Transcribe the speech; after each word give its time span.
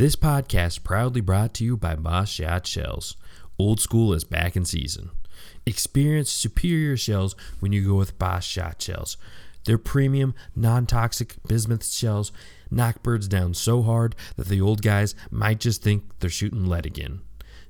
This 0.00 0.16
podcast 0.16 0.82
proudly 0.82 1.20
brought 1.20 1.52
to 1.52 1.64
you 1.66 1.76
by 1.76 1.94
Boss 1.94 2.30
Shot 2.30 2.66
Shells. 2.66 3.18
Old 3.58 3.80
school 3.80 4.14
is 4.14 4.24
back 4.24 4.56
in 4.56 4.64
season. 4.64 5.10
Experience 5.66 6.30
superior 6.30 6.96
shells 6.96 7.36
when 7.58 7.72
you 7.72 7.86
go 7.86 7.96
with 7.96 8.18
Boss 8.18 8.42
Shot 8.42 8.80
Shells. 8.80 9.18
Their 9.66 9.76
premium, 9.76 10.34
non 10.56 10.86
toxic 10.86 11.34
bismuth 11.46 11.84
shells 11.84 12.32
knock 12.70 13.02
birds 13.02 13.28
down 13.28 13.52
so 13.52 13.82
hard 13.82 14.16
that 14.36 14.48
the 14.48 14.62
old 14.62 14.80
guys 14.80 15.14
might 15.30 15.60
just 15.60 15.82
think 15.82 16.04
they're 16.20 16.30
shooting 16.30 16.64
lead 16.64 16.86
again. 16.86 17.20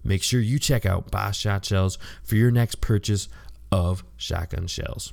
Make 0.04 0.22
sure 0.22 0.40
you 0.40 0.60
check 0.60 0.86
out 0.86 1.10
Boss 1.10 1.36
Shot 1.36 1.64
Shells 1.64 1.98
for 2.22 2.36
your 2.36 2.52
next 2.52 2.80
purchase 2.80 3.28
of 3.72 4.04
shotgun 4.16 4.68
shells. 4.68 5.12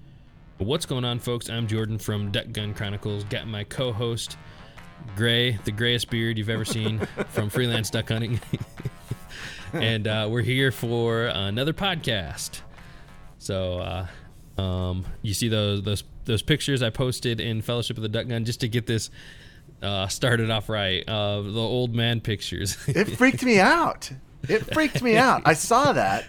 What's 0.61 0.85
going 0.85 1.03
on, 1.05 1.17
folks? 1.17 1.49
I'm 1.49 1.65
Jordan 1.65 1.97
from 1.97 2.29
Duck 2.29 2.51
Gun 2.51 2.75
Chronicles. 2.75 3.23
Got 3.23 3.47
my 3.47 3.63
co 3.63 3.91
host, 3.91 4.37
Gray, 5.15 5.57
the 5.65 5.71
grayest 5.71 6.11
beard 6.11 6.37
you've 6.37 6.49
ever 6.49 6.65
seen 6.65 6.99
from 7.29 7.49
freelance 7.49 7.89
duck 7.89 8.09
hunting. 8.09 8.39
and 9.73 10.07
uh, 10.07 10.27
we're 10.29 10.43
here 10.43 10.71
for 10.71 11.25
another 11.25 11.73
podcast. 11.73 12.61
So, 13.39 13.79
uh, 13.79 14.61
um, 14.61 15.03
you 15.23 15.33
see 15.33 15.47
those 15.47 15.81
those 15.81 16.03
those 16.25 16.43
pictures 16.43 16.83
I 16.83 16.91
posted 16.91 17.41
in 17.41 17.63
Fellowship 17.63 17.97
of 17.97 18.03
the 18.03 18.09
Duck 18.09 18.27
Gun 18.27 18.45
just 18.45 18.61
to 18.61 18.67
get 18.67 18.85
this 18.85 19.09
uh, 19.81 20.09
started 20.09 20.51
off 20.51 20.69
right. 20.69 21.03
Uh, 21.09 21.41
the 21.41 21.59
old 21.59 21.95
man 21.95 22.21
pictures. 22.21 22.77
it 22.87 23.05
freaked 23.05 23.43
me 23.43 23.59
out. 23.59 24.11
It 24.47 24.71
freaked 24.71 25.01
me 25.01 25.17
out. 25.17 25.41
I 25.43 25.53
saw 25.53 25.93
that, 25.93 26.25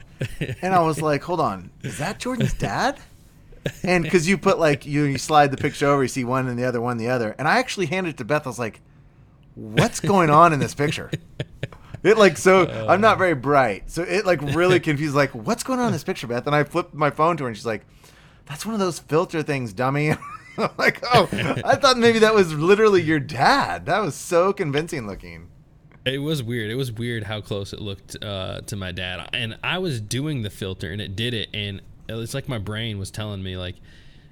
and 0.62 0.74
I 0.74 0.80
was 0.80 1.02
like, 1.02 1.22
"Hold 1.22 1.40
on, 1.40 1.70
is 1.82 1.98
that 1.98 2.18
Jordan's 2.18 2.54
dad?" 2.54 2.98
And 3.82 4.04
because 4.04 4.28
you 4.28 4.38
put 4.38 4.58
like 4.58 4.86
you 4.86 5.04
you 5.04 5.18
slide 5.18 5.50
the 5.50 5.56
picture 5.56 5.86
over, 5.86 6.02
you 6.02 6.08
see 6.08 6.24
one 6.24 6.48
and 6.48 6.58
the 6.58 6.64
other, 6.64 6.80
one 6.80 6.96
the 6.96 7.08
other, 7.08 7.34
and 7.38 7.46
I 7.46 7.58
actually 7.58 7.86
handed 7.86 8.10
it 8.10 8.16
to 8.18 8.24
Beth. 8.24 8.46
I 8.46 8.50
was 8.50 8.58
like, 8.58 8.80
"What's 9.54 10.00
going 10.00 10.30
on 10.30 10.52
in 10.52 10.58
this 10.58 10.74
picture?" 10.74 11.10
It 12.02 12.18
like 12.18 12.36
so 12.36 12.66
I'm 12.88 13.00
not 13.00 13.18
very 13.18 13.34
bright, 13.34 13.90
so 13.90 14.02
it 14.02 14.26
like 14.26 14.40
really 14.42 14.80
confused. 14.88 15.14
Like, 15.14 15.34
what's 15.34 15.62
going 15.62 15.78
on 15.78 15.86
in 15.86 15.92
this 15.92 16.04
picture, 16.04 16.26
Beth? 16.26 16.46
And 16.46 16.56
I 16.56 16.64
flipped 16.64 16.94
my 16.94 17.10
phone 17.10 17.36
to 17.36 17.44
her, 17.44 17.48
and 17.48 17.56
she's 17.56 17.66
like, 17.66 17.86
"That's 18.46 18.66
one 18.66 18.74
of 18.74 18.80
those 18.80 18.98
filter 18.98 19.42
things, 19.42 19.72
dummy." 19.72 20.10
I'm 20.58 20.68
like, 20.76 21.02
oh, 21.14 21.28
I 21.64 21.76
thought 21.76 21.96
maybe 21.96 22.18
that 22.18 22.34
was 22.34 22.52
literally 22.52 23.00
your 23.00 23.20
dad. 23.20 23.86
That 23.86 24.00
was 24.00 24.14
so 24.14 24.52
convincing 24.52 25.06
looking. 25.06 25.48
It 26.04 26.18
was 26.18 26.42
weird. 26.42 26.70
It 26.70 26.74
was 26.74 26.92
weird 26.92 27.24
how 27.24 27.40
close 27.40 27.72
it 27.72 27.80
looked 27.80 28.22
uh, 28.22 28.60
to 28.62 28.76
my 28.76 28.90
dad, 28.92 29.28
and 29.32 29.56
I 29.62 29.78
was 29.78 30.00
doing 30.00 30.42
the 30.42 30.50
filter, 30.50 30.90
and 30.90 31.00
it 31.00 31.14
did 31.14 31.32
it, 31.32 31.48
and 31.54 31.80
it's 32.08 32.34
like 32.34 32.48
my 32.48 32.58
brain 32.58 32.98
was 32.98 33.10
telling 33.10 33.42
me 33.42 33.56
like 33.56 33.76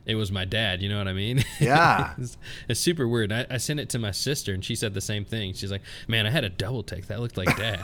it 0.06 0.14
was 0.14 0.32
my 0.32 0.44
dad. 0.44 0.82
You 0.82 0.88
know 0.88 0.98
what 0.98 1.08
I 1.08 1.12
mean? 1.12 1.44
Yeah. 1.60 2.14
it's, 2.16 2.38
it's, 2.68 2.80
super 2.80 3.06
weird. 3.06 3.32
I, 3.32 3.46
I, 3.50 3.58
sent 3.58 3.80
it 3.80 3.90
to 3.90 3.98
my 3.98 4.12
sister, 4.12 4.54
and 4.54 4.64
she 4.64 4.74
said 4.74 4.94
the 4.94 5.00
same 5.02 5.26
thing. 5.26 5.52
She's 5.52 5.70
like, 5.70 5.82
"Man, 6.08 6.26
I 6.26 6.30
had 6.30 6.42
a 6.42 6.48
double 6.48 6.82
take. 6.82 7.06
That 7.08 7.20
looked 7.20 7.36
like 7.36 7.54
dad." 7.54 7.80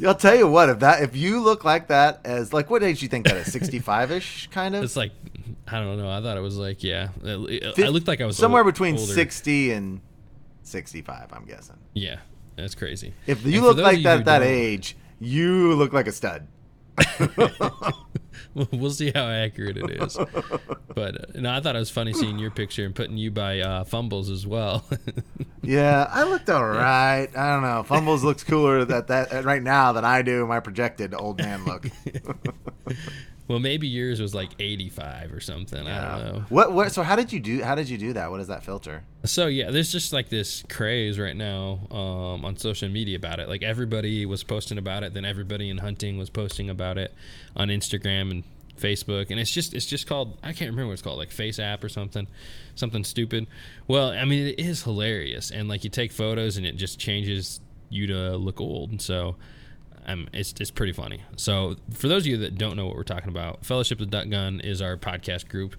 I'll 0.06 0.14
tell 0.14 0.34
you 0.34 0.48
what. 0.48 0.70
If 0.70 0.78
that, 0.78 1.02
if 1.02 1.14
you 1.14 1.40
look 1.40 1.64
like 1.64 1.88
that, 1.88 2.22
as 2.24 2.54
like 2.54 2.70
what 2.70 2.82
age 2.82 3.00
do 3.00 3.04
you 3.04 3.10
think 3.10 3.26
that 3.26 3.36
is? 3.36 3.52
Sixty-five 3.52 4.10
ish, 4.10 4.48
kind 4.48 4.74
of. 4.74 4.82
It's 4.82 4.96
like 4.96 5.12
I 5.68 5.80
don't 5.80 5.98
know. 5.98 6.10
I 6.10 6.22
thought 6.22 6.38
it 6.38 6.40
was 6.42 6.56
like 6.56 6.82
yeah. 6.82 7.08
I 7.24 7.34
looked 7.34 8.08
like 8.08 8.22
I 8.22 8.26
was 8.26 8.38
somewhere 8.38 8.64
old, 8.64 8.72
between 8.72 8.96
older. 8.96 9.12
sixty 9.12 9.72
and 9.72 10.00
sixty-five. 10.62 11.28
I'm 11.32 11.44
guessing. 11.44 11.76
Yeah, 11.92 12.20
that's 12.56 12.74
crazy. 12.74 13.12
If 13.26 13.44
you 13.44 13.58
and 13.58 13.64
look 13.64 13.76
like 13.76 14.02
that 14.04 14.20
at 14.20 14.24
that 14.24 14.42
age, 14.42 14.96
you 15.20 15.74
look 15.74 15.92
like 15.92 16.06
a 16.06 16.12
stud. 16.12 16.48
we'll 18.72 18.90
see 18.90 19.12
how 19.14 19.26
accurate 19.26 19.76
it 19.76 20.02
is. 20.02 20.18
But 20.94 21.20
uh, 21.20 21.40
no, 21.40 21.52
I 21.52 21.60
thought 21.60 21.76
it 21.76 21.78
was 21.78 21.90
funny 21.90 22.12
seeing 22.12 22.38
your 22.38 22.50
picture 22.50 22.84
and 22.84 22.94
putting 22.94 23.16
you 23.16 23.30
by 23.30 23.60
uh, 23.60 23.84
Fumbles 23.84 24.30
as 24.30 24.46
well. 24.46 24.84
yeah, 25.62 26.08
I 26.10 26.24
looked 26.24 26.48
all 26.48 26.66
right. 26.66 27.28
I 27.36 27.52
don't 27.52 27.62
know. 27.62 27.82
Fumbles 27.82 28.24
looks 28.24 28.42
cooler 28.42 28.84
that 28.84 29.08
that 29.08 29.44
right 29.44 29.62
now 29.62 29.92
than 29.92 30.04
I 30.04 30.22
do 30.22 30.46
my 30.46 30.60
projected 30.60 31.14
old 31.14 31.38
man 31.38 31.64
look. 31.64 31.86
Well, 33.48 33.60
maybe 33.60 33.86
yours 33.86 34.20
was 34.20 34.34
like 34.34 34.50
85 34.58 35.32
or 35.32 35.40
something. 35.40 35.84
Yeah. 35.84 36.14
I 36.14 36.18
don't 36.18 36.34
know. 36.34 36.44
What 36.48 36.72
what 36.72 36.92
so 36.92 37.02
how 37.02 37.14
did 37.14 37.32
you 37.32 37.38
do 37.38 37.62
how 37.62 37.74
did 37.74 37.88
you 37.88 37.96
do 37.96 38.12
that? 38.14 38.30
What 38.30 38.40
is 38.40 38.48
that 38.48 38.64
filter? 38.64 39.04
So 39.24 39.46
yeah, 39.46 39.70
there's 39.70 39.92
just 39.92 40.12
like 40.12 40.28
this 40.28 40.64
craze 40.68 41.18
right 41.18 41.36
now 41.36 41.80
um, 41.90 42.44
on 42.44 42.56
social 42.56 42.88
media 42.88 43.16
about 43.16 43.38
it. 43.38 43.48
Like 43.48 43.62
everybody 43.62 44.26
was 44.26 44.42
posting 44.42 44.78
about 44.78 45.04
it, 45.04 45.14
then 45.14 45.24
everybody 45.24 45.70
in 45.70 45.78
hunting 45.78 46.18
was 46.18 46.30
posting 46.30 46.68
about 46.68 46.98
it 46.98 47.14
on 47.54 47.68
Instagram 47.68 48.30
and 48.30 48.44
Facebook, 48.76 49.30
and 49.30 49.40
it's 49.40 49.50
just 49.50 49.74
it's 49.74 49.86
just 49.86 50.06
called 50.06 50.38
I 50.42 50.52
can't 50.52 50.70
remember 50.70 50.88
what 50.88 50.94
it's 50.94 51.02
called, 51.02 51.18
like 51.18 51.30
Face 51.30 51.58
App 51.58 51.82
or 51.84 51.88
something, 51.88 52.26
something 52.74 53.04
stupid. 53.04 53.46
Well, 53.86 54.10
I 54.10 54.24
mean 54.24 54.48
it 54.48 54.58
is 54.58 54.82
hilarious, 54.82 55.50
and 55.50 55.68
like 55.68 55.84
you 55.84 55.90
take 55.90 56.12
photos 56.12 56.56
and 56.56 56.66
it 56.66 56.76
just 56.76 56.98
changes 56.98 57.60
you 57.88 58.06
to 58.08 58.36
look 58.36 58.60
old, 58.60 58.90
and 58.90 59.00
so 59.00 59.36
um, 60.06 60.28
it's, 60.32 60.54
it's 60.60 60.70
pretty 60.70 60.92
funny. 60.92 61.22
So, 61.36 61.76
for 61.92 62.06
those 62.06 62.22
of 62.22 62.26
you 62.28 62.36
that 62.38 62.56
don't 62.56 62.76
know 62.76 62.86
what 62.86 62.94
we're 62.94 63.02
talking 63.02 63.28
about, 63.28 63.66
Fellowship 63.66 64.00
of 64.00 64.08
the 64.08 64.16
Duck 64.16 64.30
Gun 64.30 64.60
is 64.60 64.80
our 64.80 64.96
podcast 64.96 65.48
group. 65.48 65.74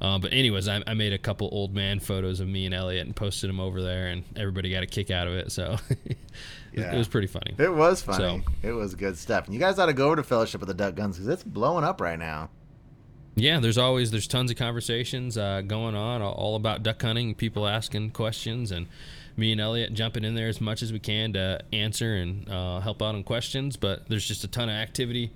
Uh, 0.00 0.18
but, 0.18 0.32
anyways, 0.32 0.68
I, 0.68 0.82
I, 0.86 0.94
made 0.94 1.12
a 1.12 1.18
couple 1.18 1.48
old 1.52 1.74
man 1.74 1.98
photos 1.98 2.38
of 2.38 2.48
me 2.48 2.64
and 2.64 2.74
Elliot 2.74 3.06
and 3.06 3.14
posted 3.14 3.50
them 3.50 3.58
over 3.58 3.82
there, 3.82 4.06
and 4.06 4.24
everybody 4.36 4.70
got 4.70 4.84
a 4.84 4.86
kick 4.86 5.10
out 5.10 5.26
of 5.26 5.34
it. 5.34 5.50
So, 5.50 5.76
yeah. 6.72 6.94
it 6.94 6.96
was 6.96 7.08
pretty 7.08 7.26
funny. 7.26 7.54
It 7.58 7.74
was 7.74 8.02
funny. 8.02 8.44
So, 8.44 8.68
it 8.68 8.72
was 8.72 8.94
good 8.94 9.18
stuff. 9.18 9.46
And 9.46 9.54
you 9.54 9.60
guys 9.60 9.80
ought 9.80 9.86
to 9.86 9.92
go 9.92 10.06
over 10.06 10.16
to 10.16 10.22
Fellowship 10.22 10.62
of 10.62 10.68
the 10.68 10.74
Duck 10.74 10.94
Guns 10.94 11.16
because 11.16 11.28
it's 11.28 11.42
blowing 11.42 11.84
up 11.84 12.00
right 12.00 12.18
now. 12.18 12.50
Yeah, 13.34 13.60
there's 13.60 13.78
always 13.78 14.10
there's 14.10 14.26
tons 14.26 14.50
of 14.50 14.58
conversations 14.58 15.38
uh, 15.38 15.62
going 15.62 15.94
on 15.94 16.20
all 16.20 16.54
about 16.54 16.82
duck 16.82 17.00
hunting, 17.00 17.34
people 17.34 17.66
asking 17.66 18.10
questions, 18.10 18.70
and 18.70 18.86
me 19.36 19.52
and 19.52 19.60
Elliot 19.60 19.94
jumping 19.94 20.24
in 20.24 20.34
there 20.34 20.48
as 20.48 20.60
much 20.60 20.82
as 20.82 20.92
we 20.92 20.98
can 20.98 21.32
to 21.34 21.60
answer 21.72 22.14
and 22.14 22.48
uh, 22.48 22.80
help 22.80 23.02
out 23.02 23.14
on 23.14 23.22
questions. 23.24 23.76
But 23.76 24.08
there's 24.08 24.26
just 24.26 24.44
a 24.44 24.48
ton 24.48 24.68
of 24.68 24.74
activity 24.74 25.32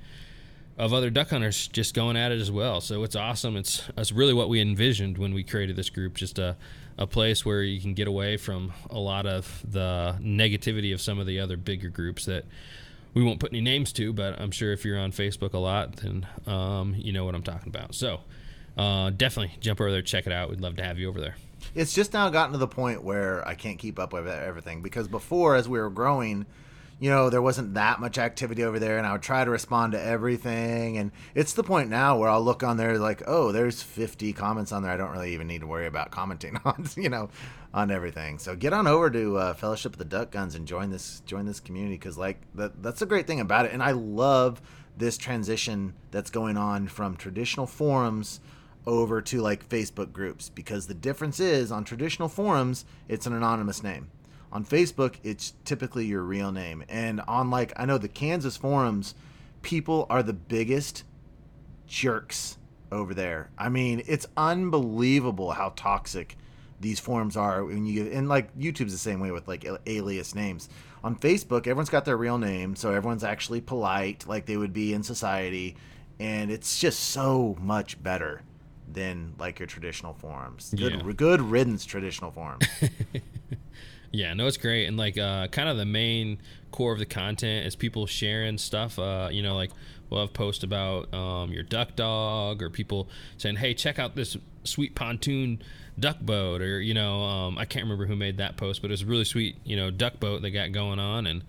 of 0.79 0.93
other 0.93 1.09
duck 1.09 1.31
hunters 1.31 1.69
just 1.69 1.95
going 1.95 2.17
at 2.17 2.33
it 2.33 2.41
as 2.41 2.51
well. 2.51 2.81
So 2.81 3.03
it's 3.03 3.17
awesome. 3.17 3.57
It's 3.57 3.83
that's 3.95 4.13
really 4.13 4.35
what 4.35 4.49
we 4.49 4.61
envisioned 4.61 5.19
when 5.19 5.33
we 5.33 5.43
created 5.43 5.77
this 5.77 5.91
group. 5.91 6.15
Just 6.15 6.39
a 6.39 6.57
a 6.99 7.07
place 7.07 7.45
where 7.45 7.63
you 7.63 7.81
can 7.81 7.95
get 7.95 8.09
away 8.09 8.37
from 8.37 8.73
a 8.91 8.99
lot 8.99 9.27
of 9.27 9.63
the 9.69 10.17
negativity 10.21 10.95
of 10.95 11.01
some 11.01 11.19
of 11.19 11.27
the 11.27 11.41
other 11.41 11.57
bigger 11.57 11.91
groups 11.91 12.25
that 12.25 12.45
we 13.13 13.23
won't 13.23 13.41
put 13.41 13.53
any 13.53 13.61
names 13.61 13.93
to, 13.95 14.13
but 14.13 14.41
I'm 14.41 14.51
sure 14.51 14.73
if 14.73 14.85
you're 14.85 14.99
on 14.99 15.13
Facebook 15.13 15.55
a 15.55 15.59
lot, 15.59 15.97
then 15.97 16.27
um, 16.47 16.95
you 16.97 17.13
know 17.13 17.25
what 17.25 17.35
I'm 17.35 17.43
talking 17.43 17.69
about. 17.69 17.95
So 17.95 18.21
uh, 18.77 19.11
definitely 19.11 19.57
jump 19.61 19.81
over 19.81 19.91
there, 19.91 20.03
check 20.03 20.27
it 20.27 20.33
out. 20.33 20.51
We'd 20.51 20.61
love 20.61 20.77
to 20.77 20.83
have 20.83 20.99
you 20.99 21.09
over 21.09 21.21
there 21.21 21.37
it's 21.75 21.93
just 21.93 22.13
now 22.13 22.29
gotten 22.31 22.53
to 22.53 22.59
the 22.59 22.67
point 22.67 23.03
where 23.03 23.47
I 23.47 23.55
can't 23.55 23.79
keep 23.79 23.99
up 23.99 24.13
with 24.13 24.27
everything 24.27 24.83
because 24.83 25.09
before, 25.09 25.57
as 25.57 25.69
we 25.69 25.79
were 25.79 25.91
growing, 25.91 26.47
you 26.99 27.11
know, 27.11 27.29
there 27.29 27.43
wasn't 27.43 27.75
that 27.75 28.01
much 28.01 28.17
activity 28.17 28.65
over 28.65 28.79
there, 28.79 28.97
and 28.97 29.07
I 29.07 29.13
would 29.13 29.23
try 29.23 29.45
to 29.45 29.51
respond 29.51 29.93
to 29.93 30.03
everything. 30.03 30.97
And 30.97 31.13
it's 31.35 31.53
the 31.53 31.63
point 31.63 31.91
now 31.91 32.19
where 32.19 32.31
I'll 32.31 32.43
look 32.43 32.63
on 32.63 32.79
there 32.79 32.99
like, 32.99 33.23
oh, 33.27 33.53
there's 33.53 33.83
50 33.83 34.33
comments 34.33 34.73
on 34.73 34.83
there. 34.83 34.91
I 34.91 34.97
don't 34.97 35.11
really 35.11 35.35
even 35.35 35.47
need 35.47 35.61
to 35.61 35.67
worry 35.67 35.87
about 35.87 36.11
commenting 36.11 36.59
on, 36.65 36.89
you 36.97 37.11
know, 37.11 37.29
on 37.75 37.91
everything. 37.91 38.39
So 38.39 38.57
get 38.57 38.73
on 38.73 38.87
over 38.87 39.11
to 39.11 39.37
uh, 39.37 39.55
Fellowship 39.55 39.93
of 39.93 39.99
the 39.99 40.07
Duck 40.07 40.31
Guns 40.31 40.55
and 40.55 40.67
join 40.67 40.91
this 40.91 41.21
join 41.27 41.45
this 41.45 41.61
community 41.61 41.97
because 41.97 42.17
like 42.17 42.39
that 42.55 42.83
that's 42.83 43.01
the 43.01 43.07
great 43.07 43.27
thing 43.27 43.41
about 43.41 43.67
it. 43.67 43.73
And 43.73 43.83
I 43.83 43.91
love 43.91 44.63
this 44.97 45.19
transition 45.19 45.93
that's 46.11 46.31
going 46.31 46.57
on 46.57 46.89
from 46.89 47.17
traditional 47.17 47.67
forums 47.67 48.41
over 48.87 49.21
to 49.21 49.41
like 49.41 49.69
Facebook 49.69 50.13
groups 50.13 50.49
because 50.49 50.87
the 50.87 50.95
difference 50.95 51.41
is 51.41 51.73
on 51.73 51.85
traditional 51.85 52.29
forums, 52.29 52.85
it's 53.09 53.27
an 53.27 53.33
anonymous 53.33 53.83
name. 53.83 54.11
On 54.53 54.65
Facebook, 54.65 55.17
it's 55.25 55.55
typically 55.65 56.07
your 56.07 56.23
real 56.23 56.53
name. 56.53 56.85
And 56.89 57.21
on 57.23 57.51
like, 57.51 57.73
I 57.77 57.85
know 57.85 57.99
the 57.99 58.09
Kansas 58.09 58.57
forums, 58.57 59.15
people 59.63 60.07
are 60.09 60.23
the 60.23 60.33
biggest 60.33 61.05
jerks 61.87 62.57
over 62.93 63.13
there. 63.13 63.51
I 63.59 63.69
mean, 63.69 64.03
it's 64.07 64.27
unbelievable 64.37 65.53
how 65.53 65.73
toxic 65.75 66.37
these 66.81 67.01
forums 67.01 67.37
are 67.37 67.65
when 67.65 67.87
you 67.87 68.07
and 68.13 68.29
like 68.29 68.55
YouTube's 68.57 68.93
the 68.93 68.99
same 68.99 69.19
way 69.19 69.31
with 69.31 69.49
like 69.49 69.67
alias 69.87 70.35
names. 70.35 70.69
On 71.03 71.17
Facebook, 71.17 71.61
everyone's 71.61 71.91
got 71.91 72.05
their 72.05 72.17
real 72.17 72.39
name, 72.39 72.77
so 72.77 72.93
everyone's 72.93 73.25
actually 73.25 73.61
polite 73.61 74.27
like 74.27 74.47
they 74.47 74.57
would 74.57 74.73
be 74.73 74.93
in 74.93 75.03
society, 75.03 75.77
and 76.19 76.51
it's 76.51 76.79
just 76.79 77.01
so 77.01 77.57
much 77.61 78.03
better 78.03 78.43
than 78.91 79.35
like 79.39 79.59
your 79.59 79.67
traditional 79.67 80.15
forums. 80.15 80.75
Good, 80.77 80.95
yeah. 80.95 81.13
good 81.13 81.41
riddance 81.41 81.85
traditional 81.85 82.31
forums. 82.31 82.67
Yeah, 84.17 84.33
no, 84.33 84.47
it's 84.47 84.57
great, 84.57 84.87
and 84.87 84.97
like 84.97 85.19
uh, 85.19 85.49
kind 85.49 85.69
of 85.69 85.77
the 85.77 85.85
main 85.85 86.39
core 86.71 86.93
of 86.93 86.99
the 86.99 87.07
content 87.07 87.67
is 87.67 87.77
people 87.77 88.07
sharing 88.07 88.57
stuff. 88.57 88.99
Uh, 88.99 89.29
you 89.31 89.43
know, 89.43 89.55
like 89.55 89.71
we'll 90.09 90.23
have 90.23 90.33
posts 90.33 90.65
about 90.65 91.13
um, 91.13 91.53
your 91.53 91.63
duck 91.63 91.97
dog, 91.97 92.63
or 92.63 92.71
people 92.71 93.09
saying, 93.37 93.57
"Hey, 93.57 93.75
check 93.75 93.99
out 93.99 94.17
this 94.17 94.37
sweet 94.65 94.95
pontoon 94.95 95.63
duck 95.99 96.21
boat," 96.21 96.63
or 96.63 96.81
you 96.81 96.95
know, 96.95 97.23
um, 97.25 97.59
I 97.59 97.67
can't 97.67 97.85
remember 97.85 98.07
who 98.07 98.17
made 98.17 98.39
that 98.39 98.57
post, 98.57 98.81
but 98.81 98.91
it 98.91 98.95
was 98.95 99.03
a 99.03 99.07
really 99.07 99.25
sweet, 99.25 99.57
you 99.65 99.77
know, 99.77 99.91
duck 99.91 100.19
boat 100.19 100.41
they 100.41 100.51
got 100.51 100.73
going 100.73 100.99
on, 100.99 101.27
and 101.27 101.45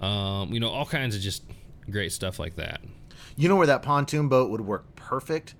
um, 0.00 0.52
you 0.52 0.60
know, 0.60 0.70
all 0.70 0.86
kinds 0.86 1.14
of 1.14 1.20
just 1.20 1.42
great 1.90 2.12
stuff 2.12 2.38
like 2.38 2.56
that. 2.56 2.80
You 3.36 3.50
know 3.50 3.56
where 3.56 3.66
that 3.66 3.82
pontoon 3.82 4.28
boat 4.28 4.50
would 4.50 4.62
work 4.62 4.96
perfect? 4.96 5.54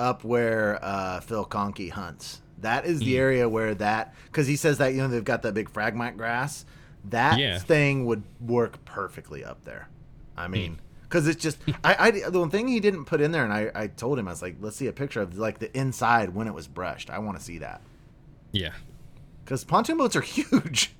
Up 0.00 0.24
where 0.24 0.78
uh, 0.82 1.20
Phil 1.20 1.44
Conkey 1.44 1.90
hunts. 1.90 2.40
That 2.58 2.86
is 2.86 3.00
the 3.00 3.14
mm. 3.14 3.18
area 3.18 3.48
where 3.48 3.74
that 3.74 4.14
because 4.24 4.46
he 4.46 4.56
says 4.56 4.78
that 4.78 4.94
you 4.94 4.98
know 4.98 5.08
they've 5.08 5.22
got 5.22 5.42
that 5.42 5.52
big 5.52 5.68
phragmite 5.68 6.16
grass. 6.16 6.64
That 7.10 7.38
yeah. 7.38 7.58
thing 7.58 8.06
would 8.06 8.22
work 8.40 8.82
perfectly 8.84 9.44
up 9.44 9.62
there. 9.64 9.88
I 10.36 10.46
hmm. 10.46 10.52
mean, 10.52 10.80
because 11.02 11.26
mm. 11.26 11.30
it's 11.30 11.42
just 11.42 11.58
I, 11.84 11.96
I 11.98 12.10
the 12.30 12.40
one 12.40 12.50
thing 12.50 12.66
he 12.68 12.80
didn't 12.80 13.04
put 13.04 13.20
in 13.20 13.30
there, 13.30 13.44
and 13.44 13.52
I 13.52 13.70
I 13.74 13.86
told 13.88 14.18
him 14.18 14.26
I 14.26 14.30
was 14.30 14.42
like, 14.42 14.56
let's 14.60 14.76
see 14.76 14.86
a 14.86 14.92
picture 14.92 15.20
of 15.20 15.36
like 15.38 15.58
the 15.58 15.76
inside 15.76 16.34
when 16.34 16.46
it 16.46 16.54
was 16.54 16.66
brushed. 16.66 17.10
I 17.10 17.18
want 17.18 17.38
to 17.38 17.44
see 17.44 17.58
that. 17.58 17.82
Yeah. 18.52 18.72
Because 19.44 19.64
pontoon 19.64 19.98
boats 19.98 20.16
are 20.16 20.20
huge. 20.20 20.94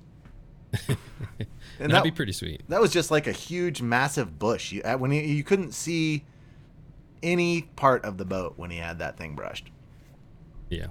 and 0.87 0.97
That'd 1.79 1.91
that, 1.91 2.03
be 2.03 2.11
pretty 2.11 2.33
sweet. 2.33 2.63
That 2.69 2.81
was 2.81 2.91
just 2.91 3.11
like 3.11 3.27
a 3.27 3.31
huge, 3.31 3.81
massive 3.81 4.39
bush. 4.39 4.71
You 4.71 4.81
when 4.97 5.11
he, 5.11 5.25
you 5.33 5.43
couldn't 5.43 5.73
see 5.73 6.25
any 7.23 7.63
part 7.75 8.03
of 8.05 8.17
the 8.17 8.25
boat 8.25 8.53
when 8.57 8.71
he 8.71 8.77
had 8.77 8.99
that 8.99 9.17
thing 9.17 9.35
brushed. 9.35 9.69
Yeah. 10.69 10.87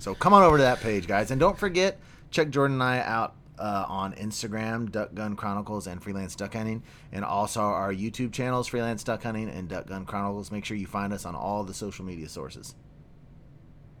So 0.00 0.14
come 0.14 0.32
on 0.32 0.42
over 0.42 0.56
to 0.56 0.62
that 0.62 0.80
page, 0.80 1.06
guys, 1.06 1.30
and 1.30 1.40
don't 1.40 1.58
forget 1.58 1.98
check 2.30 2.50
Jordan 2.50 2.74
and 2.74 2.82
I 2.82 2.98
out 3.00 3.34
uh, 3.58 3.86
on 3.88 4.12
Instagram, 4.14 4.90
Duck 4.90 5.14
Gun 5.14 5.36
Chronicles 5.36 5.86
and 5.86 6.02
Freelance 6.02 6.34
Duck 6.34 6.54
Hunting, 6.54 6.82
and 7.12 7.24
also 7.24 7.60
our 7.60 7.94
YouTube 7.94 8.32
channels, 8.32 8.66
Freelance 8.66 9.04
Duck 9.04 9.22
Hunting 9.22 9.48
and 9.48 9.68
Duck 9.68 9.86
Gun 9.86 10.04
Chronicles. 10.04 10.50
Make 10.50 10.64
sure 10.64 10.76
you 10.76 10.86
find 10.86 11.12
us 11.12 11.24
on 11.24 11.34
all 11.34 11.62
the 11.62 11.74
social 11.74 12.04
media 12.04 12.28
sources. 12.28 12.74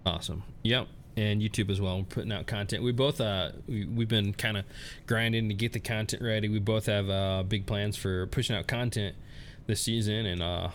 Awesome. 0.04 0.42
Yep. 0.64 0.88
And 1.16 1.40
YouTube 1.40 1.70
as 1.70 1.80
well. 1.80 1.98
We're 1.98 2.04
putting 2.04 2.32
out 2.32 2.46
content. 2.48 2.82
We 2.82 2.90
both 2.90 3.20
uh 3.20 3.52
we, 3.68 3.84
we've 3.84 4.08
been 4.08 4.32
kind 4.32 4.56
of 4.56 4.64
grinding 5.06 5.48
to 5.48 5.54
get 5.54 5.72
the 5.72 5.78
content 5.78 6.20
ready. 6.22 6.48
We 6.48 6.58
both 6.58 6.86
have 6.86 7.08
uh 7.08 7.44
big 7.44 7.66
plans 7.66 7.96
for 7.96 8.26
pushing 8.26 8.56
out 8.56 8.66
content 8.66 9.14
this 9.68 9.80
season, 9.80 10.26
and 10.26 10.42
uh 10.42 10.70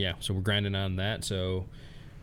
yeah, 0.00 0.14
so 0.20 0.34
we're 0.34 0.40
grinding 0.40 0.74
on 0.74 0.96
that. 0.96 1.24
So 1.24 1.66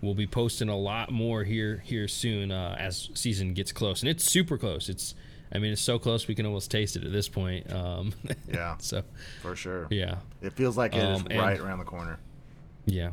we'll 0.02 0.16
be 0.16 0.28
posting 0.28 0.70
a 0.70 0.78
lot 0.78 1.12
more 1.12 1.44
here 1.44 1.82
here 1.86 2.08
soon 2.08 2.52
uh, 2.52 2.76
as 2.80 3.10
season 3.14 3.54
gets 3.54 3.72
close, 3.72 4.02
and 4.02 4.10
it's 4.10 4.24
super 4.24 4.58
close. 4.58 4.90
It's 4.90 5.14
I 5.54 5.60
mean, 5.60 5.72
it's 5.72 5.82
so 5.82 5.98
close 5.98 6.28
we 6.28 6.36
can 6.36 6.46
almost 6.46 6.72
taste 6.72 6.96
it 6.96 7.04
at 7.04 7.12
this 7.12 7.30
point. 7.30 7.72
Um, 7.72 8.14
yeah. 8.52 8.76
So 8.80 9.04
for 9.42 9.56
sure. 9.56 9.88
Yeah. 9.90 10.18
It 10.42 10.54
feels 10.54 10.78
like 10.78 10.96
it 10.96 11.04
um, 11.04 11.28
is 11.30 11.38
right 11.38 11.60
around 11.60 11.80
the 11.80 11.86
corner. 11.86 12.20
Yeah. 12.86 13.12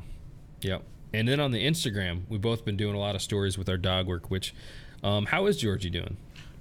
Yep. 0.62 0.82
And 1.12 1.28
then 1.28 1.38
on 1.38 1.52
the 1.52 1.64
Instagram, 1.64 2.22
we've 2.28 2.40
both 2.40 2.64
been 2.64 2.76
doing 2.76 2.96
a 2.96 2.98
lot 2.98 3.14
of 3.14 3.22
stories 3.22 3.56
with 3.56 3.68
our 3.68 3.76
dog 3.76 4.06
work. 4.06 4.30
Which, 4.30 4.54
um, 5.04 5.26
how 5.26 5.46
is 5.46 5.58
Georgie 5.58 5.90
doing? 5.90 6.16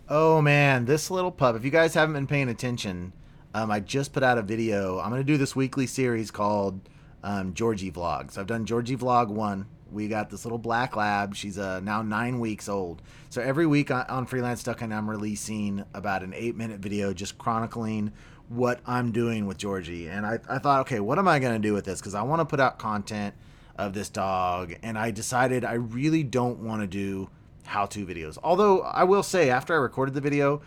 Oh 0.10 0.42
man, 0.42 0.86
this 0.86 1.10
little 1.10 1.32
pup. 1.32 1.56
If 1.56 1.66
you 1.66 1.72
guys 1.72 1.94
haven't 1.94 2.14
been 2.14 2.28
paying 2.28 2.50
attention, 2.50 3.14
um, 3.56 3.72
I 3.72 3.80
just 3.80 4.14
put 4.14 4.22
out 4.22 4.38
a 4.38 4.44
video. 4.44 5.00
I'm 5.00 5.10
gonna 5.10 5.24
do 5.24 5.38
this 5.38 5.56
weekly 5.56 5.88
series 5.88 6.30
called 6.30 6.82
um, 7.24 7.54
Georgie 7.54 7.92
So 7.94 8.42
I've 8.42 8.48
done 8.48 8.66
Georgie 8.66 8.98
Vlog 8.98 9.30
one, 9.30 9.66
we 9.92 10.08
got 10.08 10.30
this 10.30 10.44
little 10.44 10.58
black 10.58 10.96
lab. 10.96 11.36
She's 11.36 11.58
uh, 11.58 11.80
now 11.80 12.02
nine 12.02 12.40
weeks 12.40 12.68
old. 12.68 13.02
So 13.30 13.42
every 13.42 13.66
week 13.66 13.92
on, 13.92 14.06
on 14.08 14.26
Freelance 14.26 14.64
Duck 14.64 14.82
and 14.82 14.94
I'm 14.94 15.10
releasing 15.10 15.86
about 15.94 16.24
an 16.24 16.34
eight 16.36 16.56
minute 16.56 16.80
video 16.80 17.14
just 17.14 17.38
chronicling 17.38 18.12
what 18.50 18.82
I'm 18.86 19.12
doing 19.12 19.46
with 19.46 19.58
Georgie. 19.58 20.08
And 20.08 20.26
I, 20.26 20.40
I 20.50 20.60
thought, 20.60 20.82
okay, 20.82 21.00
what 21.00 21.18
am 21.20 21.28
I 21.28 21.40
going 21.40 21.54
to 21.54 21.66
do 21.66 21.74
with 21.74 21.86
this? 21.86 22.00
Because 22.00 22.16
I 22.16 22.24
want 22.24 22.42
to 22.42 22.46
put 22.46 22.60
out 22.60 22.78
content 22.78 23.36
of 23.78 23.94
this 23.94 24.10
dog. 24.10 24.76
And 24.84 24.98
I 24.98 25.12
decided 25.12 25.64
I 25.64 25.74
really 25.74 26.24
don't 26.24 26.60
want 26.60 26.82
to 26.82 26.88
do 26.88 27.30
how 27.66 27.86
to 27.88 28.06
videos. 28.06 28.38
Although 28.44 28.82
I 28.82 29.04
will 29.04 29.24
say, 29.24 29.50
after 29.50 29.74
I 29.74 29.78
recorded 29.78 30.14
the 30.14 30.22
video, 30.22 30.62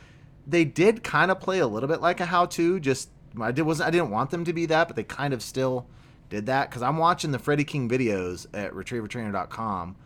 they 0.46 0.64
did 0.64 1.02
kind 1.02 1.30
of 1.30 1.40
play 1.40 1.58
a 1.58 1.66
little 1.66 1.88
bit 1.88 2.00
like 2.00 2.20
a 2.20 2.26
how 2.26 2.46
to. 2.46 2.80
Just 2.80 3.10
I 3.40 3.52
did 3.52 3.62
wasn't 3.62 3.88
I 3.88 3.90
didn't 3.90 4.10
want 4.10 4.30
them 4.30 4.44
to 4.44 4.52
be 4.52 4.66
that, 4.66 4.86
but 4.86 4.96
they 4.96 5.04
kind 5.04 5.34
of 5.34 5.42
still 5.42 5.86
did 6.28 6.46
that 6.46 6.70
because 6.70 6.82
I'm 6.82 6.96
watching 6.96 7.30
the 7.30 7.38
Freddie 7.38 7.64
Kinney 7.64 7.88
videos 7.88 8.46
at 8.52 8.72
retrievertrainer.com 8.72 9.96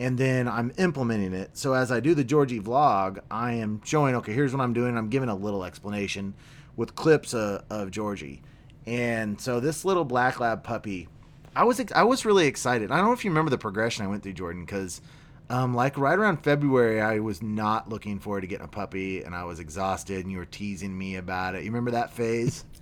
and 0.00 0.16
then 0.16 0.48
I'm 0.48 0.72
implementing 0.78 1.34
it. 1.34 1.56
So 1.58 1.74
as 1.74 1.92
I 1.92 2.00
do 2.00 2.14
the 2.14 2.24
Georgie 2.24 2.58
vlog, 2.58 3.18
I 3.30 3.52
am 3.52 3.82
showing, 3.84 4.14
okay, 4.16 4.32
here's 4.32 4.52
what 4.52 4.62
I'm 4.62 4.72
doing. 4.72 4.96
I'm 4.96 5.10
giving 5.10 5.28
a 5.28 5.34
little 5.34 5.62
explanation 5.62 6.34
with 6.74 6.94
clips 6.94 7.34
of, 7.34 7.64
of 7.68 7.90
Georgie. 7.90 8.40
And 8.86 9.38
so 9.38 9.60
this 9.60 9.84
little 9.84 10.06
black 10.06 10.40
lab 10.40 10.64
puppy, 10.64 11.06
I 11.54 11.64
was 11.64 11.82
I 11.94 12.04
was 12.04 12.24
really 12.24 12.46
excited. 12.46 12.90
I 12.90 12.96
don't 12.96 13.06
know 13.06 13.12
if 13.12 13.24
you 13.24 13.30
remember 13.30 13.50
the 13.50 13.58
progression 13.58 14.04
I 14.04 14.08
went 14.08 14.22
through, 14.22 14.32
Jordan, 14.32 14.64
because 14.64 15.02
um, 15.50 15.74
like 15.74 15.98
right 15.98 16.18
around 16.18 16.38
February, 16.38 17.00
I 17.00 17.18
was 17.18 17.42
not 17.42 17.90
looking 17.90 18.20
forward 18.20 18.42
to 18.42 18.46
getting 18.46 18.64
a 18.64 18.68
puppy, 18.68 19.22
and 19.22 19.34
I 19.34 19.44
was 19.44 19.60
exhausted, 19.60 20.22
and 20.22 20.32
you 20.32 20.38
were 20.38 20.46
teasing 20.46 20.96
me 20.96 21.16
about 21.16 21.54
it. 21.54 21.64
You 21.64 21.70
remember 21.70 21.90
that 21.90 22.12
phase? 22.12 22.64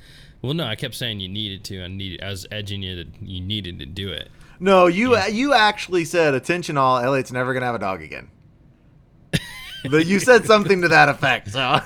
Well, 0.43 0.55
no, 0.55 0.65
I 0.65 0.77
kept 0.77 0.95
saying 0.95 1.21
you 1.21 1.29
needed 1.29 1.65
to. 1.65 1.83
I 1.83 1.89
needed. 1.89 2.23
I 2.23 2.31
was 2.31 2.47
edging 2.51 2.83
you 2.83 2.97
that 2.97 3.09
you 3.21 3.41
needed 3.41 3.79
to 3.81 3.87
do 3.87 4.11
it. 4.11 4.31
No, 4.61 4.87
you 4.87 5.15
yeah. 5.15 5.27
you 5.27 5.53
actually 5.53 6.05
said, 6.05 6.35
"Attention, 6.35 6.77
all! 6.77 6.99
Elliot's 6.99 7.33
never 7.33 7.55
gonna 7.55 7.67
have 7.67 7.75
a 7.75 7.81
dog 7.81 8.03
again." 8.03 8.29
But 9.85 10.07
you 10.07 10.19
said 10.19 10.45
something 10.45 10.83
to 10.83 10.89
that 10.89 11.09
effect. 11.09 11.51
So 11.51 11.81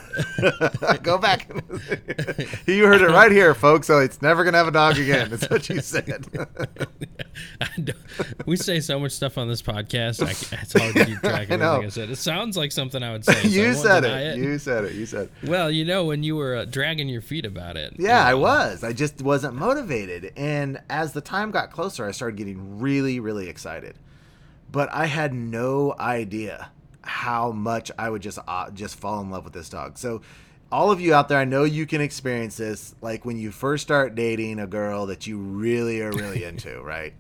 go 1.03 1.19
back. 1.19 1.49
you 2.67 2.87
heard 2.87 3.03
it 3.03 3.09
right 3.09 3.31
here, 3.31 3.55
folks. 3.55 3.87
So 3.87 3.99
it's 3.99 4.23
never 4.23 4.45
gonna 4.45 4.59
have 4.59 4.69
a 4.69 4.73
dog 4.73 4.99
again. 4.99 5.31
That's 5.31 5.49
what 5.51 5.69
you 5.69 5.81
said. 5.81 6.27
we 8.47 8.57
say 8.57 8.81
so 8.81 8.99
much 8.99 9.13
stuff 9.13 9.39
on 9.39 9.49
this 9.49 9.63
podcast. 9.63 10.23
I, 10.23 10.31
it's 10.63 10.73
hard 10.73 10.95
to 10.95 11.05
keep 11.05 11.19
track 11.21 11.51
of 11.51 11.61
everything 11.61 11.87
I 11.87 11.89
said. 11.89 12.11
It 12.11 12.17
sounds 12.17 12.57
like 12.57 12.73
something 12.73 13.03
I 13.03 13.13
would 13.13 13.25
say. 13.25 13.35
So 13.35 13.49
you 13.49 13.75
said 13.75 14.05
it. 14.05 14.11
it. 14.11 14.37
You 14.39 14.59
said 14.59 14.85
it. 14.85 14.95
You 14.95 15.07
said. 15.07 15.29
Well, 15.45 15.71
you 15.71 15.85
know 15.85 16.05
when 16.05 16.23
you 16.23 16.37
were 16.37 16.57
uh, 16.57 16.65
dragging 16.65 17.09
your 17.09 17.23
feet 17.23 17.45
about 17.45 17.77
it. 17.77 17.95
Yeah, 17.99 18.25
I 18.25 18.35
was. 18.35 18.83
I 18.83 18.93
just 18.93 19.21
wasn't 19.23 19.55
motivated, 19.55 20.33
and 20.37 20.81
as 20.89 21.13
the 21.13 21.21
time 21.21 21.51
got 21.51 21.71
closer, 21.71 22.07
I 22.07 22.13
started 22.13 22.37
getting 22.37 22.81
really, 22.81 23.21
really 23.21 23.49
excited. 23.49 23.97
But 24.71 24.91
I 24.91 25.05
had 25.05 25.35
no 25.35 25.95
idea 25.99 26.71
how 27.03 27.53
much 27.53 27.91
I 27.99 28.09
would 28.09 28.23
just 28.23 28.39
uh, 28.47 28.71
just 28.71 28.97
fall 28.97 29.21
in 29.21 29.31
love 29.31 29.45
with 29.45 29.53
this 29.53 29.69
dog. 29.69 29.99
So 29.99 30.23
all 30.71 30.91
of 30.91 31.01
you 31.01 31.15
out 31.15 31.29
there, 31.29 31.39
I 31.39 31.45
know 31.45 31.65
you 31.65 31.87
can 31.87 32.01
experience 32.01 32.57
this 32.57 32.95
like 33.03 33.25
when 33.25 33.39
you 33.39 33.51
first 33.51 33.83
start 33.83 34.15
dating 34.15 34.59
a 34.59 34.67
girl 34.67 35.07
that 35.07 35.27
you 35.27 35.39
really 35.39 36.01
are 36.01 36.11
really 36.11 36.45
into, 36.45 36.81
right? 36.81 37.13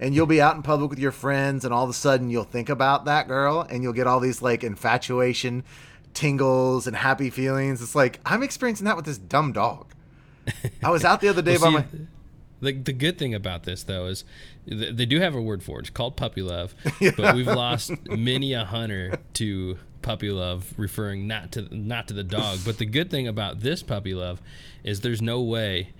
And 0.00 0.14
you'll 0.14 0.26
be 0.26 0.40
out 0.40 0.54
in 0.54 0.62
public 0.62 0.90
with 0.90 0.98
your 0.98 1.10
friends 1.10 1.64
and 1.64 1.74
all 1.74 1.82
of 1.82 1.90
a 1.90 1.94
sudden 1.94 2.30
you'll 2.30 2.44
think 2.44 2.68
about 2.68 3.06
that 3.06 3.26
girl 3.26 3.66
and 3.68 3.82
you'll 3.82 3.94
get 3.94 4.06
all 4.06 4.20
these 4.20 4.42
like 4.42 4.62
infatuation 4.62 5.64
tingles 6.14 6.86
and 6.86 6.94
happy 6.94 7.30
feelings. 7.30 7.82
It's 7.82 7.94
like 7.94 8.20
I'm 8.24 8.42
experiencing 8.42 8.84
that 8.84 8.96
with 8.96 9.06
this 9.06 9.18
dumb 9.18 9.52
dog. 9.52 9.86
I 10.82 10.90
was 10.90 11.04
out 11.04 11.20
the 11.20 11.28
other 11.28 11.42
day 11.42 11.56
well, 11.60 11.72
by 11.72 11.82
see, 11.82 11.98
my 11.98 12.06
the, 12.60 12.72
the 12.72 12.92
good 12.92 13.18
thing 13.18 13.34
about 13.34 13.64
this 13.64 13.84
though 13.84 14.06
is 14.06 14.24
they 14.68 15.06
do 15.06 15.20
have 15.20 15.34
a 15.34 15.40
word 15.40 15.62
for 15.62 15.78
it. 15.78 15.82
It's 15.82 15.90
called 15.90 16.16
puppy 16.16 16.42
love, 16.42 16.74
yeah. 17.00 17.12
but 17.16 17.34
we've 17.34 17.46
lost 17.46 17.92
many 18.08 18.52
a 18.52 18.64
hunter 18.64 19.18
to 19.34 19.78
puppy 20.02 20.30
love, 20.30 20.74
referring 20.76 21.26
not 21.26 21.52
to 21.52 21.74
not 21.74 22.08
to 22.08 22.14
the 22.14 22.24
dog. 22.24 22.60
But 22.64 22.78
the 22.78 22.86
good 22.86 23.10
thing 23.10 23.26
about 23.26 23.60
this 23.60 23.82
puppy 23.82 24.14
love 24.14 24.42
is 24.84 25.00
there's 25.00 25.22
no 25.22 25.40
way 25.40 25.92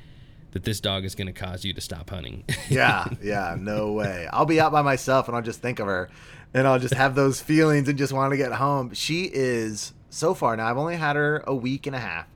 that 0.53 0.65
this 0.65 0.81
dog 0.81 1.05
is 1.05 1.15
going 1.15 1.27
to 1.27 1.33
cause 1.33 1.65
you 1.65 1.73
to 1.73 1.81
stop 1.81 2.11
hunting. 2.11 2.45
yeah, 2.69 3.07
yeah, 3.23 3.57
no 3.59 3.93
way. 3.93 4.29
I'll 4.33 4.47
be 4.47 4.61
out 4.61 4.73
by 4.73 4.83
myself 4.83 5.29
and 5.29 5.37
I'll 5.37 5.43
just 5.43 5.61
think 5.61 5.79
of 5.79 5.87
her, 5.87 6.11
and 6.53 6.67
I'll 6.67 6.79
just 6.79 6.95
have 6.95 7.15
those 7.15 7.41
feelings 7.41 7.89
and 7.89 7.97
just 7.97 8.13
want 8.13 8.33
to 8.33 8.37
get 8.37 8.53
home. 8.53 8.93
She 8.93 9.25
is 9.25 9.93
so 10.11 10.35
far 10.35 10.57
now. 10.57 10.69
I've 10.69 10.79
only 10.79 10.97
had 10.97 11.17
her 11.17 11.43
a 11.47 11.55
week 11.55 11.87
and 11.87 11.97
a 11.97 12.01
half 12.01 12.27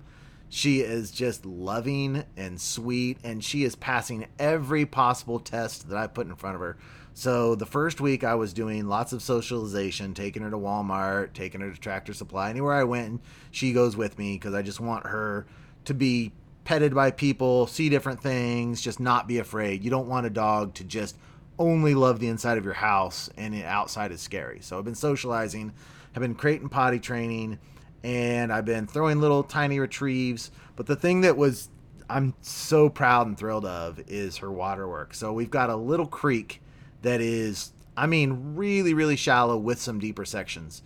she 0.55 0.81
is 0.81 1.11
just 1.11 1.47
loving 1.47 2.25
and 2.37 2.61
sweet, 2.61 3.17
and 3.25 3.43
she 3.43 3.65
is 3.65 3.75
passing 3.75 4.27
every 4.39 4.85
possible 4.85 5.41
test 5.41 5.89
that 5.89 5.97
I 5.97 6.07
put 6.07 6.27
in 6.27 6.37
front 6.37 6.57
of 6.57 6.61
her. 6.61 6.77
So 7.15 7.55
the 7.55 7.65
first 7.65 8.03
week 8.03 8.23
I 8.23 8.35
was 8.35 8.53
doing 8.53 8.87
lots 8.87 9.15
of 9.15 9.23
socialization, 9.23 10.13
taking 10.13 10.43
her 10.43 10.51
to 10.51 10.59
Walmart, 10.59 11.33
taking 11.33 11.63
her 11.63 11.71
to 11.71 11.81
Tractor 11.81 12.13
Supply, 12.13 12.51
anywhere 12.51 12.75
I 12.75 12.85
went, 12.85 13.23
she 13.51 13.73
goes 13.73 13.97
with 13.97 14.19
me 14.19 14.35
because 14.35 14.53
I 14.53 14.61
just 14.61 14.79
want 14.79 15.07
her 15.07 15.47
to 15.87 15.95
be 15.95 16.33
petted 16.65 16.95
by 16.95 17.13
people, 17.13 17.67
see 17.67 17.89
different 17.89 18.23
things, 18.23 18.83
just 18.83 19.01
not 19.01 19.27
be 19.27 19.39
afraid. 19.39 19.83
You 19.83 19.89
don't 19.89 20.07
want 20.07 20.27
a 20.27 20.31
dog 20.31 20.75
to 20.75 20.85
just 20.85 21.17
only 21.59 21.95
love 21.95 22.21
the 22.21 22.29
inside 22.29 22.59
of 22.59 22.65
your 22.67 22.75
house 22.75 23.31
and 23.39 23.55
the 23.55 23.65
outside 23.65 24.13
is 24.13 24.21
scary. 24.21 24.61
So 24.61 24.77
I've 24.77 24.85
been 24.85 24.95
socializing, 24.95 25.73
I've 26.15 26.21
been 26.21 26.35
creating 26.35 26.69
potty 26.69 27.01
training 27.01 27.59
and 28.05 28.53
I've 28.53 28.65
been 28.65 28.87
throwing 28.87 29.21
little 29.21 29.43
tiny 29.43 29.79
retrieves. 29.79 30.51
But 30.77 30.87
the 30.87 30.97
thing 30.97 31.21
that 31.23 31.37
was 31.37 31.69
I'm 32.09 32.35
so 32.43 32.89
proud 32.91 33.27
and 33.27 33.39
thrilled 33.39 33.65
of 33.65 34.01
is 34.07 34.39
her 34.39 34.51
water 34.51 34.87
work. 34.89 35.15
So 35.15 35.33
we've 35.33 35.51
got 35.51 35.71
a 35.71 35.77
little 35.77 36.07
creek 36.07 36.61
that 37.03 37.21
is, 37.21 37.73
I 37.97 38.07
mean, 38.07 38.55
really, 38.55 38.95
really 38.95 39.17
shallow 39.17 39.57
with 39.57 39.81
some 39.81 39.99
deeper 39.99 40.25
sections. 40.25 40.83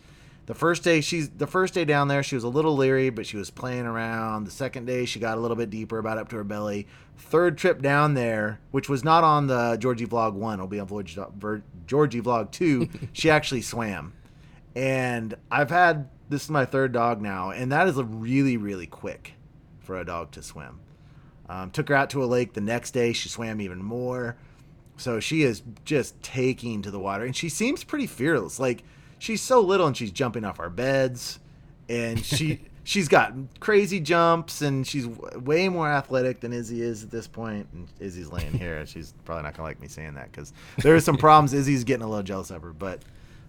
the 0.46 0.54
first 0.54 0.84
day 0.84 1.00
she's 1.00 1.28
the 1.30 1.46
first 1.46 1.74
day 1.74 1.84
down 1.84 2.06
there 2.06 2.22
she 2.22 2.36
was 2.36 2.44
a 2.44 2.48
little 2.48 2.76
leery 2.76 3.10
but 3.10 3.26
she 3.26 3.36
was 3.36 3.50
playing 3.50 3.84
around 3.84 4.44
the 4.44 4.50
second 4.50 4.84
day 4.86 5.04
she 5.04 5.18
got 5.18 5.36
a 5.36 5.40
little 5.40 5.56
bit 5.56 5.70
deeper 5.70 5.98
about 5.98 6.18
up 6.18 6.28
to 6.28 6.36
her 6.36 6.44
belly 6.44 6.86
third 7.16 7.58
trip 7.58 7.82
down 7.82 8.14
there 8.14 8.60
which 8.70 8.88
was 8.88 9.02
not 9.02 9.24
on 9.24 9.48
the 9.48 9.76
georgie 9.80 10.06
vlog 10.06 10.34
1 10.34 10.54
it'll 10.54 10.68
be 10.68 10.78
on 10.78 10.86
Georgie, 10.86 11.20
georgie 11.86 12.20
vlog 12.20 12.50
2 12.52 12.88
she 13.12 13.28
actually 13.28 13.60
swam 13.60 14.12
and 14.76 15.34
i've 15.50 15.70
had 15.70 16.08
this 16.28 16.44
is 16.44 16.50
my 16.50 16.64
third 16.64 16.92
dog 16.92 17.20
now 17.20 17.50
and 17.50 17.70
that 17.72 17.88
is 17.88 17.98
a 17.98 18.04
really 18.04 18.56
really 18.56 18.86
quick 18.86 19.34
for 19.80 19.98
a 19.98 20.04
dog 20.04 20.30
to 20.30 20.42
swim 20.42 20.80
um, 21.48 21.70
took 21.70 21.88
her 21.88 21.94
out 21.94 22.10
to 22.10 22.22
a 22.22 22.26
lake 22.26 22.54
the 22.54 22.60
next 22.60 22.90
day 22.92 23.12
she 23.12 23.28
swam 23.28 23.60
even 23.60 23.82
more 23.82 24.36
so 24.96 25.20
she 25.20 25.42
is 25.42 25.62
just 25.84 26.20
taking 26.22 26.82
to 26.82 26.90
the 26.90 26.98
water 26.98 27.24
and 27.24 27.36
she 27.36 27.48
seems 27.48 27.84
pretty 27.84 28.06
fearless 28.06 28.58
like 28.58 28.82
she's 29.18 29.42
so 29.42 29.60
little 29.60 29.86
and 29.86 29.96
she's 29.96 30.10
jumping 30.10 30.44
off 30.44 30.58
our 30.58 30.70
beds 30.70 31.38
and 31.88 32.24
she 32.24 32.60
she's 32.86 33.08
got 33.08 33.34
crazy 33.58 33.98
jumps 33.98 34.62
and 34.62 34.86
she's 34.86 35.06
way 35.06 35.68
more 35.68 35.88
athletic 35.88 36.40
than 36.40 36.52
Izzy 36.52 36.80
is 36.80 37.02
at 37.02 37.10
this 37.10 37.26
point. 37.26 37.66
And 37.72 37.88
Izzy's 37.98 38.30
laying 38.30 38.52
here. 38.52 38.78
and 38.78 38.88
She's 38.88 39.12
probably 39.24 39.42
not 39.42 39.54
gonna 39.54 39.68
like 39.68 39.80
me 39.80 39.88
saying 39.88 40.14
that 40.14 40.30
because 40.30 40.52
there 40.78 40.94
are 40.94 41.00
some 41.00 41.16
problems. 41.18 41.52
Izzy's 41.52 41.84
getting 41.84 42.04
a 42.04 42.08
little 42.08 42.22
jealous 42.22 42.50
of 42.50 42.62
her, 42.62 42.72
but 42.72 43.02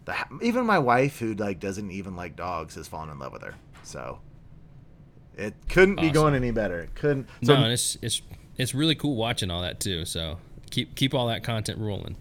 the, 0.08 0.16
even 0.42 0.66
my 0.66 0.80
wife, 0.80 1.20
who 1.20 1.36
like 1.36 1.60
doesn't 1.60 1.92
even 1.92 2.16
like 2.16 2.36
dogs, 2.36 2.76
has 2.76 2.88
fallen 2.88 3.10
in 3.10 3.20
love 3.20 3.34
with 3.34 3.44
her. 3.44 3.54
So 3.84 4.20
it 5.36 5.54
couldn't 5.70 6.00
awesome. 6.00 6.10
be 6.10 6.14
going 6.14 6.34
any 6.34 6.52
better. 6.52 6.80
It 6.80 6.96
couldn't. 6.96 7.28
So, 7.44 7.56
no, 7.56 7.70
it's 7.70 7.98
it's 8.02 8.22
it's 8.58 8.74
really 8.74 8.96
cool 8.96 9.16
watching 9.16 9.52
all 9.52 9.62
that 9.62 9.80
too. 9.80 10.06
So 10.06 10.40
keep 10.72 10.96
keep 10.96 11.14
all 11.14 11.28
that 11.28 11.44
content 11.44 11.78
rolling. 11.80 12.16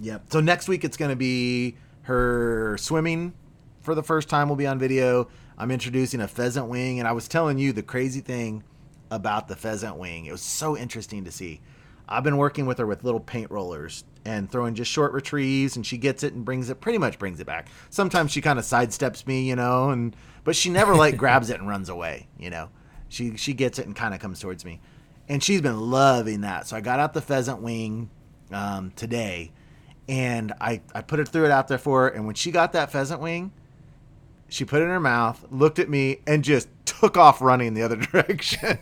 Yep. 0.00 0.26
So 0.30 0.40
next 0.40 0.68
week 0.68 0.84
it's 0.84 0.96
gonna 0.96 1.16
be 1.16 1.76
her 2.02 2.78
swimming 2.78 3.34
for 3.82 3.94
the 3.94 4.02
first 4.02 4.28
time 4.28 4.48
will 4.48 4.56
be 4.56 4.66
on 4.66 4.78
video. 4.78 5.28
I'm 5.58 5.70
introducing 5.70 6.20
a 6.20 6.28
pheasant 6.28 6.66
wing, 6.66 6.98
and 6.98 7.08
I 7.08 7.12
was 7.12 7.28
telling 7.28 7.58
you 7.58 7.72
the 7.72 7.82
crazy 7.82 8.20
thing 8.20 8.62
about 9.10 9.48
the 9.48 9.56
pheasant 9.56 9.96
wing. 9.96 10.26
It 10.26 10.32
was 10.32 10.42
so 10.42 10.76
interesting 10.76 11.24
to 11.24 11.32
see. 11.32 11.60
I've 12.08 12.24
been 12.24 12.36
working 12.36 12.66
with 12.66 12.78
her 12.78 12.86
with 12.86 13.04
little 13.04 13.20
paint 13.20 13.50
rollers 13.50 14.04
and 14.24 14.50
throwing 14.50 14.74
just 14.74 14.90
short 14.90 15.12
retrieves, 15.12 15.76
and 15.76 15.84
she 15.84 15.98
gets 15.98 16.22
it 16.22 16.34
and 16.34 16.44
brings 16.44 16.70
it, 16.70 16.80
pretty 16.80 16.98
much 16.98 17.18
brings 17.18 17.40
it 17.40 17.46
back. 17.46 17.68
Sometimes 17.90 18.32
she 18.32 18.40
kind 18.40 18.58
of 18.58 18.64
sidesteps 18.64 19.26
me, 19.26 19.48
you 19.48 19.56
know, 19.56 19.90
and 19.90 20.14
but 20.44 20.56
she 20.56 20.70
never 20.70 20.94
like 20.94 21.16
grabs 21.18 21.50
it 21.50 21.58
and 21.58 21.68
runs 21.68 21.88
away, 21.88 22.28
you 22.38 22.50
know. 22.50 22.68
She 23.08 23.36
she 23.36 23.54
gets 23.54 23.78
it 23.78 23.86
and 23.86 23.94
kind 23.94 24.14
of 24.14 24.20
comes 24.20 24.40
towards 24.40 24.64
me, 24.64 24.80
and 25.28 25.42
she's 25.42 25.60
been 25.60 25.80
loving 25.80 26.42
that. 26.42 26.66
So 26.66 26.76
I 26.76 26.80
got 26.80 26.98
out 26.98 27.14
the 27.14 27.20
pheasant 27.20 27.60
wing 27.60 28.10
um, 28.52 28.92
today, 28.96 29.52
and 30.08 30.52
I, 30.60 30.82
I 30.94 31.02
put 31.02 31.20
it 31.20 31.28
through 31.28 31.46
it 31.46 31.50
out 31.50 31.68
there 31.68 31.78
for 31.78 32.02
her. 32.02 32.08
And 32.08 32.26
when 32.26 32.34
she 32.34 32.50
got 32.50 32.72
that 32.72 32.90
pheasant 32.90 33.20
wing, 33.20 33.52
she 34.48 34.64
put 34.64 34.80
it 34.80 34.84
in 34.84 34.90
her 34.90 35.00
mouth, 35.00 35.44
looked 35.50 35.78
at 35.78 35.88
me, 35.88 36.18
and 36.26 36.44
just 36.44 36.68
took 36.84 37.16
off 37.16 37.40
running 37.40 37.74
the 37.74 37.82
other 37.82 37.96
direction. 38.12 38.78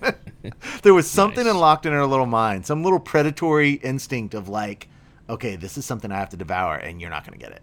There 0.83 0.95
was 0.95 1.11
something 1.11 1.45
nice. 1.45 1.53
unlocked 1.55 1.87
in 1.87 1.93
her 1.93 2.07
little 2.07 2.27
mind, 2.27 2.67
some 2.67 2.83
little 2.83 3.01
predatory 3.01 3.73
instinct 3.73 4.35
of 4.35 4.49
like, 4.49 4.89
okay, 5.29 5.57
this 5.57 5.79
is 5.79 5.85
something 5.85 6.11
I 6.13 6.19
have 6.19 6.31
to 6.31 6.37
devour, 6.37 6.77
and 6.77 7.01
you're 7.01 7.11
not 7.11 7.27
going 7.27 7.39
to 7.39 7.45
get 7.45 7.53
it. 7.55 7.63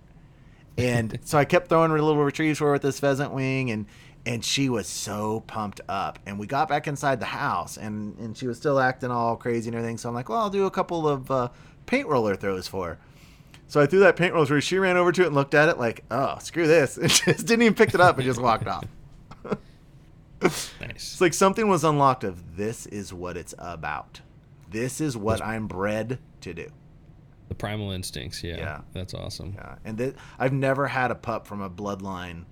And 0.77 1.19
so 1.23 1.37
I 1.37 1.45
kept 1.45 1.69
throwing 1.69 1.91
her 1.91 2.01
little 2.01 2.23
retrieves 2.23 2.59
for 2.59 2.67
her 2.67 2.73
with 2.73 2.81
this 2.81 2.99
pheasant 2.99 3.31
wing, 3.33 3.71
and 3.71 3.85
and 4.25 4.45
she 4.45 4.69
was 4.69 4.87
so 4.87 5.41
pumped 5.47 5.81
up. 5.89 6.19
And 6.27 6.37
we 6.37 6.45
got 6.45 6.69
back 6.69 6.87
inside 6.87 7.19
the 7.19 7.25
house, 7.25 7.77
and 7.77 8.17
and 8.19 8.37
she 8.37 8.47
was 8.47 8.57
still 8.57 8.79
acting 8.79 9.11
all 9.11 9.35
crazy 9.35 9.69
and 9.69 9.75
everything. 9.75 9.97
So 9.97 10.09
I'm 10.09 10.15
like, 10.15 10.29
well, 10.29 10.39
I'll 10.39 10.49
do 10.49 10.65
a 10.65 10.71
couple 10.71 11.07
of 11.07 11.29
uh, 11.31 11.49
paint 11.85 12.07
roller 12.07 12.35
throws 12.35 12.67
for 12.67 12.89
her. 12.89 12.97
So 13.67 13.79
I 13.79 13.85
threw 13.85 13.99
that 13.99 14.17
paint 14.17 14.33
roller 14.33 14.45
through. 14.45 14.61
She 14.61 14.77
ran 14.77 14.97
over 14.97 15.11
to 15.13 15.23
it 15.23 15.27
and 15.27 15.35
looked 15.35 15.53
at 15.53 15.69
it 15.69 15.77
like, 15.77 16.03
"Oh, 16.11 16.37
screw 16.39 16.67
this!" 16.67 16.97
and 17.01 17.09
just 17.09 17.47
didn't 17.47 17.61
even 17.61 17.73
pick 17.73 17.93
it 17.93 18.01
up 18.01 18.17
and 18.17 18.25
just 18.25 18.41
walked 18.41 18.67
off. 18.67 18.85
Nice. 20.41 20.69
It's 20.79 21.21
like 21.21 21.33
something 21.33 21.67
was 21.67 21.83
unlocked 21.83 22.23
of 22.23 22.57
this 22.57 22.85
is 22.87 23.13
what 23.13 23.37
it's 23.37 23.53
about. 23.57 24.21
This 24.69 25.01
is 25.01 25.17
what 25.17 25.39
that's, 25.39 25.49
I'm 25.49 25.67
bred 25.67 26.19
to 26.41 26.53
do. 26.53 26.69
The 27.49 27.55
primal 27.55 27.91
instincts, 27.91 28.43
yeah. 28.43 28.57
Yeah. 28.57 28.81
That's 28.93 29.13
awesome. 29.13 29.53
Yeah. 29.55 29.75
And 29.83 29.97
th- 29.97 30.15
I've 30.39 30.53
never 30.53 30.87
had 30.87 31.11
a 31.11 31.15
pup 31.15 31.45
from 31.45 31.61
a 31.61 31.69
bloodline 31.69 32.45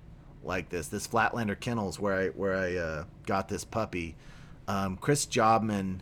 like 0.44 0.70
this. 0.70 0.88
This 0.88 1.08
Flatlander 1.08 1.60
Kennels 1.60 2.00
where 2.00 2.16
I 2.16 2.28
where 2.30 2.56
I 2.56 2.76
uh, 2.76 3.04
got 3.26 3.48
this 3.48 3.64
puppy. 3.64 4.16
Um, 4.68 4.98
Chris 4.98 5.26
Jobman, 5.26 6.00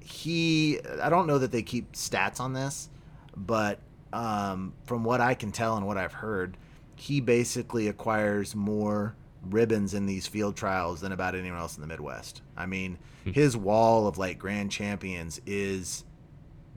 he 0.00 0.80
I 1.00 1.08
don't 1.08 1.26
know 1.26 1.38
that 1.38 1.52
they 1.52 1.62
keep 1.62 1.92
stats 1.92 2.40
on 2.40 2.52
this, 2.52 2.88
but 3.36 3.78
um, 4.12 4.74
from 4.84 5.04
what 5.04 5.20
I 5.20 5.34
can 5.34 5.52
tell 5.52 5.76
and 5.76 5.86
what 5.86 5.96
I've 5.96 6.14
heard, 6.14 6.56
he 6.96 7.20
basically 7.20 7.88
acquires 7.88 8.54
more 8.54 9.14
ribbons 9.42 9.94
in 9.94 10.06
these 10.06 10.26
field 10.26 10.56
trials 10.56 11.00
than 11.00 11.12
about 11.12 11.34
anyone 11.34 11.58
else 11.58 11.76
in 11.76 11.80
the 11.80 11.86
Midwest. 11.86 12.42
I 12.56 12.66
mean, 12.66 12.98
hmm. 13.24 13.30
his 13.30 13.56
wall 13.56 14.06
of 14.06 14.18
like 14.18 14.38
grand 14.38 14.70
champions 14.70 15.40
is 15.46 16.04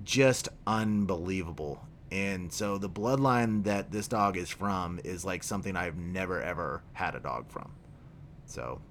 just 0.04 0.50
unbelievable. 0.66 1.86
And 2.12 2.54
so 2.54 2.78
the 2.78 2.90
bloodline 2.90 3.64
that 3.64 3.92
this 3.92 4.08
dog 4.08 4.38
is 4.38 4.50
from 4.50 5.00
is 5.04 5.26
like 5.26 5.44
something 5.44 5.76
I've 5.76 5.98
never 5.98 6.42
ever 6.42 6.84
had 6.94 7.16
a 7.16 7.20
dog 7.20 7.50
from. 7.50 7.74
So 8.46 8.82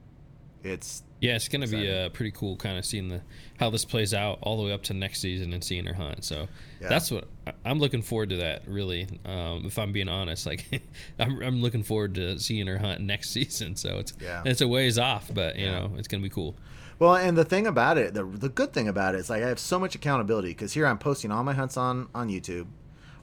it's 0.62 1.02
yeah, 1.20 1.36
it's 1.36 1.48
gonna 1.48 1.64
exciting. 1.64 1.86
be 1.86 1.92
uh, 1.92 2.08
pretty 2.08 2.32
cool, 2.32 2.56
kind 2.56 2.78
of 2.78 2.84
seeing 2.84 3.08
the 3.08 3.20
how 3.58 3.70
this 3.70 3.84
plays 3.84 4.12
out 4.12 4.38
all 4.42 4.56
the 4.56 4.64
way 4.64 4.72
up 4.72 4.82
to 4.84 4.94
next 4.94 5.20
season 5.20 5.52
and 5.52 5.62
seeing 5.62 5.84
her 5.86 5.94
hunt. 5.94 6.24
So 6.24 6.48
yeah. 6.80 6.88
that's 6.88 7.10
what 7.10 7.28
I'm 7.64 7.78
looking 7.78 8.02
forward 8.02 8.30
to. 8.30 8.38
That 8.38 8.62
really, 8.66 9.06
um, 9.24 9.64
if 9.66 9.78
I'm 9.78 9.92
being 9.92 10.08
honest, 10.08 10.46
like 10.46 10.66
I'm, 11.18 11.40
I'm 11.42 11.62
looking 11.62 11.82
forward 11.82 12.16
to 12.16 12.38
seeing 12.38 12.66
her 12.66 12.78
hunt 12.78 13.00
next 13.00 13.30
season. 13.32 13.76
So 13.76 13.98
it's 13.98 14.14
yeah. 14.20 14.42
it's 14.44 14.60
a 14.60 14.68
ways 14.68 14.98
off, 14.98 15.30
but 15.32 15.56
you 15.56 15.66
yeah. 15.66 15.80
know 15.80 15.92
it's 15.96 16.08
gonna 16.08 16.22
be 16.22 16.30
cool. 16.30 16.56
Well, 16.98 17.16
and 17.16 17.36
the 17.36 17.44
thing 17.44 17.66
about 17.66 17.98
it, 17.98 18.14
the 18.14 18.24
the 18.24 18.48
good 18.48 18.72
thing 18.72 18.88
about 18.88 19.14
it 19.14 19.18
is 19.18 19.30
like 19.30 19.42
I 19.42 19.48
have 19.48 19.60
so 19.60 19.78
much 19.78 19.94
accountability 19.94 20.48
because 20.48 20.72
here 20.72 20.86
I'm 20.86 20.98
posting 20.98 21.30
all 21.30 21.44
my 21.44 21.54
hunts 21.54 21.76
on 21.76 22.08
on 22.14 22.30
YouTube. 22.30 22.66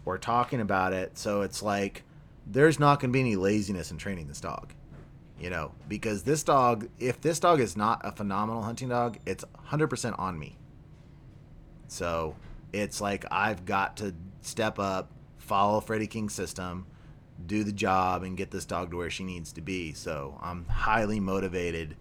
We're 0.06 0.18
talking 0.18 0.62
about 0.62 0.94
it, 0.94 1.18
so 1.18 1.42
it's 1.42 1.62
like 1.62 2.04
there's 2.48 2.80
not 2.80 3.00
gonna 3.02 3.12
be 3.12 3.20
any 3.20 3.36
laziness 3.36 3.92
in 3.92 3.98
training 3.98 4.28
this 4.28 4.40
dog 4.40 4.74
you 5.40 5.50
know, 5.50 5.72
because 5.88 6.24
this 6.24 6.44
dog, 6.44 6.90
if 7.00 7.22
this 7.22 7.40
dog 7.40 7.60
is 7.62 7.78
not 7.78 8.02
a 8.04 8.12
phenomenal 8.12 8.64
hunting 8.64 8.90
dog, 8.90 9.18
it's 9.26 9.46
100% 9.70 10.20
on 10.20 10.38
me. 10.38 10.58
So 11.88 12.36
it's 12.74 13.02
like 13.02 13.26
I've 13.32 13.66
got 13.66 13.98
to 13.98 14.14
step 14.42 14.80
up, 14.80 15.12
follow 15.38 15.80
Freddie 15.80 16.08
Kinney's 16.08 16.34
system, 16.34 16.86
do 17.46 17.64
the 17.64 17.72
job, 17.72 18.24
and 18.24 18.38
get 18.38 18.52
this 18.52 18.66
dog 18.66 18.92
to 18.92 18.98
where 18.98 19.10
she 19.10 19.24
needs 19.24 19.54
to 19.54 19.62
be. 19.62 19.94
So 19.94 20.38
I'm 20.42 20.66
highly 20.66 21.20
motivated. 21.20 21.96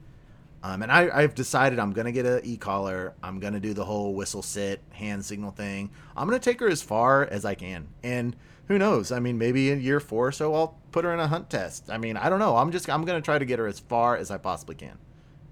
Um, 0.63 0.83
and 0.83 0.91
I, 0.91 1.09
I've 1.13 1.37
decided 1.37 1.79
I'm 1.79 1.93
going 1.93 2.07
to 2.07 2.13
get 2.13 2.27
an 2.27 2.41
e 2.43 2.57
collar. 2.57 3.15
I'm 3.23 3.39
going 3.39 3.53
to 3.53 3.61
do 3.61 3.73
the 3.73 3.85
whole 3.85 4.15
whistle 4.15 4.43
sit, 4.43 4.83
hand 4.91 5.25
signal 5.25 5.53
thing. 5.53 5.91
I'm 6.17 6.29
going 6.29 6.39
to 6.39 6.45
take 6.45 6.59
her 6.61 6.69
as 6.69 6.83
far 6.83 7.25
as 7.25 7.45
I 7.45 7.55
can. 7.55 7.89
And 8.03 8.35
who 8.69 8.79
knows? 8.79 9.11
I 9.11 9.19
mean, 9.19 9.39
maybe 9.39 9.71
in 9.71 9.81
year 9.81 9.99
four 9.99 10.29
or 10.29 10.33
so, 10.33 10.55
I'll 10.55 10.79
put 10.93 11.05
her 11.05 11.13
in 11.13 11.21
a 11.21 11.27
hunt 11.27 11.51
test. 11.51 11.91
I 11.91 11.99
mean, 11.99 12.17
I 12.17 12.29
don't 12.29 12.39
know. 12.39 12.57
I'm 12.57 12.71
just 12.71 12.89
I'm 12.89 13.05
gonna 13.05 13.21
try 13.21 13.39
to 13.39 13.45
get 13.45 13.59
her 13.59 13.67
as 13.67 13.81
far 13.81 14.17
as 14.17 14.31
I 14.31 14.39
possibly 14.39 14.77
can 14.77 14.99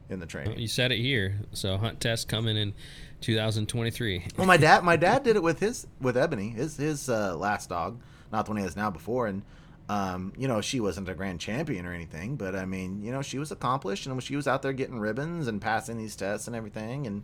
in 0.08 0.20
the 0.20 0.26
training. 0.26 0.58
You 0.58 0.68
said 0.68 0.92
it 0.92 0.98
here. 0.98 1.40
So 1.52 1.76
hunt 1.76 2.00
test 2.00 2.28
coming 2.28 2.56
in 2.56 2.74
2023. 3.22 4.24
well, 4.36 4.46
my 4.46 4.56
dad 4.56 4.84
my 4.84 4.96
dad 5.08 5.22
did 5.24 5.36
it 5.36 5.42
with 5.42 5.60
his 5.60 5.86
with 6.00 6.16
Ebony, 6.16 6.50
his 6.50 6.76
his 6.76 7.08
uh, 7.08 7.36
last 7.36 7.68
dog, 7.68 8.00
not 8.32 8.44
the 8.44 8.52
one 8.52 8.58
he 8.58 8.64
has 8.64 8.76
now 8.76 8.90
before, 8.90 9.26
and 9.26 9.42
um, 9.88 10.32
you 10.36 10.48
know, 10.48 10.60
she 10.60 10.80
wasn't 10.80 11.08
a 11.08 11.14
grand 11.14 11.40
champion 11.40 11.86
or 11.86 11.92
anything, 11.92 12.36
but 12.36 12.56
I 12.56 12.64
mean, 12.64 13.02
you 13.02 13.12
know, 13.12 13.22
she 13.22 13.38
was 13.38 13.52
accomplished 13.52 14.06
and 14.06 14.20
she 14.22 14.34
was 14.34 14.48
out 14.48 14.62
there 14.62 14.72
getting 14.72 14.98
ribbons 14.98 15.46
and 15.46 15.60
passing 15.60 15.96
these 15.96 16.16
tests 16.16 16.46
and 16.48 16.56
everything, 16.56 17.06
and 17.06 17.22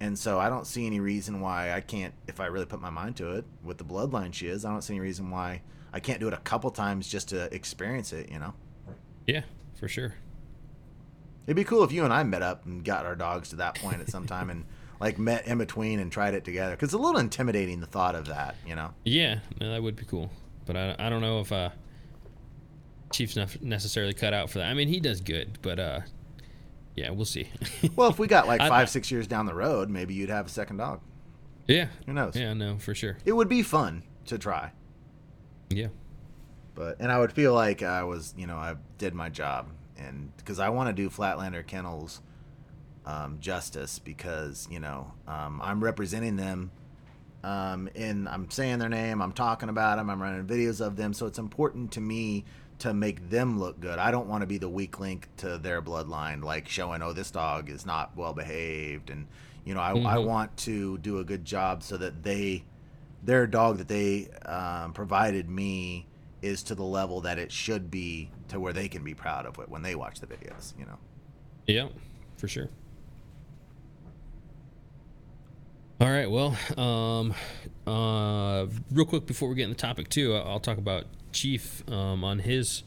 and 0.00 0.18
so 0.18 0.38
I 0.38 0.48
don't 0.48 0.66
see 0.66 0.86
any 0.86 1.00
reason 1.00 1.40
why 1.40 1.72
I 1.72 1.80
can't, 1.80 2.14
if 2.26 2.40
I 2.40 2.46
really 2.46 2.66
put 2.66 2.80
my 2.80 2.90
mind 2.90 3.16
to 3.16 3.32
it, 3.32 3.44
with 3.62 3.78
the 3.78 3.84
bloodline 3.84 4.34
she 4.34 4.48
is, 4.48 4.64
I 4.64 4.70
don't 4.70 4.82
see 4.82 4.94
any 4.94 5.00
reason 5.00 5.30
why 5.30 5.62
I 5.92 6.00
can't 6.00 6.20
do 6.20 6.28
it 6.28 6.34
a 6.34 6.38
couple 6.38 6.70
times 6.70 7.08
just 7.08 7.28
to 7.28 7.52
experience 7.54 8.12
it, 8.12 8.30
you 8.30 8.38
know? 8.38 8.54
Yeah, 9.26 9.42
for 9.74 9.88
sure. 9.88 10.14
It'd 11.46 11.56
be 11.56 11.64
cool 11.64 11.84
if 11.84 11.92
you 11.92 12.04
and 12.04 12.12
I 12.12 12.22
met 12.22 12.42
up 12.42 12.66
and 12.66 12.84
got 12.84 13.04
our 13.04 13.16
dogs 13.16 13.50
to 13.50 13.56
that 13.56 13.74
point 13.76 14.00
at 14.00 14.08
some 14.08 14.26
time 14.26 14.50
and 14.50 14.64
like 15.00 15.18
met 15.18 15.46
in 15.46 15.58
between 15.58 15.98
and 15.98 16.10
tried 16.10 16.34
it 16.34 16.44
together. 16.44 16.72
Because 16.72 16.88
it's 16.88 16.94
a 16.94 16.98
little 16.98 17.20
intimidating 17.20 17.80
the 17.80 17.86
thought 17.86 18.14
of 18.14 18.26
that, 18.26 18.56
you 18.66 18.74
know? 18.74 18.94
Yeah, 19.04 19.40
no, 19.60 19.72
that 19.72 19.82
would 19.82 19.96
be 19.96 20.04
cool. 20.04 20.30
But 20.64 20.76
I, 20.76 20.96
I 20.98 21.10
don't 21.10 21.20
know 21.20 21.40
if 21.40 21.50
uh, 21.52 21.70
Chief's 23.12 23.36
not 23.36 23.60
necessarily 23.62 24.14
cut 24.14 24.32
out 24.32 24.50
for 24.50 24.58
that. 24.58 24.68
I 24.68 24.74
mean, 24.74 24.88
he 24.88 25.00
does 25.00 25.20
good, 25.20 25.58
but 25.60 25.78
uh, 25.78 26.00
yeah, 26.94 27.10
we'll 27.10 27.24
see. 27.24 27.48
well, 27.96 28.10
if 28.10 28.18
we 28.18 28.26
got 28.26 28.46
like 28.46 28.60
five, 28.60 28.72
I, 28.72 28.84
six 28.84 29.10
years 29.10 29.26
down 29.26 29.46
the 29.46 29.54
road, 29.54 29.88
maybe 29.88 30.14
you'd 30.14 30.30
have 30.30 30.46
a 30.46 30.50
second 30.50 30.76
dog. 30.76 31.00
Yeah. 31.66 31.88
Who 32.06 32.12
knows? 32.12 32.36
Yeah, 32.36 32.52
no, 32.54 32.78
for 32.78 32.94
sure. 32.94 33.16
It 33.24 33.32
would 33.32 33.48
be 33.48 33.62
fun 33.62 34.02
to 34.26 34.38
try. 34.38 34.72
Yeah. 35.70 35.88
But 36.74 37.00
and 37.00 37.10
I 37.10 37.18
would 37.18 37.32
feel 37.32 37.54
like 37.54 37.82
I 37.82 38.04
was, 38.04 38.34
you 38.36 38.46
know, 38.46 38.56
I 38.56 38.74
did 38.98 39.14
my 39.14 39.28
job, 39.28 39.68
and 39.96 40.34
because 40.36 40.58
I 40.58 40.70
want 40.70 40.88
to 40.88 40.92
do 40.92 41.10
Flatlander 41.10 41.66
Kennels 41.66 42.20
um, 43.04 43.38
justice, 43.40 43.98
because 43.98 44.66
you 44.70 44.80
know 44.80 45.12
um, 45.28 45.60
I'm 45.62 45.84
representing 45.84 46.36
them, 46.36 46.70
um, 47.44 47.90
and 47.94 48.26
I'm 48.26 48.50
saying 48.50 48.78
their 48.78 48.88
name, 48.88 49.20
I'm 49.20 49.32
talking 49.32 49.68
about 49.68 49.96
them, 49.96 50.08
I'm 50.08 50.22
running 50.22 50.46
videos 50.46 50.84
of 50.84 50.96
them, 50.96 51.12
so 51.12 51.26
it's 51.26 51.38
important 51.38 51.92
to 51.92 52.00
me 52.00 52.46
to 52.80 52.92
make 52.94 53.30
them 53.30 53.58
look 53.58 53.80
good. 53.80 53.98
I 53.98 54.10
don't 54.10 54.28
want 54.28 54.42
to 54.42 54.46
be 54.46 54.58
the 54.58 54.68
weak 54.68 54.98
link 54.98 55.28
to 55.38 55.58
their 55.58 55.80
bloodline, 55.80 56.42
like 56.42 56.68
showing, 56.68 57.02
oh, 57.02 57.12
this 57.12 57.30
dog 57.30 57.70
is 57.70 57.86
not 57.86 58.16
well 58.16 58.32
behaved, 58.32 59.10
and 59.10 59.26
you 59.64 59.74
know, 59.74 59.80
I, 59.80 59.92
mm-hmm. 59.92 60.06
I 60.06 60.18
want 60.18 60.56
to 60.58 60.98
do 60.98 61.18
a 61.18 61.24
good 61.24 61.44
job 61.44 61.82
so 61.82 61.96
that 61.96 62.22
they, 62.24 62.64
their 63.22 63.46
dog 63.46 63.78
that 63.78 63.88
they 63.88 64.28
um, 64.44 64.92
provided 64.92 65.48
me 65.48 66.06
is 66.40 66.64
to 66.64 66.74
the 66.74 66.82
level 66.82 67.20
that 67.20 67.38
it 67.38 67.52
should 67.52 67.88
be 67.88 68.28
to 68.48 68.58
where 68.58 68.72
they 68.72 68.88
can 68.88 69.04
be 69.04 69.14
proud 69.14 69.46
of 69.46 69.58
it 69.60 69.68
when 69.68 69.82
they 69.82 69.94
watch 69.94 70.18
the 70.18 70.26
videos. 70.26 70.76
You 70.78 70.86
know. 70.86 70.98
Yeah, 71.66 71.88
for 72.36 72.48
sure. 72.48 72.68
All 76.02 76.10
right. 76.10 76.28
Well, 76.28 76.56
um, 76.76 77.32
uh, 77.86 78.66
real 78.90 79.06
quick 79.06 79.24
before 79.24 79.48
we 79.48 79.54
get 79.54 79.62
in 79.62 79.70
the 79.70 79.76
topic 79.76 80.08
too, 80.08 80.34
I'll 80.34 80.58
talk 80.58 80.78
about 80.78 81.04
Chief 81.30 81.88
um, 81.88 82.24
on 82.24 82.40
his 82.40 82.82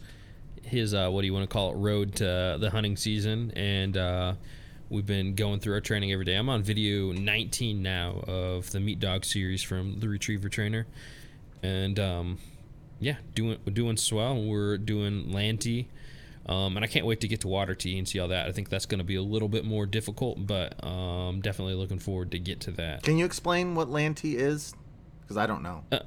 his 0.63 0.93
uh, 0.93 1.10
what 1.10 1.22
do 1.22 1.27
you 1.27 1.34
want 1.34 1.50
to 1.50 1.53
call 1.53 1.72
it 1.72 1.75
road 1.75 2.15
to 2.15 2.57
the 2.60 2.69
hunting 2.72 2.98
season, 2.98 3.53
and 3.55 3.95
uh, 3.95 4.34
we've 4.89 5.05
been 5.05 5.34
going 5.34 5.62
through 5.62 5.75
our 5.75 5.79
training 5.79 6.12
every 6.12 6.25
day. 6.25 6.36
I'm 6.36 6.50
on 6.50 6.62
video 6.62 7.13
19 7.13 7.81
now 7.81 8.22
of 8.27 8.69
the 8.72 8.81
Meat 8.81 9.00
Dog 9.00 9.24
series 9.24 9.63
from 9.63 10.01
the 10.01 10.10
Retriever 10.10 10.50
Trainer, 10.50 10.86
and 11.63 11.98
um, 11.98 12.38
yeah, 13.00 13.15
doing 13.34 13.57
doing 13.72 13.95
swell. 13.95 14.43
We're 14.43 14.77
doing 14.77 15.31
land 15.31 15.62
T 15.62 15.88
um, 16.47 16.75
and 16.77 16.83
I 16.83 16.87
can't 16.87 17.05
wait 17.05 17.21
to 17.21 17.27
get 17.27 17.41
to 17.41 17.47
water 17.47 17.73
T 17.73 17.97
and 17.97 18.07
see 18.07 18.19
all 18.19 18.27
that. 18.27 18.47
I 18.47 18.51
think 18.51 18.69
that's 18.69 18.85
going 18.85 18.99
to 18.99 19.05
be 19.05 19.15
a 19.15 19.21
little 19.21 19.49
bit 19.49 19.65
more 19.65 19.85
difficult, 19.85 20.45
but 20.45 20.83
um, 20.83 21.41
definitely 21.41 21.73
looking 21.73 21.99
forward 21.99 22.31
to 22.31 22.39
get 22.39 22.59
to 22.61 22.71
that. 22.71 23.03
Can 23.03 23.17
you 23.17 23.25
explain 23.25 23.73
what 23.73 23.89
land 23.89 24.17
T 24.17 24.35
is? 24.35 24.75
Because 25.21 25.37
I 25.37 25.47
don't 25.47 25.63
know. 25.63 25.83
Uh, 25.91 25.99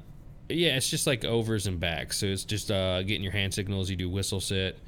yeah, 0.47 0.77
it's 0.77 0.89
just 0.89 1.05
like 1.05 1.25
overs 1.25 1.67
and 1.67 1.79
backs. 1.79 2.17
So 2.17 2.27
it's 2.27 2.45
just 2.45 2.71
uh, 2.71 3.03
getting 3.03 3.23
your 3.23 3.33
hand 3.33 3.53
signals. 3.53 3.89
You 3.89 3.97
do 3.97 4.09
whistle 4.09 4.39
sit. 4.39 4.79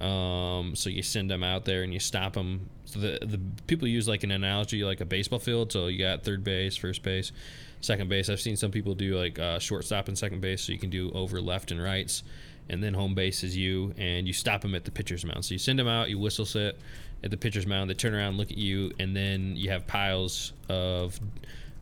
Um, 0.00 0.74
so 0.74 0.90
you 0.90 1.02
send 1.02 1.30
them 1.30 1.42
out 1.42 1.64
there 1.64 1.82
and 1.82 1.92
you 1.92 2.00
stop 2.00 2.34
them. 2.34 2.68
So 2.84 2.98
the 2.98 3.18
the 3.22 3.40
people 3.66 3.88
use 3.88 4.06
like 4.06 4.24
an 4.24 4.30
analogy, 4.30 4.84
like 4.84 5.00
a 5.00 5.06
baseball 5.06 5.38
field. 5.38 5.72
So 5.72 5.86
you 5.86 5.98
got 5.98 6.24
third 6.24 6.44
base, 6.44 6.76
first 6.76 7.02
base, 7.02 7.32
second 7.80 8.10
base. 8.10 8.28
I've 8.28 8.40
seen 8.40 8.56
some 8.56 8.72
people 8.72 8.94
do 8.94 9.16
like 9.16 9.38
uh, 9.38 9.58
shortstop 9.58 10.08
and 10.08 10.18
second 10.18 10.40
base, 10.40 10.62
so 10.62 10.72
you 10.72 10.78
can 10.78 10.90
do 10.90 11.10
over 11.12 11.40
left 11.40 11.70
and 11.70 11.82
rights 11.82 12.24
and 12.68 12.82
then 12.82 12.94
home 12.94 13.14
base 13.14 13.42
is 13.42 13.56
you, 13.56 13.94
and 13.96 14.26
you 14.26 14.32
stop 14.32 14.60
them 14.62 14.74
at 14.74 14.84
the 14.84 14.90
pitcher's 14.90 15.24
mound. 15.24 15.44
So 15.44 15.54
you 15.54 15.58
send 15.58 15.78
them 15.78 15.88
out, 15.88 16.10
you 16.10 16.18
whistle 16.18 16.46
sit 16.46 16.78
at 17.22 17.30
the 17.30 17.36
pitcher's 17.36 17.66
mound, 17.66 17.88
they 17.90 17.94
turn 17.94 18.14
around, 18.14 18.36
look 18.36 18.50
at 18.50 18.58
you, 18.58 18.92
and 18.98 19.16
then 19.16 19.56
you 19.56 19.70
have 19.70 19.86
piles 19.86 20.52
of 20.68 21.18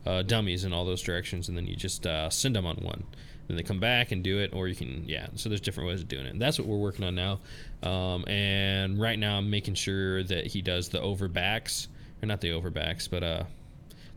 uh, 0.05 0.21
dummies 0.21 0.63
in 0.63 0.73
all 0.73 0.85
those 0.85 1.01
directions, 1.01 1.49
and 1.49 1.57
then 1.57 1.67
you 1.67 1.75
just 1.75 2.05
uh, 2.05 2.29
send 2.29 2.55
them 2.55 2.65
on 2.65 2.77
one. 2.77 3.03
Then 3.47 3.57
they 3.57 3.63
come 3.63 3.79
back 3.79 4.11
and 4.11 4.23
do 4.23 4.39
it, 4.39 4.53
or 4.53 4.67
you 4.67 4.75
can, 4.75 5.03
yeah. 5.07 5.27
So 5.35 5.49
there's 5.49 5.61
different 5.61 5.89
ways 5.89 6.01
of 6.01 6.07
doing 6.07 6.25
it. 6.25 6.31
And 6.31 6.41
that's 6.41 6.57
what 6.57 6.67
we're 6.67 6.77
working 6.77 7.05
on 7.05 7.13
now. 7.13 7.39
Um, 7.83 8.27
and 8.27 8.99
right 8.99 9.19
now, 9.19 9.37
I'm 9.37 9.49
making 9.51 9.75
sure 9.75 10.23
that 10.23 10.47
he 10.47 10.61
does 10.63 10.89
the 10.89 10.99
overbacks, 10.99 11.87
or 12.23 12.25
not 12.25 12.41
the 12.41 12.49
overbacks, 12.49 13.07
but 13.09 13.23
uh, 13.23 13.43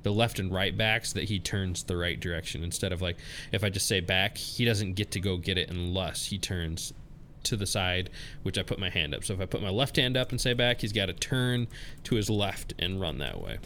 the 0.08 0.14
left 0.14 0.38
and 0.38 0.50
right 0.50 0.74
backs 0.74 1.12
that 1.12 1.24
he 1.24 1.38
turns 1.38 1.82
the 1.82 1.94
right 1.94 2.18
direction 2.18 2.64
instead 2.64 2.94
of 2.94 3.02
like 3.02 3.18
if 3.52 3.62
I 3.62 3.68
just 3.68 3.86
say 3.86 4.00
back, 4.00 4.38
he 4.38 4.64
doesn't 4.64 4.94
get 4.94 5.10
to 5.10 5.20
go 5.20 5.36
get 5.36 5.58
it 5.58 5.68
unless 5.68 6.24
he 6.24 6.38
turns 6.38 6.94
to 7.42 7.56
the 7.56 7.66
side, 7.66 8.08
which 8.42 8.56
I 8.56 8.62
put 8.62 8.78
my 8.78 8.88
hand 8.88 9.14
up. 9.14 9.22
So 9.22 9.34
if 9.34 9.40
I 9.42 9.44
put 9.44 9.60
my 9.60 9.68
left 9.68 9.96
hand 9.96 10.16
up 10.16 10.30
and 10.30 10.40
say 10.40 10.54
back, 10.54 10.80
he's 10.80 10.94
got 10.94 11.06
to 11.06 11.12
turn 11.12 11.68
to 12.04 12.14
his 12.14 12.30
left 12.30 12.72
and 12.78 12.98
run 12.98 13.18
that 13.18 13.38
way. 13.42 13.58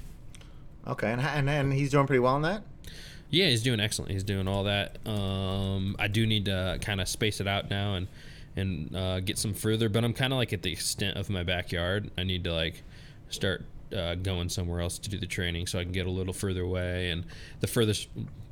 Okay, 0.88 1.12
and 1.12 1.20
and, 1.20 1.49
and 1.49 1.72
he's 1.72 1.92
doing 1.92 2.08
pretty 2.08 2.18
well 2.18 2.34
on 2.34 2.42
that. 2.42 2.64
Yeah, 3.30 3.46
he's 3.46 3.62
doing 3.62 3.78
excellent. 3.78 4.11
He's 4.11 4.25
doing 4.25 4.49
all 4.49 4.64
that. 4.64 4.99
Um, 5.06 5.94
I 6.00 6.08
do 6.08 6.26
need 6.26 6.46
to 6.46 6.78
kind 6.80 7.00
of 7.00 7.06
space 7.06 7.40
it 7.40 7.46
out 7.46 7.70
now 7.70 7.94
and 7.94 8.08
and 8.56 8.96
uh, 8.96 9.20
get 9.20 9.38
some 9.38 9.54
further, 9.54 9.88
but 9.88 10.02
I'm 10.02 10.12
kind 10.12 10.32
of 10.32 10.38
like 10.38 10.52
at 10.52 10.62
the 10.62 10.72
extent 10.72 11.16
of 11.16 11.30
my 11.30 11.44
backyard. 11.44 12.11
I 12.18 12.25
need 12.25 12.42
to 12.42 12.52
like 12.52 12.82
start 13.30 13.64
uh, 13.92 14.14
going 14.16 14.49
somewhere 14.49 14.80
else 14.80 14.99
to 14.99 15.11
do 15.11 15.18
the 15.18 15.26
training 15.26 15.66
so 15.66 15.78
I 15.78 15.84
can 15.84 15.92
get 15.92 16.06
a 16.06 16.11
little 16.11 16.32
further 16.32 16.62
away. 16.62 17.11
And 17.11 17.25
the 17.61 17.66
furthest 17.66 18.08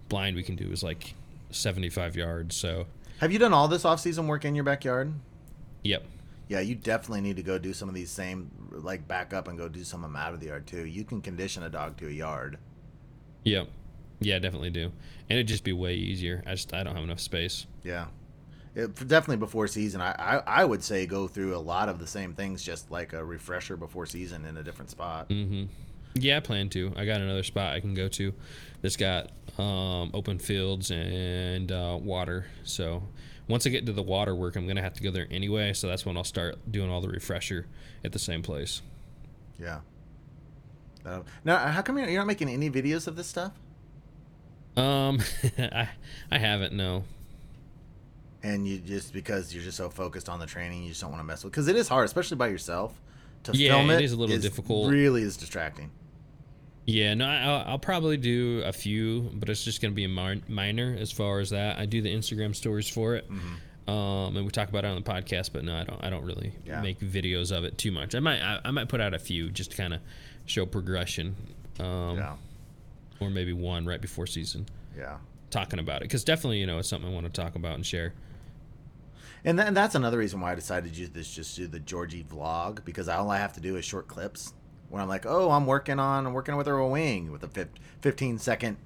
blind 0.09 0.37
we 0.37 0.43
can 0.43 0.57
do 0.57 0.71
is 0.71 0.83
like 0.83 1.15
75 1.51 2.17
yards. 2.17 2.57
So, 2.57 2.87
have 3.19 3.33
you 3.33 3.39
done 3.39 3.53
all 3.53 3.69
this 3.69 3.85
off-season 3.85 4.27
work 4.27 4.45
in 4.45 4.55
your 4.55 4.65
backyard? 4.65 5.13
Yep. 5.83 6.05
Yeah, 6.49 6.61
you 6.61 6.75
definitely 6.75 7.21
need 7.21 7.37
to 7.37 7.43
go 7.43 7.59
do 7.59 7.73
some 7.73 7.89
of 7.89 7.95
these 7.95 8.11
same, 8.11 8.51
like 8.71 9.07
back 9.07 9.33
up 9.33 9.47
and 9.47 9.57
go 9.57 9.69
do 9.69 9.85
some 9.85 10.03
of 10.05 10.11
them 10.11 10.17
out 10.17 10.35
of 10.35 10.41
the 10.41 10.47
yard 10.47 10.67
too. 10.67 10.85
You 10.87 11.05
can 11.05 11.21
condition 11.21 11.63
a 11.63 11.71
dog 11.71 11.97
to 11.99 12.09
a 12.09 12.11
yard. 12.11 12.59
Yep. 13.45 13.69
Yeah, 14.21 14.39
definitely 14.39 14.71
do. 14.71 14.85
And 15.29 15.39
it'd 15.39 15.47
just 15.47 15.65
be 15.65 15.73
way 15.73 15.95
easier. 15.95 16.43
I 16.47 16.53
just 16.53 16.75
I 16.75 16.83
don't 16.83 16.95
have 16.95 17.05
enough 17.05 17.21
space. 17.21 17.67
Yeah 17.85 18.07
it, 18.75 18.95
definitely 19.09 19.37
before 19.37 19.67
season. 19.67 20.01
I, 20.01 20.13
I, 20.13 20.43
I 20.47 20.65
would 20.65 20.83
say 20.83 21.07
go 21.07 21.27
through 21.27 21.57
a 21.57 21.59
lot 21.59 21.89
of 21.89 21.99
the 21.99 22.07
same 22.07 22.35
things, 22.35 22.63
just 22.63 22.91
like 22.91 23.13
a 23.13 23.25
refresher 23.25 23.77
before 23.77 24.07
season 24.07 24.45
in 24.45 24.57
a 24.57 24.63
different 24.63 24.91
spot. 24.91 25.29
Mm-hmm. 25.29 25.65
Yeah, 26.15 26.39
I 26.39 26.41
plan 26.41 26.69
to. 26.71 26.93
I 26.97 27.05
got 27.05 27.21
another 27.21 27.43
spot 27.43 27.73
I 27.73 27.81
can 27.81 27.95
go 27.95 28.09
to 28.09 28.33
that's 28.83 28.97
got 28.97 29.31
um, 29.59 30.11
open 30.15 30.39
fields 30.39 30.91
and 30.91 31.71
uh, 31.71 31.99
water. 32.01 32.47
So 32.65 33.03
once 33.49 33.67
I 33.67 33.71
get 33.71 33.87
to 33.87 33.93
the 33.93 34.03
water 34.03 34.35
work, 34.35 34.57
I'm 34.57 34.67
gonna 34.67 34.83
have 34.83 34.95
to 34.95 35.03
go 35.03 35.11
there 35.11 35.29
anyway. 35.31 35.73
So 35.73 35.87
that's 35.87 36.05
when 36.05 36.17
I'll 36.17 36.25
start 36.25 36.59
doing 36.71 36.91
all 36.91 37.01
the 37.01 37.09
refresher 37.09 37.67
at 38.05 38.13
the 38.13 38.19
same 38.19 38.43
place. 38.43 38.83
Yeah. 39.59 39.81
Uh, 41.05 41.21
now, 41.45 41.59
how 41.59 41.83
come 41.83 41.99
you're 41.99 42.11
not 42.11 42.27
making 42.27 42.49
any 42.49 42.71
videos 42.71 43.07
of 43.07 43.17
this 43.17 43.27
stuff? 43.27 43.53
Um, 44.77 45.21
I 45.59 45.91
I 46.31 46.39
haven't 46.39 46.73
no 46.73 47.05
and 48.43 48.67
you 48.67 48.79
just 48.79 49.13
because 49.13 49.55
you're 49.55 49.63
just 49.63 49.77
so 49.77 49.91
focused 49.91 50.29
on 50.29 50.41
the 50.41 50.47
training, 50.47 50.83
you 50.83 50.91
just 50.91 51.01
don't 51.01 51.11
want 51.11 51.21
to 51.21 51.27
mess 51.27 51.45
with 51.45 51.53
because 51.53 51.69
it 51.69 51.77
is 51.77 51.89
hard, 51.89 52.07
especially 52.07 52.37
by 52.37 52.49
yourself. 52.49 53.01
To 53.45 53.53
yeah, 53.53 53.75
film 53.75 53.91
it, 53.91 54.01
it 54.01 54.05
is 54.05 54.13
a 54.13 54.17
little 54.17 54.35
is 54.35 54.43
difficult. 54.43 54.91
Really 54.91 55.23
is 55.23 55.37
distracting. 55.37 55.91
Yeah, 56.87 57.15
no, 57.15 57.27
I'll, 57.27 57.73
I'll, 57.73 57.79
probably 57.79 58.17
do 58.17 58.63
a 58.65 58.73
few, 58.73 59.31
but 59.35 59.49
it's 59.49 59.65
just 59.65 59.81
going 59.81 59.93
to 59.93 59.95
be 59.95 60.05
a 60.05 60.41
minor 60.49 60.97
as 60.99 61.13
far 61.13 61.39
as 61.39 61.51
that. 61.51 61.79
I 61.79 61.87
do 61.87 62.03
the 62.03 62.13
Instagram 62.13 62.55
stories 62.55 62.89
for 62.89 63.15
it, 63.15 63.31
mm-hmm. 63.31 63.91
um, 63.91 64.37
and 64.37 64.45
we 64.45 64.51
talk 64.51 64.69
about 64.69 64.85
it 64.85 64.89
on 64.89 64.97
the 64.97 65.09
podcast. 65.09 65.53
But 65.53 65.65
no, 65.65 65.77
I 65.77 65.85
don't. 65.85 66.05
I 66.05 66.11
don't 66.11 66.25
really 66.25 66.53
yeah. 66.67 66.81
make 66.81 66.99
videos 66.99 67.57
of 67.57 67.65
it 67.65 67.79
too 67.79 67.93
much. 67.93 68.15
I 68.15 68.21
might. 68.21 68.41
I, 68.41 68.61
I 68.65 68.71
might 68.71 68.89
put 68.89 69.01
out 69.01 69.15
a 69.15 69.19
few 69.19 69.51
just 69.51 69.73
to 69.73 69.77
kind 69.77 69.95
of 69.95 70.01
show 70.47 70.67
progression. 70.67 71.37
Um, 71.79 72.17
yeah. 72.17 72.37
Or 73.21 73.31
maybe 73.31 73.53
one 73.53 73.87
right 73.87 74.01
before 74.01 74.27
season. 74.27 74.67
Yeah. 74.97 75.19
Talking 75.51 75.79
about 75.79 75.99
it 75.99 76.05
because 76.05 76.25
definitely 76.25 76.59
you 76.59 76.67
know 76.67 76.79
it's 76.79 76.89
something 76.89 77.11
I 77.11 77.13
want 77.13 77.27
to 77.27 77.41
talk 77.41 77.55
about 77.55 77.75
and 77.75 77.85
share. 77.85 78.15
And 79.45 79.59
then 79.59 79.75
that's 79.75 79.95
another 79.95 80.19
reason 80.19 80.41
why 80.41 80.53
I 80.53 80.55
decided 80.55 80.93
to 80.93 81.01
use 81.01 81.11
this 81.11 81.33
just 81.33 81.57
do 81.57 81.67
the 81.67 81.81
Georgie 81.81 82.25
vlog 82.25 82.85
because 82.85 83.09
all 83.09 83.31
I 83.31 83.39
have 83.39 83.55
to 83.55 83.61
do 83.61 83.77
is 83.77 83.85
short 83.85 84.07
clips 84.07 84.53
where 84.91 85.01
I'm 85.01 85.09
like, 85.09 85.25
oh, 85.25 85.51
I'm 85.51 85.67
working 85.67 85.99
on, 85.99 86.27
I'm 86.27 86.33
working 86.33 86.57
with 86.57 86.67
her 86.67 86.77
a 86.77 86.89
wing 86.89 87.31
with 87.31 87.45
a 87.45 87.69
15 88.03 88.39
second 88.39 88.77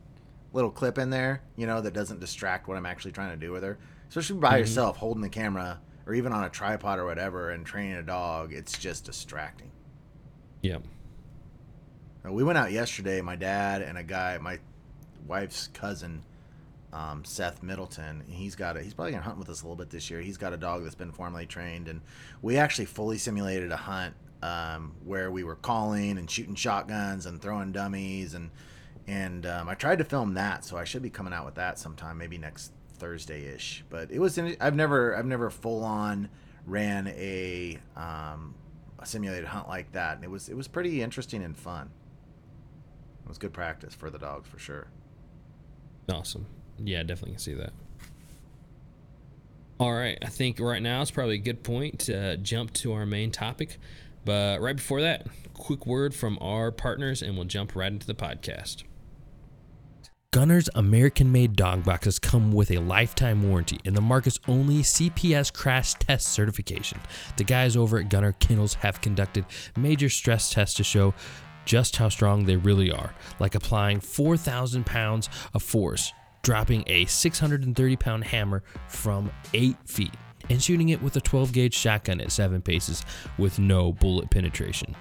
little 0.53 0.71
clip 0.71 0.99
in 0.99 1.11
there, 1.11 1.43
you 1.57 1.67
know, 1.67 1.81
that 1.81 1.93
doesn't 1.93 2.21
distract 2.21 2.69
what 2.69 2.77
I'm 2.77 2.87
actually 2.87 3.13
trying 3.13 3.31
to 3.31 3.47
do 3.47 3.53
with 3.53 3.63
her. 3.65 3.79
Especially 4.09 4.39
by 4.39 4.51
mm-hmm. 4.51 4.59
yourself, 4.59 4.97
holding 4.99 5.23
the 5.23 5.29
camera 5.29 5.81
or 6.07 6.15
even 6.15 6.33
on 6.33 6.45
a 6.45 6.51
tripod 6.51 6.99
or 6.99 7.07
whatever 7.07 7.51
and 7.51 7.67
training 7.67 7.97
a 7.97 8.03
dog, 8.03 8.53
it's 8.53 8.79
just 8.79 9.05
distracting. 9.05 9.71
Yep. 10.63 10.83
We 12.25 12.45
went 12.45 12.57
out 12.57 12.73
yesterday, 12.73 13.21
my 13.21 13.37
dad 13.37 13.83
and 13.83 13.99
a 13.99 14.03
guy, 14.03 14.39
my 14.39 14.59
wife's 15.27 15.69
cousin 15.69 16.23
um, 16.95 17.25
Seth 17.25 17.63
Middleton. 17.63 18.23
He's 18.27 18.55
got 18.55 18.77
a, 18.77 18.83
he's 18.83 18.95
probably 18.95 19.13
gonna 19.13 19.25
hunt 19.25 19.39
with 19.39 19.51
us 19.51 19.63
a 19.63 19.65
little 19.65 19.77
bit 19.77 19.91
this 19.91 20.09
year. 20.09 20.21
He's 20.21 20.39
got 20.39 20.53
a 20.53 20.57
dog 20.57 20.85
that's 20.85 20.95
been 20.95 21.13
formally 21.13 21.45
trained, 21.45 21.89
and 21.89 22.01
we 22.41 22.57
actually 22.57 22.85
fully 22.87 23.19
simulated 23.19 23.73
a 23.73 23.77
hunt 23.77 24.15
um, 24.43 24.95
where 25.05 25.31
we 25.31 25.43
were 25.43 25.57
calling 25.57 26.17
and 26.17 26.31
shooting 26.31 26.55
shotguns 26.55 27.27
and 27.27 27.43
throwing 27.43 27.73
dummies, 27.73 28.35
and 28.35 28.51
and 29.07 29.45
um, 29.45 29.69
I 29.69 29.75
tried 29.75 29.99
to 29.99 30.05
film 30.05 30.35
that, 30.35 30.65
so 30.65 30.77
I 30.77 30.85
should 30.85 31.03
be 31.03 31.11
coming 31.11 31.33
out 31.33 31.45
with 31.45 31.57
that 31.57 31.79
sometime, 31.79 32.17
maybe 32.17 32.39
next 32.39 32.73
Thursday 32.97 33.47
ish. 33.53 33.85
But 33.91 34.11
it 34.13 34.21
was 34.21 34.39
I've 34.39 34.77
never 34.77 35.17
I've 35.17 35.27
never 35.27 35.51
full 35.51 35.83
on 35.83 36.29
ran 36.67 37.09
a, 37.09 37.79
um, 37.97 38.55
a 38.99 39.05
simulated 39.05 39.47
hunt 39.47 39.69
like 39.69 39.93
that, 39.93 40.17
and 40.17 40.25
it 40.25 40.31
was 40.31 40.49
it 40.49 40.57
was 40.57 40.69
pretty 40.69 41.03
interesting 41.03 41.43
and 41.43 41.57
fun. 41.57 41.91
It 43.25 43.29
was 43.29 43.39
good 43.39 43.53
practice 43.53 43.95
for 43.95 44.11
the 44.11 44.19
dogs 44.19 44.49
for 44.49 44.59
sure. 44.59 44.87
Awesome. 46.09 46.47
Yeah, 46.79 47.03
definitely 47.03 47.33
can 47.33 47.41
see 47.41 47.55
that. 47.55 47.73
All 49.81 49.93
right, 49.93 50.19
I 50.23 50.29
think 50.29 50.61
right 50.61 50.81
now 50.81 51.03
it's 51.03 51.11
probably 51.11 51.35
a 51.35 51.39
good 51.39 51.63
point 51.63 51.99
to 52.01 52.35
uh, 52.35 52.37
jump 52.37 52.73
to 52.75 52.93
our 52.93 53.05
main 53.05 53.31
topic. 53.31 53.79
But 54.25 54.61
right 54.61 54.77
before 54.77 55.03
that, 55.03 55.27
quick 55.53 55.85
word 55.87 56.15
from 56.15 56.39
our 56.41 56.71
partners, 56.71 57.23
and 57.23 57.37
we'll 57.37 57.47
jump 57.47 57.75
right 57.75 57.93
into 57.93 58.07
the 58.07 58.15
podcast. 58.15 58.85
Gunner's 60.35 60.69
American 60.75 61.31
made 61.31 61.55
dog 61.55 61.85
boxes 61.85 62.19
come 62.19 62.51
with 62.51 62.73
a 62.73 62.79
lifetime 62.79 63.49
warranty 63.49 63.79
and 63.85 63.97
the 63.97 64.01
market's 64.01 64.41
only 64.49 64.83
CPS 64.83 65.53
crash 65.53 65.95
test 65.95 66.27
certification. 66.27 66.99
The 67.37 67.45
guys 67.45 67.77
over 67.77 68.01
at 68.01 68.09
Gunner 68.09 68.33
Kennels 68.33 68.75
have 68.75 69.01
conducted 69.01 69.45
major 69.77 70.09
stress 70.09 70.51
tests 70.51 70.77
to 70.79 70.83
show 70.83 71.15
just 71.67 71.97
how 71.99 72.09
strong 72.09 72.47
they 72.47 72.57
really 72.57 72.91
are, 72.91 73.15
like 73.39 73.55
applying 73.55 74.01
4,000 74.01 74.85
pounds 74.85 75.29
of 75.55 75.63
force 75.63 76.13
dropping 76.45 76.85
a 76.87 77.05
630 77.07 77.97
pound 77.97 78.23
hammer 78.25 78.63
from 78.87 79.33
8 79.53 79.77
feet. 79.87 80.15
and 80.51 80.63
shooting 80.63 80.91
it 80.91 81.01
with 81.03 81.17
a 81.17 81.21
12 81.23 81.53
gauge 81.53 81.73
shotgun 81.75 82.21
at 82.21 82.31
7 82.31 82.61
paces 82.61 83.03
with 83.39 83.59
no 83.59 83.93
bullet 83.95 84.29
penetration. 84.31 84.95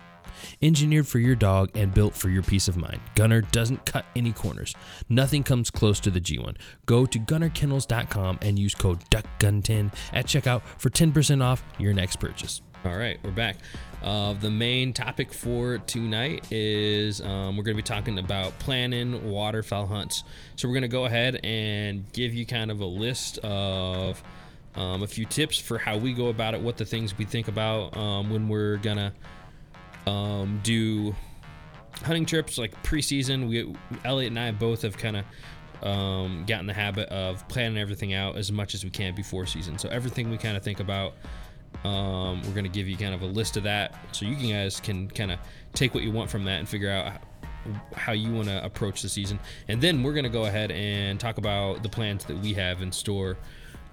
Engineered 0.62 1.06
for 1.06 1.19
your 1.19 1.36
dog 1.36 1.69
and 1.75 1.93
built 1.93 2.15
for 2.15 2.29
your 2.29 2.43
peace 2.43 2.69
of 2.69 2.77
mind, 2.77 3.01
Gunner 3.15 3.41
doesn't 3.41 3.86
cut 3.86 4.06
any 4.15 4.32
corners. 4.32 4.73
Nothing 5.10 5.43
comes 5.43 5.69
close 5.69 5.99
to 5.99 6.10
the 6.10 6.21
G1. 6.21 6.56
Go 6.86 7.06
to 7.06 7.19
gunnerkennels.com 7.19 8.39
and 8.41 8.58
use 8.58 8.73
code 8.73 9.03
DUCKGUN10 9.10 9.93
at 10.13 10.27
checkout 10.27 10.62
for 10.77 10.89
10% 10.89 11.43
off 11.43 11.62
your 11.77 11.93
next 11.93 12.21
purchase. 12.21 12.62
All 12.86 12.95
right, 12.95 13.19
we're 13.21 13.32
back. 13.32 13.58
Uh, 14.04 14.34
the 14.34 14.52
main 14.52 14.92
topic 14.92 15.34
for 15.34 15.78
tonight 15.80 16.52
is 16.52 17.22
um, 17.22 17.56
we're 17.56 17.63
going 17.63 17.78
to 17.78 17.82
be 17.82 17.88
talking 17.88 18.20
about 18.20 18.58
planning 18.60 19.32
waterfowl 19.32 19.88
hunts. 19.88 20.24
So 20.56 20.68
we're 20.68 20.74
going 20.74 20.82
to 20.84 20.88
go 20.89 21.06
ahead 21.06 21.39
and 21.44 22.12
give 22.12 22.34
you 22.34 22.46
kind 22.46 22.70
of 22.70 22.82
a 22.82 22.86
list 22.86 23.38
of 23.39 24.22
um, 24.76 25.04
a 25.04 25.08
few 25.08 25.26
tips 25.26 25.58
for 25.58 25.78
how 25.78 25.98
we 25.98 26.13
go 26.13 26.28
about 26.28 26.54
it, 26.54 26.62
what 26.62 26.78
the 26.78 26.86
things 26.86 27.18
we 27.18 27.26
think 27.26 27.48
about 27.48 27.96
um, 27.96 28.30
when 28.30 28.48
we're 28.48 28.78
gonna 28.78 29.13
um, 30.08 30.60
do 30.63 31.16
hunting 32.02 32.26
trips 32.26 32.58
like 32.58 32.82
preseason. 32.84 33.48
We 33.48 33.76
Elliot 34.04 34.32
and 34.32 34.39
I 34.39 34.52
both 34.52 34.82
have 34.82 34.98
kind 34.98 35.18
of 35.18 35.88
um, 35.88 36.46
gotten 36.48 36.66
the 36.66 36.74
habit 36.74 37.10
of 37.10 37.48
planning 37.48 37.78
everything 37.78 38.13
out 38.13 38.38
as 38.38 38.52
much 38.52 38.74
as 38.74 38.84
we 38.84 38.89
can 38.89 39.13
before 39.13 39.46
season. 39.46 39.78
So 39.78 39.89
everything 39.89 40.30
we 40.30 40.38
kind 40.38 40.58
of 40.58 40.63
think 40.63 40.80
about, 40.80 41.13
um, 41.83 42.41
we're 42.43 42.53
gonna 42.53 42.69
give 42.69 42.88
you 42.88 42.97
kind 42.97 43.13
of 43.13 43.21
a 43.21 43.27
list 43.27 43.57
of 43.57 43.63
that, 43.63 43.95
so 44.12 44.25
you 44.25 44.53
guys 44.53 44.79
can 44.79 45.09
kind 45.09 45.31
of 45.31 45.39
take 45.73 45.93
what 45.93 46.03
you 46.03 46.12
want 46.12 46.29
from 46.29 46.43
that 46.45 46.59
and 46.59 46.67
figure 46.67 46.89
out 46.89 47.21
how 47.95 48.12
you 48.12 48.33
want 48.33 48.47
to 48.47 48.63
approach 48.63 49.01
the 49.01 49.09
season. 49.09 49.39
And 49.67 49.81
then 49.81 50.03
we're 50.03 50.13
gonna 50.13 50.29
go 50.29 50.45
ahead 50.45 50.71
and 50.71 51.19
talk 51.19 51.38
about 51.38 51.83
the 51.83 51.89
plans 51.89 52.25
that 52.25 52.38
we 52.38 52.53
have 52.53 52.81
in 52.81 52.91
store. 52.91 53.38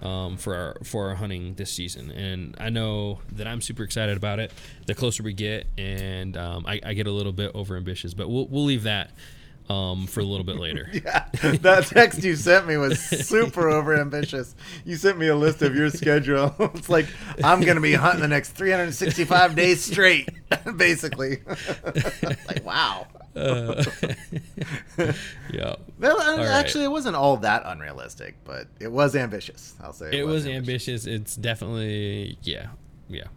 Um, 0.01 0.35
for 0.35 0.55
our 0.55 0.77
for 0.83 1.09
our 1.09 1.15
hunting 1.15 1.53
this 1.53 1.71
season, 1.71 2.09
and 2.09 2.57
I 2.59 2.71
know 2.71 3.19
that 3.33 3.45
I'm 3.45 3.61
super 3.61 3.83
excited 3.83 4.17
about 4.17 4.39
it. 4.39 4.51
The 4.87 4.95
closer 4.95 5.21
we 5.21 5.33
get, 5.33 5.67
and 5.77 6.35
um, 6.37 6.65
I, 6.65 6.79
I, 6.83 6.95
get 6.95 7.05
a 7.05 7.11
little 7.11 7.31
bit 7.31 7.51
over 7.53 7.77
ambitious, 7.77 8.15
but 8.15 8.27
we'll 8.27 8.47
we'll 8.47 8.63
leave 8.63 8.81
that 8.81 9.11
um, 9.71 10.07
for 10.07 10.19
a 10.19 10.23
little 10.23 10.43
bit 10.43 10.55
later. 10.59 10.89
yeah, 10.91 11.25
that 11.61 11.87
text 11.87 12.23
you 12.23 12.35
sent 12.41 12.67
me 12.67 12.77
was 12.77 12.99
super 12.99 13.69
over 13.69 13.99
ambitious. 13.99 14.55
You 14.85 14.95
sent 14.95 15.17
me 15.17 15.27
a 15.27 15.35
list 15.35 15.61
of 15.61 15.75
your 15.75 15.89
schedule. 15.89 16.55
it's 16.75 16.89
like 16.89 17.07
I'm 17.43 17.61
going 17.61 17.75
to 17.75 17.81
be 17.81 17.93
hunting 17.93 18.21
the 18.21 18.27
next 18.27 18.51
365 18.51 19.55
days 19.55 19.83
straight, 19.83 20.29
basically. 20.75 21.39
like 22.47 22.65
wow. 22.65 23.07
Uh, 23.33 23.81
yeah. 25.53 25.75
Well, 25.99 26.19
actually, 26.19 26.81
right. 26.81 26.85
it 26.85 26.91
wasn't 26.91 27.15
all 27.15 27.37
that 27.37 27.63
unrealistic, 27.65 28.35
but 28.43 28.67
it 28.81 28.91
was 28.91 29.15
ambitious. 29.15 29.75
I'll 29.81 29.93
say 29.93 30.07
it, 30.07 30.13
it 30.15 30.23
was, 30.25 30.43
was 30.43 30.47
ambitious. 30.47 31.07
ambitious. 31.07 31.21
It's 31.21 31.35
definitely 31.37 32.37
yeah, 32.43 32.67
yeah. 33.07 33.27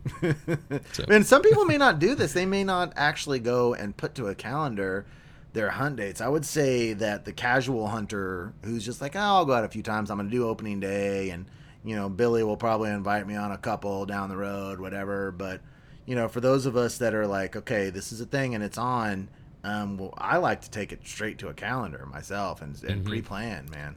so. 0.92 1.04
And 1.08 1.24
some 1.24 1.42
people 1.42 1.64
may 1.64 1.76
not 1.76 2.00
do 2.00 2.16
this. 2.16 2.32
They 2.32 2.46
may 2.46 2.64
not 2.64 2.92
actually 2.96 3.38
go 3.38 3.74
and 3.74 3.96
put 3.96 4.16
to 4.16 4.26
a 4.26 4.34
calendar 4.34 5.06
their 5.54 5.70
hunt 5.70 5.96
dates. 5.96 6.20
I 6.20 6.28
would 6.28 6.44
say 6.44 6.92
that 6.94 7.24
the 7.24 7.32
casual 7.32 7.86
hunter 7.86 8.52
who's 8.64 8.84
just 8.84 9.00
like, 9.00 9.16
oh, 9.16 9.20
I'll 9.20 9.44
go 9.46 9.54
out 9.54 9.64
a 9.64 9.68
few 9.68 9.82
times. 9.82 10.10
I'm 10.10 10.18
going 10.18 10.28
to 10.28 10.36
do 10.36 10.46
opening 10.46 10.80
day, 10.80 11.30
and 11.30 11.46
you 11.84 11.96
know, 11.96 12.08
Billy 12.08 12.42
will 12.42 12.56
probably 12.56 12.90
invite 12.90 13.26
me 13.26 13.36
on 13.36 13.52
a 13.52 13.58
couple 13.58 14.04
down 14.04 14.28
the 14.28 14.36
road, 14.36 14.80
whatever. 14.80 15.30
But 15.30 15.62
you 16.06 16.16
know, 16.16 16.28
for 16.28 16.40
those 16.40 16.66
of 16.66 16.76
us 16.76 16.98
that 16.98 17.14
are 17.14 17.26
like, 17.26 17.56
okay, 17.56 17.90
this 17.90 18.12
is 18.12 18.20
a 18.20 18.26
thing 18.26 18.54
and 18.54 18.62
it's 18.62 18.76
on. 18.76 19.30
Um, 19.62 19.96
well, 19.96 20.12
I 20.18 20.36
like 20.36 20.60
to 20.62 20.70
take 20.70 20.92
it 20.92 21.06
straight 21.06 21.38
to 21.38 21.48
a 21.48 21.54
calendar 21.54 22.04
myself 22.04 22.60
and, 22.60 22.74
and 22.82 23.00
mm-hmm. 23.00 23.08
pre-plan, 23.08 23.70
man. 23.70 23.96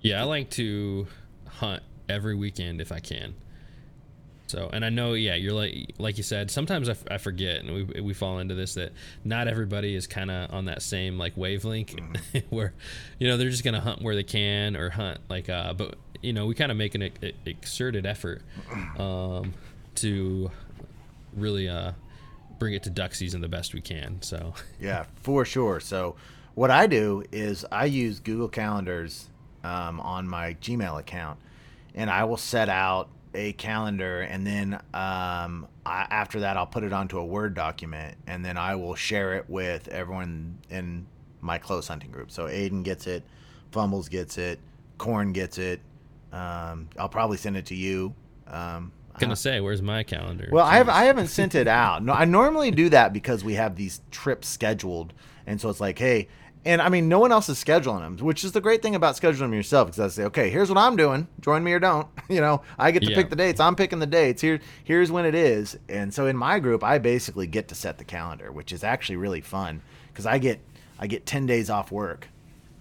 Yeah, 0.00 0.20
I 0.20 0.24
like 0.24 0.50
to 0.50 1.06
hunt 1.46 1.84
every 2.08 2.34
weekend 2.34 2.80
if 2.80 2.90
I 2.90 2.98
can. 2.98 3.34
So, 4.46 4.70
and 4.72 4.84
I 4.84 4.90
know, 4.90 5.14
yeah, 5.14 5.34
you're 5.34 5.52
like, 5.52 5.94
like 5.98 6.16
you 6.16 6.22
said, 6.22 6.50
sometimes 6.50 6.88
I, 6.88 6.92
f- 6.92 7.04
I 7.10 7.18
forget 7.18 7.62
and 7.62 7.74
we, 7.74 8.00
we 8.00 8.14
fall 8.14 8.38
into 8.38 8.54
this 8.54 8.74
that 8.74 8.92
not 9.24 9.48
everybody 9.48 9.94
is 9.94 10.06
kind 10.06 10.30
of 10.30 10.52
on 10.52 10.66
that 10.66 10.82
same 10.82 11.18
like 11.18 11.36
wavelength 11.36 11.96
mm. 11.96 12.44
where, 12.50 12.72
you 13.18 13.28
know, 13.28 13.36
they're 13.36 13.50
just 13.50 13.64
going 13.64 13.74
to 13.74 13.80
hunt 13.80 14.02
where 14.02 14.14
they 14.14 14.22
can 14.22 14.76
or 14.76 14.90
hunt 14.90 15.20
like, 15.28 15.48
uh, 15.48 15.72
but 15.72 15.96
you 16.22 16.32
know, 16.32 16.46
we 16.46 16.54
kind 16.54 16.70
of 16.70 16.78
make 16.78 16.94
an 16.94 17.02
e- 17.02 17.32
exerted 17.44 18.06
effort, 18.06 18.42
um, 18.98 19.52
to 19.96 20.50
really, 21.34 21.68
uh, 21.68 21.92
bring 22.58 22.72
it 22.72 22.82
to 22.84 22.90
duck 22.90 23.14
season 23.14 23.40
the 23.42 23.48
best 23.48 23.74
we 23.74 23.80
can. 23.80 24.22
So, 24.22 24.54
yeah, 24.80 25.04
for 25.22 25.44
sure. 25.44 25.80
So 25.80 26.16
what 26.54 26.70
I 26.70 26.86
do 26.86 27.22
is 27.32 27.66
I 27.70 27.84
use 27.84 28.20
Google 28.20 28.48
calendars, 28.48 29.28
um, 29.64 30.00
on 30.00 30.28
my 30.28 30.54
Gmail 30.54 30.98
account 31.00 31.38
and 31.96 32.10
I 32.10 32.24
will 32.24 32.36
set 32.36 32.68
out 32.68 33.08
a 33.34 33.52
calendar, 33.54 34.22
and 34.22 34.46
then 34.46 34.74
um, 34.94 35.68
I, 35.84 36.06
after 36.10 36.40
that, 36.40 36.56
I'll 36.56 36.66
put 36.66 36.84
it 36.84 36.92
onto 36.92 37.18
a 37.18 37.24
Word 37.24 37.54
document, 37.54 38.16
and 38.26 38.44
then 38.44 38.56
I 38.56 38.74
will 38.74 38.94
share 38.94 39.34
it 39.34 39.48
with 39.48 39.88
everyone 39.88 40.58
in 40.70 41.06
my 41.40 41.58
close 41.58 41.88
hunting 41.88 42.10
group. 42.10 42.30
So 42.30 42.46
Aiden 42.46 42.82
gets 42.82 43.06
it, 43.06 43.22
Fumbles 43.70 44.08
gets 44.08 44.38
it, 44.38 44.58
Corn 44.98 45.32
gets 45.32 45.58
it. 45.58 45.80
Um, 46.32 46.88
I'll 46.98 47.08
probably 47.08 47.36
send 47.36 47.56
it 47.56 47.66
to 47.66 47.74
you. 47.74 48.14
Um, 48.46 48.92
gonna 49.18 49.36
say, 49.36 49.60
where's 49.60 49.82
my 49.82 50.02
calendar? 50.02 50.48
Well, 50.50 50.64
I 50.64 50.76
have 50.76 50.88
I 50.88 51.04
haven't 51.04 51.28
sent 51.28 51.54
it 51.54 51.68
out. 51.68 52.04
No, 52.04 52.12
I 52.12 52.24
normally 52.24 52.70
do 52.70 52.88
that 52.90 53.12
because 53.12 53.44
we 53.44 53.54
have 53.54 53.76
these 53.76 54.00
trips 54.10 54.48
scheduled, 54.48 55.12
and 55.46 55.60
so 55.60 55.68
it's 55.68 55.80
like, 55.80 55.98
hey, 55.98 56.28
and 56.66 56.82
I 56.82 56.88
mean, 56.88 57.08
no 57.08 57.18
one 57.20 57.32
else 57.32 57.48
is 57.48 57.62
scheduling 57.62 58.00
them, 58.00 58.26
which 58.26 58.44
is 58.44 58.52
the 58.52 58.60
great 58.60 58.82
thing 58.82 58.94
about 58.94 59.14
scheduling 59.14 59.38
them 59.38 59.54
yourself. 59.54 59.88
Because 59.88 60.00
I 60.00 60.08
say, 60.08 60.24
okay, 60.24 60.50
here's 60.50 60.68
what 60.68 60.78
I'm 60.78 60.96
doing. 60.96 61.28
Join 61.40 61.64
me 61.64 61.72
or 61.72 61.78
don't. 61.78 62.08
You 62.28 62.40
know, 62.40 62.62
I 62.76 62.90
get 62.90 63.04
to 63.04 63.10
yeah. 63.10 63.14
pick 63.14 63.30
the 63.30 63.36
dates. 63.36 63.60
I'm 63.60 63.76
picking 63.76 64.00
the 64.00 64.06
dates. 64.06 64.42
Here, 64.42 64.58
here's 64.82 65.12
when 65.12 65.24
it 65.24 65.36
is. 65.36 65.78
And 65.88 66.12
so 66.12 66.26
in 66.26 66.36
my 66.36 66.58
group, 66.58 66.82
I 66.82 66.98
basically 66.98 67.46
get 67.46 67.68
to 67.68 67.76
set 67.76 67.98
the 67.98 68.04
calendar, 68.04 68.50
which 68.50 68.72
is 68.72 68.82
actually 68.82 69.14
really 69.14 69.40
fun 69.40 69.80
because 70.08 70.26
I 70.26 70.38
get 70.38 70.60
I 70.98 71.06
get 71.06 71.24
ten 71.24 71.46
days 71.46 71.70
off 71.70 71.92
work. 71.92 72.26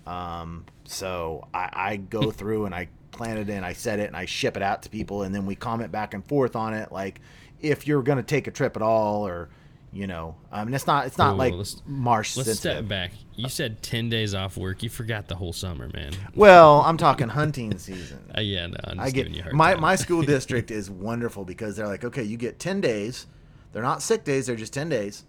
Um, 0.07 0.65
so 0.85 1.47
I, 1.53 1.69
I 1.71 1.95
go 1.97 2.31
through 2.39 2.65
and 2.65 2.73
I 2.73 2.87
plan 3.11 3.37
it 3.37 3.47
in, 3.47 3.63
I 3.63 3.73
set 3.73 3.99
it, 3.99 4.07
and 4.07 4.17
I 4.17 4.25
ship 4.25 4.57
it 4.57 4.63
out 4.63 4.81
to 4.81 4.89
people, 4.89 5.21
and 5.21 5.33
then 5.33 5.45
we 5.45 5.55
comment 5.55 5.91
back 5.91 6.15
and 6.15 6.27
forth 6.27 6.55
on 6.55 6.73
it, 6.73 6.91
like 6.91 7.21
if 7.61 7.87
you're 7.87 8.01
going 8.03 8.17
to 8.17 8.23
take 8.23 8.47
a 8.47 8.51
trip 8.51 8.75
at 8.75 8.81
all 8.81 9.27
or 9.27 9.49
you 9.93 10.07
know 10.07 10.35
i 10.51 10.63
mean 10.63 10.73
it's 10.73 10.87
not 10.87 11.05
it's 11.05 11.17
not 11.17 11.33
Ooh, 11.35 11.37
like 11.37 11.53
let's, 11.53 11.81
marsh 11.85 12.35
let's 12.37 12.59
step 12.59 12.87
back 12.87 13.11
you 13.35 13.49
said 13.49 13.81
10 13.83 14.09
days 14.09 14.33
off 14.33 14.57
work. 14.57 14.83
You 14.83 14.89
forgot 14.89 15.27
the 15.27 15.35
whole 15.35 15.53
summer 15.53 15.89
man. 15.93 16.13
Well 16.35 16.81
i'm 16.81 16.97
talking 16.97 17.27
hunting 17.29 17.77
season. 17.77 18.31
Uh, 18.37 18.41
yeah 18.41 18.67
no 18.67 18.75
i'm 18.83 18.97
just 18.97 19.07
I 19.07 19.11
get, 19.11 19.27
giving 19.27 19.33
you 19.33 19.43
my, 19.53 19.73
time. 19.73 19.81
my 19.81 19.95
school 19.95 20.21
district 20.35 20.71
is 20.71 20.89
wonderful 20.89 21.45
because 21.45 21.75
they're 21.75 21.87
like 21.87 22.03
okay 22.03 22.23
you 22.23 22.37
get 22.37 22.59
10 22.59 22.81
days. 22.81 23.27
They're 23.71 23.83
not 23.83 24.01
sick 24.01 24.23
days 24.23 24.47
they're 24.47 24.55
just 24.55 24.73
10 24.73 24.89
days. 24.89 25.23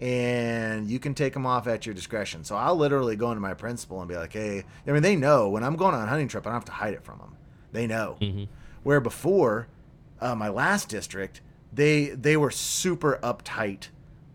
And 0.00 0.90
you 0.90 0.98
can 0.98 1.14
take 1.14 1.32
them 1.32 1.46
off 1.46 1.68
at 1.68 1.86
your 1.86 1.94
discretion. 1.94 2.44
So 2.44 2.56
i'll 2.56 2.76
literally 2.76 3.16
go 3.16 3.30
into 3.30 3.40
my 3.40 3.54
principal 3.54 4.00
and 4.00 4.08
be 4.08 4.16
like 4.16 4.32
hey 4.32 4.64
i 4.86 4.90
mean 4.92 5.02
they 5.02 5.16
know 5.16 5.48
when 5.48 5.62
i'm 5.62 5.76
going 5.76 5.94
on 5.94 6.02
a 6.02 6.06
hunting 6.06 6.28
trip 6.28 6.46
i 6.46 6.50
don't 6.50 6.54
have 6.54 6.64
to 6.66 6.72
hide 6.72 6.94
it 6.94 7.04
from 7.04 7.18
them 7.18 7.36
they 7.72 7.86
know. 7.86 8.16
Mm-hmm. 8.20 8.44
where 8.82 9.00
before 9.00 9.66
uh, 10.20 10.34
my 10.34 10.48
last 10.48 10.88
district 10.88 11.40
they 11.72 12.06
they 12.10 12.36
were 12.36 12.50
super 12.50 13.18
uptight 13.22 13.88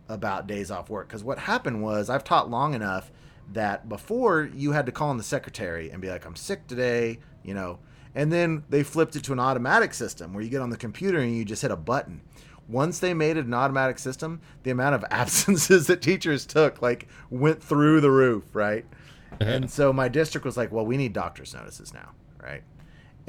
about 0.10 0.48
days 0.48 0.72
off 0.72 0.90
work 0.90 1.08
because 1.08 1.24
what 1.24 1.40
happened 1.40 1.82
was 1.82 2.10
I've 2.10 2.24
taught 2.24 2.50
long 2.50 2.74
enough 2.74 3.12
that 3.54 3.88
before 3.88 4.50
you 4.54 4.74
had 4.74 4.86
to 4.88 4.92
call 4.92 5.12
in 5.12 5.18
the 5.18 5.24
secretary 5.24 5.90
and 5.90 6.02
be 6.02 6.10
like, 6.10 6.26
I'm 6.26 6.36
sick 6.36 6.68
today, 6.68 7.20
you 7.44 7.54
know, 7.54 7.80
and 8.16 8.34
then 8.34 8.64
they 8.70 8.84
flipped 8.84 9.16
it 9.16 9.24
to 9.26 9.34
an 9.34 9.40
automatic 9.40 9.94
system 9.94 10.34
where 10.34 10.44
you 10.44 10.50
get 10.50 10.62
on 10.62 10.72
the 10.72 10.78
computer 10.78 11.20
and 11.20 11.36
you 11.36 11.46
just 11.46 11.62
hit 11.62 11.72
a 11.72 11.78
button. 11.78 12.22
Once 12.68 13.00
they 13.00 13.14
made 13.14 13.38
it 13.38 13.46
an 13.46 13.54
automatic 13.54 13.98
system, 13.98 14.42
the 14.64 14.72
amount 14.72 14.96
of 14.96 15.06
absences 15.12 15.88
that 15.88 16.02
teachers 16.02 16.46
took 16.46 16.82
like 16.82 17.08
went 17.30 17.62
through 17.62 18.02
the 18.02 18.12
roof, 18.12 18.44
right? 18.54 18.86
Uh-huh. 19.34 19.52
and 19.52 19.72
so 19.72 19.94
my 19.94 20.08
district 20.10 20.44
was 20.44 20.58
like, 20.58 20.72
well, 20.72 20.86
we 20.86 20.98
need 20.98 21.14
doctor's 21.14 21.54
notices 21.54 21.94
now, 21.94 22.10
right? 22.42 22.64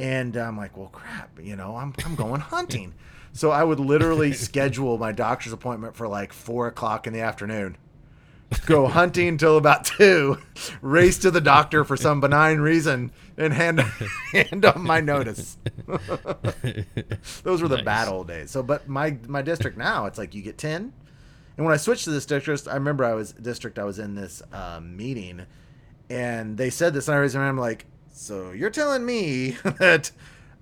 And 0.00 0.34
I'm 0.36 0.56
like, 0.56 0.78
well, 0.78 0.88
crap, 0.88 1.38
you 1.42 1.56
know, 1.56 1.76
I'm, 1.76 1.94
I'm 2.06 2.14
going 2.14 2.40
hunting. 2.40 2.94
So 3.32 3.50
I 3.50 3.62
would 3.62 3.78
literally 3.78 4.32
schedule 4.32 4.96
my 4.96 5.12
doctor's 5.12 5.52
appointment 5.52 5.94
for 5.94 6.08
like 6.08 6.32
four 6.32 6.66
o'clock 6.66 7.06
in 7.06 7.12
the 7.12 7.20
afternoon. 7.20 7.76
Go 8.66 8.88
hunting 8.88 9.28
until 9.28 9.56
about 9.56 9.84
two, 9.84 10.38
race 10.82 11.18
to 11.18 11.30
the 11.30 11.40
doctor 11.40 11.84
for 11.84 11.96
some 11.96 12.20
benign 12.20 12.58
reason, 12.58 13.12
and 13.36 13.52
hand 13.52 13.80
hand 14.32 14.64
on 14.64 14.82
my 14.82 15.00
notice. 15.00 15.56
Those 17.44 17.62
were 17.62 17.68
the 17.68 17.76
nice. 17.76 17.84
bad 17.84 18.08
old 18.08 18.26
days. 18.26 18.50
So, 18.50 18.64
but 18.64 18.88
my 18.88 19.16
my 19.28 19.42
district 19.42 19.78
now, 19.78 20.06
it's 20.06 20.18
like 20.18 20.34
you 20.34 20.42
get 20.42 20.58
ten, 20.58 20.92
and 21.56 21.64
when 21.64 21.72
I 21.72 21.76
switched 21.76 22.04
to 22.04 22.10
this 22.10 22.26
district, 22.26 22.66
I 22.66 22.74
remember 22.74 23.04
I 23.04 23.14
was 23.14 23.32
district 23.34 23.78
I 23.78 23.84
was 23.84 24.00
in 24.00 24.16
this 24.16 24.42
um, 24.52 24.96
meeting, 24.96 25.46
and 26.08 26.56
they 26.56 26.70
said 26.70 26.92
this, 26.92 27.06
and 27.06 27.16
I 27.16 27.20
was 27.20 27.36
remember 27.36 27.62
like, 27.62 27.86
so 28.20 28.52
you're 28.52 28.68
telling 28.68 29.04
me 29.06 29.50
that 29.78 30.10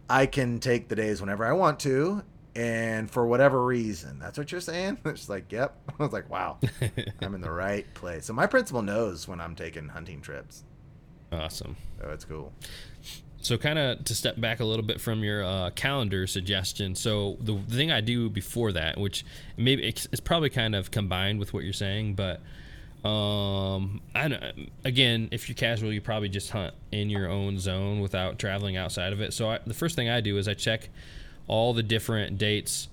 I 0.08 0.26
can 0.26 0.60
take 0.60 0.88
the 0.88 0.94
days 0.94 1.20
whenever 1.20 1.44
I 1.44 1.52
want 1.52 1.80
to, 1.80 2.22
and 2.54 3.10
for 3.10 3.26
whatever 3.26 3.64
reason, 3.64 4.20
that's 4.20 4.38
what 4.38 4.52
you're 4.52 4.60
saying. 4.60 4.98
It's 5.04 5.28
like, 5.28 5.50
yep. 5.50 5.76
I 5.98 6.02
was 6.02 6.12
like, 6.12 6.30
wow, 6.30 6.58
I'm 7.20 7.34
in 7.34 7.40
the 7.40 7.50
right 7.50 7.92
place. 7.94 8.26
So 8.26 8.32
my 8.32 8.46
principal 8.46 8.82
knows 8.82 9.26
when 9.26 9.40
I'm 9.40 9.56
taking 9.56 9.88
hunting 9.88 10.20
trips. 10.20 10.62
Awesome. 11.32 11.76
So 12.00 12.10
it's 12.10 12.24
cool. 12.24 12.52
So, 13.40 13.56
kind 13.56 13.78
of 13.78 14.04
to 14.04 14.14
step 14.14 14.40
back 14.40 14.60
a 14.60 14.64
little 14.64 14.84
bit 14.84 15.00
from 15.00 15.22
your 15.22 15.44
uh, 15.44 15.70
calendar 15.70 16.26
suggestion. 16.26 16.94
So, 16.94 17.36
the, 17.40 17.54
the 17.54 17.76
thing 17.76 17.92
I 17.92 18.00
do 18.00 18.28
before 18.28 18.72
that, 18.72 18.98
which 18.98 19.24
maybe 19.56 19.84
it's, 19.84 20.08
it's 20.10 20.20
probably 20.20 20.50
kind 20.50 20.74
of 20.74 20.90
combined 20.90 21.38
with 21.38 21.52
what 21.54 21.62
you're 21.62 21.72
saying, 21.72 22.14
but 22.14 22.40
um, 23.04 24.00
I 24.14 24.52
again, 24.84 25.28
if 25.30 25.48
you're 25.48 25.56
casual, 25.56 25.92
you 25.92 26.00
probably 26.00 26.28
just 26.28 26.50
hunt 26.50 26.74
in 26.90 27.10
your 27.10 27.28
own 27.28 27.58
zone 27.58 28.00
without 28.00 28.38
traveling 28.38 28.76
outside 28.76 29.12
of 29.12 29.20
it. 29.20 29.32
So, 29.32 29.50
I, 29.50 29.60
the 29.64 29.74
first 29.74 29.94
thing 29.94 30.08
I 30.08 30.20
do 30.20 30.36
is 30.36 30.48
I 30.48 30.54
check 30.54 30.88
all 31.46 31.72
the 31.72 31.82
different 31.82 32.38
dates 32.38 32.88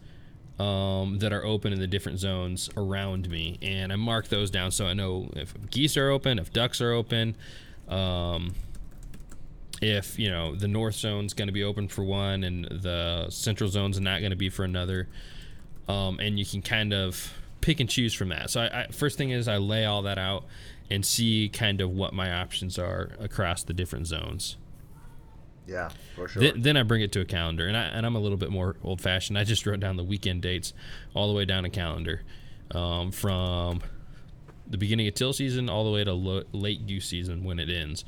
um, 0.59 1.17
that 1.19 1.33
are 1.33 1.43
open 1.43 1.73
in 1.73 1.79
the 1.79 1.87
different 1.87 2.19
zones 2.19 2.69
around 2.77 3.29
me, 3.29 3.57
and 3.61 3.91
I 3.91 3.95
mark 3.95 4.27
those 4.27 4.51
down 4.51 4.71
so 4.71 4.85
I 4.85 4.93
know 4.93 5.29
if 5.35 5.53
geese 5.71 5.97
are 5.97 6.09
open, 6.09 6.37
if 6.39 6.53
ducks 6.53 6.81
are 6.81 6.91
open. 6.91 7.35
Um, 7.87 8.53
if 9.81 10.17
you 10.17 10.29
know 10.29 10.55
the 10.55 10.67
north 10.67 10.95
zone's 10.95 11.33
going 11.33 11.47
to 11.47 11.53
be 11.53 11.63
open 11.63 11.87
for 11.87 12.03
one 12.03 12.43
and 12.43 12.65
the 12.65 13.27
central 13.29 13.69
zone's 13.69 13.99
not 13.99 14.19
going 14.19 14.29
to 14.29 14.37
be 14.37 14.49
for 14.49 14.63
another 14.63 15.09
um, 15.89 16.19
and 16.19 16.39
you 16.39 16.45
can 16.45 16.61
kind 16.61 16.93
of 16.93 17.33
pick 17.61 17.79
and 17.79 17.89
choose 17.89 18.13
from 18.13 18.29
that. 18.29 18.49
So 18.49 18.61
I, 18.61 18.81
I, 18.81 18.87
first 18.91 19.17
thing 19.17 19.31
is 19.31 19.47
i 19.47 19.57
lay 19.57 19.85
all 19.85 20.01
that 20.03 20.17
out 20.17 20.45
and 20.89 21.05
see 21.05 21.49
kind 21.49 21.81
of 21.81 21.89
what 21.89 22.13
my 22.13 22.31
options 22.31 22.77
are 22.77 23.11
across 23.19 23.63
the 23.63 23.73
different 23.73 24.07
zones. 24.07 24.57
Yeah 25.67 25.89
for 26.15 26.27
sure. 26.27 26.41
Th- 26.43 26.55
then 26.55 26.77
i 26.77 26.83
bring 26.83 27.01
it 27.01 27.11
to 27.13 27.21
a 27.21 27.25
calendar 27.25 27.65
and, 27.65 27.75
I, 27.75 27.85
and 27.85 28.05
i'm 28.05 28.15
a 28.15 28.19
little 28.19 28.37
bit 28.37 28.51
more 28.51 28.75
old 28.83 29.01
fashioned 29.01 29.35
i 29.35 29.43
just 29.43 29.65
wrote 29.65 29.79
down 29.79 29.97
the 29.97 30.03
weekend 30.03 30.43
dates 30.43 30.73
all 31.15 31.27
the 31.27 31.33
way 31.33 31.43
down 31.43 31.65
a 31.65 31.71
calendar 31.71 32.21
um, 32.69 33.11
from 33.11 33.81
the 34.67 34.77
beginning 34.77 35.07
of 35.07 35.13
till 35.13 35.33
season 35.33 35.69
all 35.69 35.83
the 35.83 35.91
way 35.91 36.03
to 36.03 36.13
lo- 36.13 36.43
late 36.51 36.87
goose 36.87 37.07
season 37.07 37.43
when 37.43 37.59
it 37.59 37.69
ends. 37.69 38.03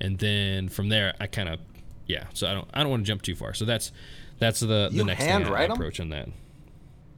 And 0.00 0.18
then 0.18 0.68
from 0.68 0.88
there 0.88 1.14
I 1.20 1.26
kind 1.26 1.48
of 1.48 1.60
yeah. 2.06 2.24
So 2.34 2.48
I 2.48 2.54
don't 2.54 2.68
I 2.72 2.80
don't 2.80 2.90
want 2.90 3.04
to 3.04 3.06
jump 3.06 3.22
too 3.22 3.34
far. 3.34 3.54
So 3.54 3.64
that's 3.64 3.92
that's 4.38 4.60
the 4.60 4.88
You 4.90 4.98
the 4.98 5.04
next 5.04 5.22
thing 5.22 5.46
I, 5.46 5.62
I 5.62 5.62
approach 5.64 6.00
on 6.00 6.08
that. 6.10 6.28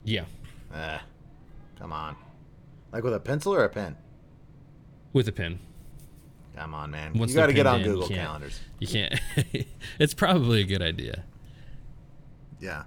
Yeah, 0.04 0.24
Eh, 0.74 0.98
come 1.82 1.92
on. 1.92 2.16
Like 2.92 3.02
with 3.02 3.12
a 3.12 3.20
pencil 3.20 3.52
or 3.52 3.64
a 3.64 3.68
pen? 3.68 3.96
with 5.12 5.28
a 5.28 5.32
pen. 5.32 5.58
Come 6.56 6.74
on, 6.74 6.90
man. 6.90 7.12
Once 7.14 7.32
you 7.32 7.36
got 7.36 7.46
to 7.46 7.52
get 7.52 7.66
on 7.66 7.80
in, 7.80 7.86
Google 7.86 8.08
can't- 8.08 8.20
calendars. 8.20 8.60
You 8.78 8.86
can't. 8.86 9.20
it's 9.98 10.14
probably 10.14 10.60
a 10.60 10.64
good 10.64 10.80
idea. 10.80 11.24
Yeah. 12.60 12.84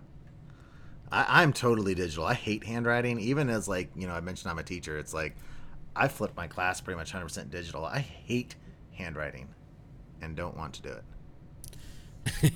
I, 1.12 1.42
I'm 1.42 1.52
totally 1.54 1.94
digital. 1.94 2.26
I 2.26 2.34
hate 2.36 2.64
handwriting. 2.64 3.20
Even 3.20 3.50
as 3.50 3.68
like, 3.68 3.90
you 3.96 4.08
know, 4.08 4.14
I 4.14 4.22
mentioned 4.22 4.50
I'm 4.50 4.60
a 4.60 4.64
teacher. 4.64 4.98
It's 4.98 5.14
like 5.14 5.36
I 5.96 6.08
flip 6.08 6.32
my 6.36 6.48
class 6.48 6.80
pretty 6.82 6.98
much 6.98 7.12
100% 7.14 7.50
digital. 7.50 7.86
I 7.86 8.00
hate 8.00 8.56
handwriting 8.94 9.50
and 10.22 10.36
don't 10.36 10.58
want 10.58 10.74
to 10.76 10.82
do 10.82 10.96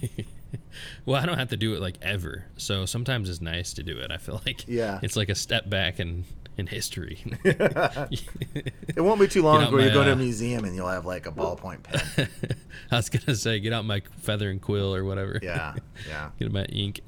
it. 0.08 0.26
Well, 1.06 1.22
I 1.22 1.26
don't 1.26 1.38
have 1.38 1.50
to 1.50 1.58
do 1.58 1.74
it 1.76 1.82
like 1.82 1.98
ever. 2.02 2.46
So 2.58 2.86
sometimes 2.86 3.30
it's 3.30 3.42
nice 3.42 3.74
to 3.74 3.84
do 3.84 3.98
it. 4.00 4.12
I 4.12 4.18
feel 4.18 4.42
like 4.46 4.66
Yeah. 4.68 5.00
it's 5.02 5.16
like 5.16 5.30
a 5.30 5.36
step 5.36 5.70
back 5.70 6.00
in 6.00 6.26
in 6.58 6.68
history. 6.68 7.24
It 7.46 9.02
won't 9.02 9.20
be 9.20 9.28
too 9.28 9.42
long 9.42 9.64
before 9.64 9.82
you 9.82 9.92
go 9.92 10.04
to 10.04 10.10
a 10.10 10.14
uh, 10.14 10.18
museum 10.18 10.66
and 10.66 10.76
you'll 10.76 10.88
have 10.90 11.06
like 11.06 11.26
a 11.26 11.32
ballpoint 11.32 11.84
pen. 11.84 12.28
I 12.92 12.98
was 12.98 13.10
gonna 13.10 13.36
say, 13.36 13.60
get 13.60 13.72
out 13.74 13.86
my 13.86 14.02
feather 14.18 14.50
and 14.50 14.62
quill 14.62 14.94
or 14.94 15.04
whatever. 15.06 15.40
Yeah, 15.42 15.76
yeah. 16.08 16.30
Get 16.40 16.52
my 16.52 16.66
ink. 16.66 17.02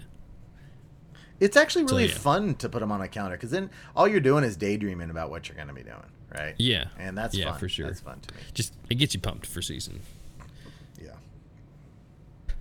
It's 1.39 1.57
actually 1.57 1.85
really 1.85 2.05
yeah. 2.05 2.13
fun 2.13 2.53
to 2.55 2.69
put 2.69 2.79
them 2.79 2.91
on 2.91 3.01
a 3.01 3.07
counter 3.07 3.35
because 3.35 3.49
then 3.51 3.71
all 3.95 4.07
you're 4.07 4.19
doing 4.19 4.43
is 4.43 4.55
daydreaming 4.55 5.09
about 5.09 5.31
what 5.31 5.49
you're 5.49 5.55
going 5.55 5.69
to 5.69 5.73
be 5.73 5.81
doing, 5.81 5.97
right? 6.33 6.53
Yeah. 6.59 6.85
And 6.99 7.17
that's 7.17 7.33
Yeah, 7.35 7.49
fun. 7.51 7.59
for 7.59 7.67
sure. 7.67 7.87
That's 7.87 7.99
fun 7.99 8.19
to 8.19 8.35
me. 8.35 8.41
Just 8.53 8.73
it 8.91 8.95
gets 8.95 9.15
you 9.15 9.19
pumped 9.19 9.47
for 9.47 9.61
season. 9.61 10.01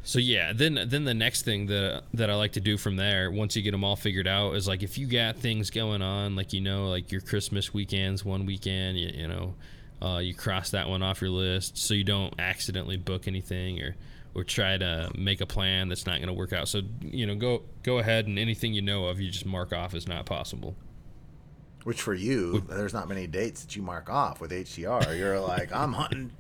So 0.02 0.18
yeah, 0.18 0.52
then 0.54 0.86
then 0.86 1.04
the 1.04 1.14
next 1.14 1.42
thing 1.42 1.66
that 1.66 2.04
that 2.14 2.30
I 2.30 2.34
like 2.34 2.52
to 2.52 2.60
do 2.60 2.78
from 2.78 2.96
there, 2.96 3.30
once 3.30 3.54
you 3.54 3.62
get 3.62 3.72
them 3.72 3.84
all 3.84 3.96
figured 3.96 4.26
out, 4.26 4.54
is 4.54 4.66
like 4.66 4.82
if 4.82 4.96
you 4.96 5.06
got 5.06 5.36
things 5.36 5.70
going 5.70 6.00
on, 6.02 6.36
like 6.36 6.52
you 6.52 6.60
know, 6.60 6.88
like 6.88 7.12
your 7.12 7.20
Christmas 7.20 7.74
weekends, 7.74 8.24
one 8.24 8.46
weekend, 8.46 8.98
you, 8.98 9.08
you 9.08 9.28
know, 9.28 9.54
uh, 10.02 10.18
you 10.18 10.34
cross 10.34 10.70
that 10.70 10.88
one 10.88 11.02
off 11.02 11.20
your 11.20 11.30
list, 11.30 11.76
so 11.76 11.92
you 11.92 12.04
don't 12.04 12.32
accidentally 12.38 12.96
book 12.96 13.28
anything 13.28 13.80
or 13.82 13.94
or 14.34 14.44
try 14.44 14.78
to 14.78 15.10
make 15.16 15.40
a 15.40 15.46
plan 15.46 15.88
that's 15.88 16.06
not 16.06 16.16
going 16.16 16.28
to 16.28 16.32
work 16.32 16.52
out. 16.52 16.68
So 16.68 16.82
you 17.02 17.26
know, 17.26 17.34
go 17.34 17.62
go 17.82 17.98
ahead 17.98 18.26
and 18.26 18.38
anything 18.38 18.72
you 18.72 18.82
know 18.82 19.06
of, 19.06 19.20
you 19.20 19.30
just 19.30 19.46
mark 19.46 19.72
off 19.72 19.92
as 19.92 20.08
not 20.08 20.24
possible. 20.24 20.76
Which 21.84 22.00
for 22.02 22.14
you, 22.14 22.60
there's 22.68 22.92
not 22.94 23.08
many 23.08 23.26
dates 23.26 23.64
that 23.64 23.76
you 23.76 23.82
mark 23.82 24.10
off 24.10 24.40
with 24.40 24.50
HTR. 24.50 25.18
You're 25.18 25.40
like, 25.40 25.72
I'm 25.72 25.94
hunting 25.94 26.30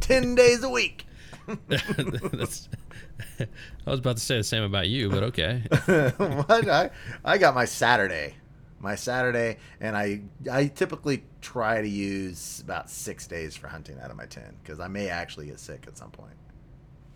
10 0.00 0.34
days 0.34 0.62
a 0.62 0.68
week. 0.68 1.06
I 1.70 3.46
was 3.86 3.98
about 3.98 4.16
to 4.16 4.22
say 4.22 4.36
the 4.36 4.44
same 4.44 4.62
about 4.62 4.88
you, 4.88 5.08
but 5.10 5.22
okay. 5.24 5.62
what? 6.16 6.68
I, 6.68 6.90
I 7.24 7.38
got 7.38 7.54
my 7.54 7.64
Saturday. 7.64 8.34
My 8.78 8.94
Saturday, 8.94 9.58
and 9.78 9.94
I 9.94 10.22
I 10.50 10.68
typically 10.68 11.24
try 11.42 11.82
to 11.82 11.88
use 11.88 12.60
about 12.64 12.88
six 12.88 13.26
days 13.26 13.54
for 13.54 13.68
hunting 13.68 13.98
out 14.00 14.10
of 14.10 14.16
my 14.16 14.24
10 14.24 14.56
because 14.62 14.80
I 14.80 14.88
may 14.88 15.10
actually 15.10 15.46
get 15.46 15.60
sick 15.60 15.84
at 15.86 15.98
some 15.98 16.10
point. 16.10 16.32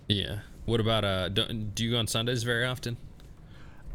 Yeah. 0.07 0.41
What 0.67 0.81
about 0.81 1.05
uh? 1.05 1.31
Do, 1.31 1.51
do 1.51 1.85
you 1.85 1.93
go 1.93 1.99
on 1.99 2.07
Sundays 2.07 2.43
very 2.43 2.67
often? 2.67 2.99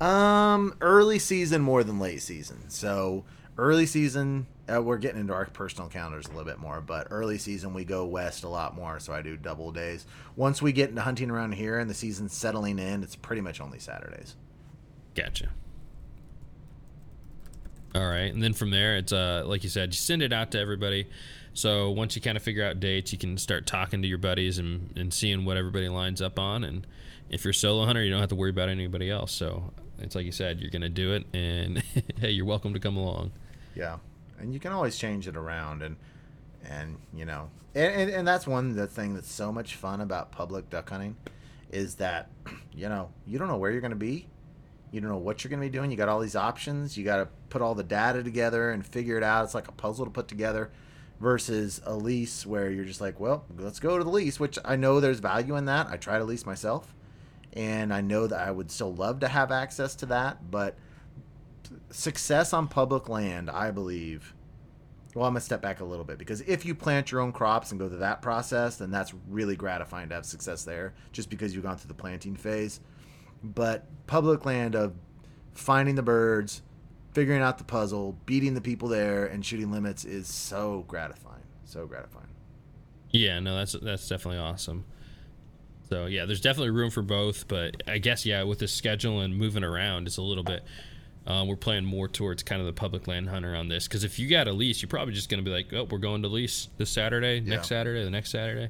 Um, 0.01 0.75
early 0.81 1.19
season 1.19 1.61
more 1.61 1.83
than 1.83 1.99
late 1.99 2.21
season. 2.21 2.69
So 2.69 3.25
early 3.57 3.85
season, 3.85 4.47
uh, 4.69 4.81
we're 4.81 4.97
getting 4.97 5.19
into 5.19 5.33
our 5.33 5.45
personal 5.45 5.89
calendars 5.89 6.25
a 6.27 6.29
little 6.29 6.45
bit 6.45 6.59
more, 6.59 6.81
but 6.81 7.07
early 7.09 7.37
season 7.37 7.73
we 7.73 7.83
go 7.83 8.05
west 8.05 8.43
a 8.43 8.49
lot 8.49 8.75
more. 8.75 8.99
So 8.99 9.13
I 9.13 9.21
do 9.21 9.35
double 9.37 9.71
days. 9.71 10.05
Once 10.35 10.61
we 10.61 10.71
get 10.71 10.89
into 10.89 11.01
hunting 11.01 11.29
around 11.29 11.53
here 11.53 11.79
and 11.79 11.89
the 11.89 11.93
season's 11.93 12.33
settling 12.33 12.79
in, 12.79 13.03
it's 13.03 13.15
pretty 13.15 13.41
much 13.41 13.61
only 13.61 13.79
Saturdays. 13.79 14.35
Gotcha. 15.15 15.49
All 17.95 18.07
right, 18.07 18.31
and 18.31 18.43
then 18.43 18.53
from 18.53 18.69
there, 18.69 18.97
it's 18.97 19.11
uh, 19.11 19.43
like 19.47 19.63
you 19.63 19.69
said, 19.69 19.89
you 19.89 19.97
send 19.97 20.21
it 20.21 20.31
out 20.31 20.51
to 20.51 20.59
everybody. 20.59 21.07
So 21.53 21.89
once 21.89 22.15
you 22.15 22.21
kind 22.21 22.37
of 22.37 22.43
figure 22.43 22.63
out 22.63 22.79
dates, 22.79 23.11
you 23.11 23.17
can 23.17 23.37
start 23.37 23.65
talking 23.65 24.03
to 24.03 24.07
your 24.07 24.19
buddies 24.19 24.59
and, 24.59 24.93
and 24.95 25.11
seeing 25.11 25.43
what 25.43 25.57
everybody 25.57 25.89
lines 25.89 26.21
up 26.21 26.37
on. 26.37 26.63
And 26.63 26.85
if 27.29 27.43
you're 27.43 27.51
a 27.51 27.55
solo 27.55 27.85
hunter, 27.85 28.03
you 28.03 28.11
don't 28.11 28.19
have 28.19 28.29
to 28.29 28.35
worry 28.35 28.51
about 28.51 28.69
anybody 28.69 29.09
else. 29.09 29.31
So 29.31 29.73
it's 29.97 30.15
like 30.15 30.25
you 30.25 30.31
said, 30.31 30.59
you're 30.59 30.69
gonna 30.69 30.87
do 30.87 31.13
it, 31.13 31.25
and 31.33 31.79
hey, 32.19 32.29
you're 32.29 32.45
welcome 32.45 32.73
to 32.73 32.79
come 32.79 32.95
along. 32.95 33.31
Yeah, 33.75 33.97
and 34.39 34.53
you 34.53 34.59
can 34.59 34.71
always 34.71 34.97
change 34.97 35.27
it 35.27 35.35
around, 35.35 35.81
and 35.81 35.97
and 36.63 36.97
you 37.13 37.25
know, 37.25 37.49
and, 37.75 37.93
and, 37.93 38.09
and 38.11 38.27
that's 38.27 38.47
one 38.47 38.75
the 38.75 38.87
thing 38.87 39.13
that's 39.13 39.31
so 39.31 39.51
much 39.51 39.75
fun 39.75 40.01
about 40.01 40.31
public 40.31 40.69
duck 40.69 40.89
hunting, 40.89 41.15
is 41.71 41.95
that 41.95 42.29
you 42.73 42.89
know 42.89 43.11
you 43.25 43.37
don't 43.37 43.47
know 43.47 43.57
where 43.57 43.71
you're 43.71 43.81
going 43.81 43.91
to 43.91 43.97
be, 43.97 44.27
you 44.91 45.01
don't 45.01 45.09
know 45.09 45.17
what 45.17 45.43
you're 45.43 45.49
going 45.49 45.61
to 45.61 45.67
be 45.67 45.77
doing. 45.77 45.91
You 45.91 45.97
got 45.97 46.09
all 46.09 46.19
these 46.19 46.35
options. 46.35 46.97
You 46.97 47.05
got 47.05 47.17
to 47.17 47.27
put 47.49 47.61
all 47.61 47.75
the 47.75 47.83
data 47.83 48.23
together 48.23 48.71
and 48.71 48.85
figure 48.85 49.17
it 49.17 49.23
out. 49.23 49.43
It's 49.43 49.53
like 49.53 49.67
a 49.67 49.73
puzzle 49.73 50.05
to 50.05 50.11
put 50.11 50.27
together, 50.27 50.71
versus 51.19 51.81
a 51.85 51.93
lease 51.93 52.45
where 52.45 52.69
you're 52.69 52.85
just 52.85 53.01
like, 53.01 53.19
well, 53.19 53.45
let's 53.57 53.79
go 53.79 53.97
to 53.97 54.03
the 54.03 54.09
lease, 54.09 54.39
which 54.39 54.57
I 54.63 54.75
know 54.75 54.99
there's 54.99 55.19
value 55.19 55.55
in 55.55 55.65
that. 55.65 55.87
I 55.87 55.97
try 55.97 56.17
to 56.17 56.23
lease 56.23 56.45
myself, 56.45 56.95
and 57.53 57.93
I 57.93 58.01
know 58.01 58.27
that 58.27 58.39
I 58.39 58.51
would 58.51 58.71
still 58.71 58.93
love 58.93 59.19
to 59.19 59.27
have 59.27 59.51
access 59.51 59.95
to 59.95 60.05
that, 60.07 60.49
but 60.49 60.77
success 61.89 62.53
on 62.53 62.67
public 62.67 63.09
land, 63.09 63.49
I 63.49 63.71
believe. 63.71 64.33
Well, 65.15 65.25
I'm 65.25 65.33
gonna 65.33 65.41
step 65.41 65.61
back 65.61 65.79
a 65.79 65.85
little 65.85 66.05
bit 66.05 66.17
because 66.17 66.41
if 66.41 66.65
you 66.65 66.75
plant 66.75 67.11
your 67.11 67.21
own 67.21 67.31
crops 67.31 67.71
and 67.71 67.79
go 67.79 67.89
through 67.89 67.99
that 67.99 68.21
process, 68.21 68.77
then 68.77 68.91
that's 68.91 69.13
really 69.27 69.55
gratifying 69.55 70.09
to 70.09 70.15
have 70.15 70.25
success 70.25 70.63
there, 70.63 70.93
just 71.11 71.29
because 71.29 71.53
you've 71.53 71.63
gone 71.63 71.77
through 71.77 71.87
the 71.87 71.93
planting 71.95 72.35
phase. 72.35 72.79
But 73.43 73.85
public 74.05 74.45
land 74.45 74.75
of 74.75 74.93
finding 75.53 75.95
the 75.95 76.03
birds, 76.03 76.61
figuring 77.13 77.41
out 77.41 77.57
the 77.57 77.63
puzzle, 77.63 78.17
beating 78.25 78.53
the 78.53 78.61
people 78.61 78.87
there, 78.87 79.25
and 79.25 79.45
shooting 79.45 79.71
limits 79.71 80.05
is 80.05 80.27
so 80.27 80.85
gratifying. 80.87 81.43
So 81.65 81.85
gratifying. 81.85 82.27
Yeah, 83.11 83.39
no, 83.39 83.55
that's 83.55 83.73
that's 83.73 84.07
definitely 84.07 84.39
awesome. 84.39 84.85
So 85.89 86.05
yeah, 86.05 86.25
there's 86.25 86.41
definitely 86.41 86.69
room 86.69 86.91
for 86.91 87.01
both, 87.01 87.47
but 87.47 87.81
I 87.87 87.97
guess 87.97 88.25
yeah, 88.25 88.43
with 88.43 88.59
the 88.59 88.67
schedule 88.67 89.21
and 89.21 89.35
moving 89.35 89.63
around, 89.63 90.05
it's 90.05 90.17
a 90.17 90.21
little 90.21 90.43
bit. 90.43 90.63
Uh, 91.27 91.45
we're 91.47 91.55
playing 91.55 91.85
more 91.85 92.07
towards 92.07 92.41
kind 92.41 92.59
of 92.59 92.65
the 92.65 92.73
public 92.73 93.05
land 93.07 93.29
hunter 93.29 93.55
on 93.55 93.67
this 93.67 93.87
because 93.87 94.03
if 94.03 94.17
you 94.17 94.27
got 94.27 94.47
a 94.47 94.51
lease, 94.51 94.81
you're 94.81 94.89
probably 94.89 95.13
just 95.13 95.29
going 95.29 95.43
to 95.43 95.47
be 95.47 95.53
like, 95.55 95.71
oh, 95.73 95.83
we're 95.83 95.99
going 95.99 96.23
to 96.23 96.27
lease 96.27 96.69
this 96.77 96.89
Saturday, 96.89 97.39
next 97.39 97.69
Yeah. 97.69 97.77
Saturday, 97.77 98.03
the 98.03 98.09
next 98.09 98.31
Saturday. 98.31 98.69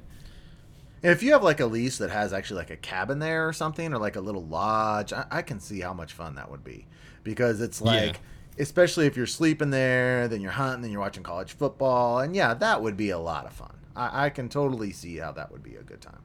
And 1.01 1.13
if 1.13 1.23
you 1.23 1.31
have 1.31 1.43
like 1.43 1.61
a 1.61 1.65
lease 1.65 1.99
that 1.99 2.09
has 2.09 2.33
actually 2.33 2.57
like 2.57 2.71
a 2.71 2.75
cabin 2.75 3.19
there 3.19 3.47
or 3.47 3.53
something, 3.53 3.93
or 3.93 3.97
like 3.97 4.17
a 4.17 4.21
little 4.21 4.43
lodge, 4.45 5.13
I, 5.13 5.25
I 5.31 5.41
can 5.41 5.61
see 5.61 5.79
how 5.79 5.93
much 5.93 6.11
fun 6.11 6.35
that 6.35 6.51
would 6.51 6.63
be, 6.63 6.85
because 7.23 7.61
it's 7.61 7.81
like, 7.81 8.13
Yeah. 8.15 8.63
especially 8.63 9.05
if 9.05 9.15
you're 9.15 9.25
sleeping 9.25 9.69
there, 9.69 10.27
then 10.27 10.41
you're 10.41 10.51
hunting, 10.51 10.81
then 10.81 10.91
you're 10.91 10.99
watching 10.99 11.23
college 11.23 11.53
football, 11.53 12.19
and 12.19 12.35
yeah, 12.35 12.53
that 12.55 12.81
would 12.81 12.97
be 12.97 13.11
a 13.11 13.19
lot 13.19 13.45
of 13.45 13.53
fun. 13.53 13.73
I, 13.95 14.25
I 14.25 14.29
can 14.29 14.49
totally 14.49 14.91
see 14.91 15.15
how 15.17 15.31
that 15.33 15.49
would 15.51 15.63
be 15.63 15.75
a 15.75 15.83
good 15.83 16.01
time. 16.01 16.21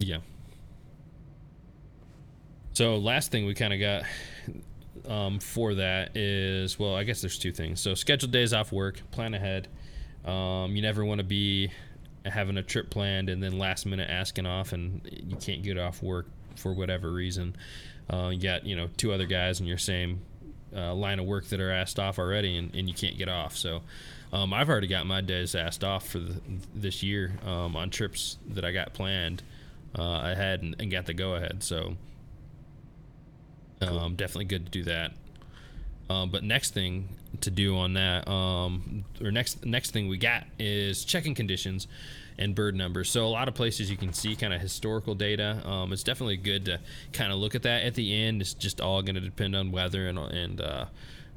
Yeah. 0.00 0.18
So 2.72 2.96
last 2.96 3.30
thing 3.30 3.46
we 3.46 3.54
kind 3.54 3.72
of 3.72 3.78
got 3.80 4.02
um, 5.08 5.38
for 5.38 5.74
that 5.74 6.16
is 6.16 6.78
well, 6.78 6.94
I 6.94 7.04
guess 7.04 7.20
there's 7.20 7.38
two 7.38 7.52
things. 7.52 7.80
So 7.80 7.94
scheduled 7.94 8.32
days 8.32 8.52
off 8.52 8.72
work, 8.72 9.00
plan 9.10 9.34
ahead. 9.34 9.68
Um, 10.24 10.76
you 10.76 10.82
never 10.82 11.04
want 11.04 11.18
to 11.18 11.24
be 11.24 11.70
having 12.26 12.58
a 12.58 12.62
trip 12.62 12.90
planned 12.90 13.30
and 13.30 13.42
then 13.42 13.58
last 13.58 13.86
minute 13.86 14.10
asking 14.10 14.46
off 14.46 14.72
and 14.72 15.00
you 15.26 15.36
can't 15.36 15.62
get 15.62 15.78
off 15.78 16.02
work 16.02 16.26
for 16.56 16.72
whatever 16.72 17.10
reason. 17.10 17.56
Uh, 18.12 18.28
you 18.28 18.40
got 18.40 18.66
you 18.66 18.76
know 18.76 18.88
two 18.96 19.12
other 19.12 19.26
guys 19.26 19.60
in 19.60 19.66
your 19.66 19.78
same 19.78 20.20
uh, 20.74 20.94
line 20.94 21.18
of 21.18 21.26
work 21.26 21.46
that 21.46 21.60
are 21.60 21.70
asked 21.70 21.98
off 21.98 22.18
already 22.18 22.56
and, 22.56 22.74
and 22.74 22.88
you 22.88 22.94
can't 22.94 23.18
get 23.18 23.28
off. 23.28 23.56
So 23.56 23.82
um, 24.32 24.52
I've 24.52 24.68
already 24.68 24.86
got 24.86 25.06
my 25.06 25.20
days 25.20 25.54
asked 25.54 25.82
off 25.82 26.08
for 26.08 26.18
the, 26.18 26.40
this 26.74 27.02
year 27.02 27.32
um, 27.44 27.76
on 27.76 27.90
trips 27.90 28.38
that 28.48 28.64
I 28.64 28.72
got 28.72 28.92
planned 28.92 29.42
uh, 29.98 30.20
ahead 30.24 30.62
and, 30.62 30.76
and, 30.78 30.90
got 30.90 31.06
the 31.06 31.14
go 31.14 31.34
ahead. 31.34 31.64
So 31.64 31.96
um, 33.80 34.14
definitely 34.14 34.46
good 34.46 34.66
to 34.66 34.70
do 34.70 34.84
that. 34.84 35.12
Um, 36.08 36.30
but 36.30 36.42
next 36.42 36.74
thing 36.74 37.08
to 37.40 37.50
do 37.50 37.76
on 37.76 37.94
that, 37.94 38.26
um, 38.28 39.04
or 39.22 39.30
next 39.30 39.64
next 39.64 39.92
thing 39.92 40.08
we 40.08 40.18
got 40.18 40.44
is 40.58 41.04
checking 41.04 41.34
conditions 41.34 41.86
and 42.36 42.54
bird 42.54 42.74
numbers. 42.74 43.08
So 43.10 43.24
a 43.24 43.28
lot 43.28 43.46
of 43.46 43.54
places 43.54 43.90
you 43.90 43.96
can 43.96 44.12
see 44.12 44.34
kind 44.34 44.52
of 44.52 44.60
historical 44.60 45.14
data. 45.14 45.62
Um, 45.64 45.92
it's 45.92 46.02
definitely 46.02 46.38
good 46.38 46.64
to 46.64 46.80
kind 47.12 47.32
of 47.32 47.38
look 47.38 47.54
at 47.54 47.62
that 47.62 47.84
at 47.84 47.94
the 47.94 48.12
end. 48.12 48.40
It's 48.40 48.54
just 48.54 48.80
all 48.80 49.02
going 49.02 49.14
to 49.14 49.20
depend 49.20 49.54
on 49.54 49.70
weather 49.70 50.08
and 50.08 50.18
and 50.18 50.60
uh, 50.60 50.86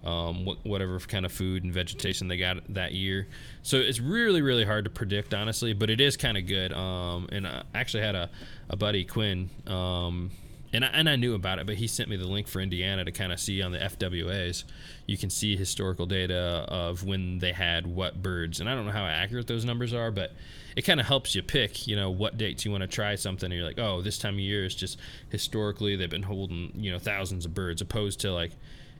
um, 0.04 0.46
whatever 0.64 1.00
kind 1.00 1.26
of 1.26 1.32
food 1.32 1.64
and 1.64 1.74
vegetation 1.74 2.28
they 2.28 2.38
got 2.38 2.58
that 2.74 2.94
year. 2.94 3.28
So 3.62 3.78
it's 3.78 4.00
really 4.00 4.42
really 4.42 4.66
hard 4.66 4.86
to 4.86 4.90
predict 4.90 5.36
honestly, 5.36 5.74
but 5.74 5.92
it 5.92 6.02
is 6.02 6.18
kind 6.18 6.38
of 6.38 6.48
good. 6.48 6.74
Um, 6.74 7.28
and 7.32 7.46
I 7.46 7.64
actually 7.76 8.04
had 8.04 8.16
a, 8.16 8.30
a 8.70 8.76
buddy 8.76 9.06
Quinn 9.06 9.52
um, 9.68 10.32
and 10.74 10.84
I, 10.84 10.88
and 10.88 11.08
I 11.08 11.16
knew 11.16 11.36
about 11.36 11.60
it, 11.60 11.68
but 11.68 11.76
he 11.76 11.88
sent 11.88 12.10
me 12.10 12.18
the 12.18 12.28
link 12.28 12.48
for 12.48 12.60
Indiana 12.60 13.06
to 13.06 13.12
kind 13.12 13.32
of 13.32 13.40
see 13.40 13.62
on 13.62 13.72
the 13.72 13.78
FWAs. 13.78 14.64
You 15.06 15.18
can 15.18 15.30
see 15.30 15.56
historical 15.56 16.06
data 16.06 16.66
of 16.68 17.04
when 17.04 17.40
they 17.40 17.52
had 17.52 17.86
what 17.86 18.22
birds, 18.22 18.60
and 18.60 18.68
I 18.68 18.76
don't 18.76 18.86
know 18.86 18.92
how 18.92 19.06
accurate 19.06 19.48
those 19.48 19.66
numbers 19.66 19.94
are, 19.94 20.10
but 20.10 20.34
it 20.76 20.82
kind 20.82 21.00
of 21.00 21.06
helps 21.06 21.36
you 21.36 21.44
pick, 21.44 21.88
you 21.88 21.96
know, 21.96 22.10
what 22.10 22.38
dates 22.38 22.66
you 22.66 22.72
want 22.72 22.82
to 22.82 22.88
try 22.88 23.16
something. 23.16 23.46
And 23.46 23.54
you're 23.54 23.68
like, 23.68 23.80
oh, 23.80 24.02
this 24.02 24.18
time 24.18 24.34
of 24.36 24.40
year 24.40 24.66
is 24.66 24.74
just 24.74 24.98
historically 25.30 25.96
they've 25.96 26.10
been 26.10 26.24
holding, 26.24 26.72
you 26.76 26.92
know, 26.92 27.00
thousands 27.00 27.46
of 27.46 27.54
birds, 27.54 27.82
opposed 27.82 28.20
to 28.22 28.34
like 28.34 28.52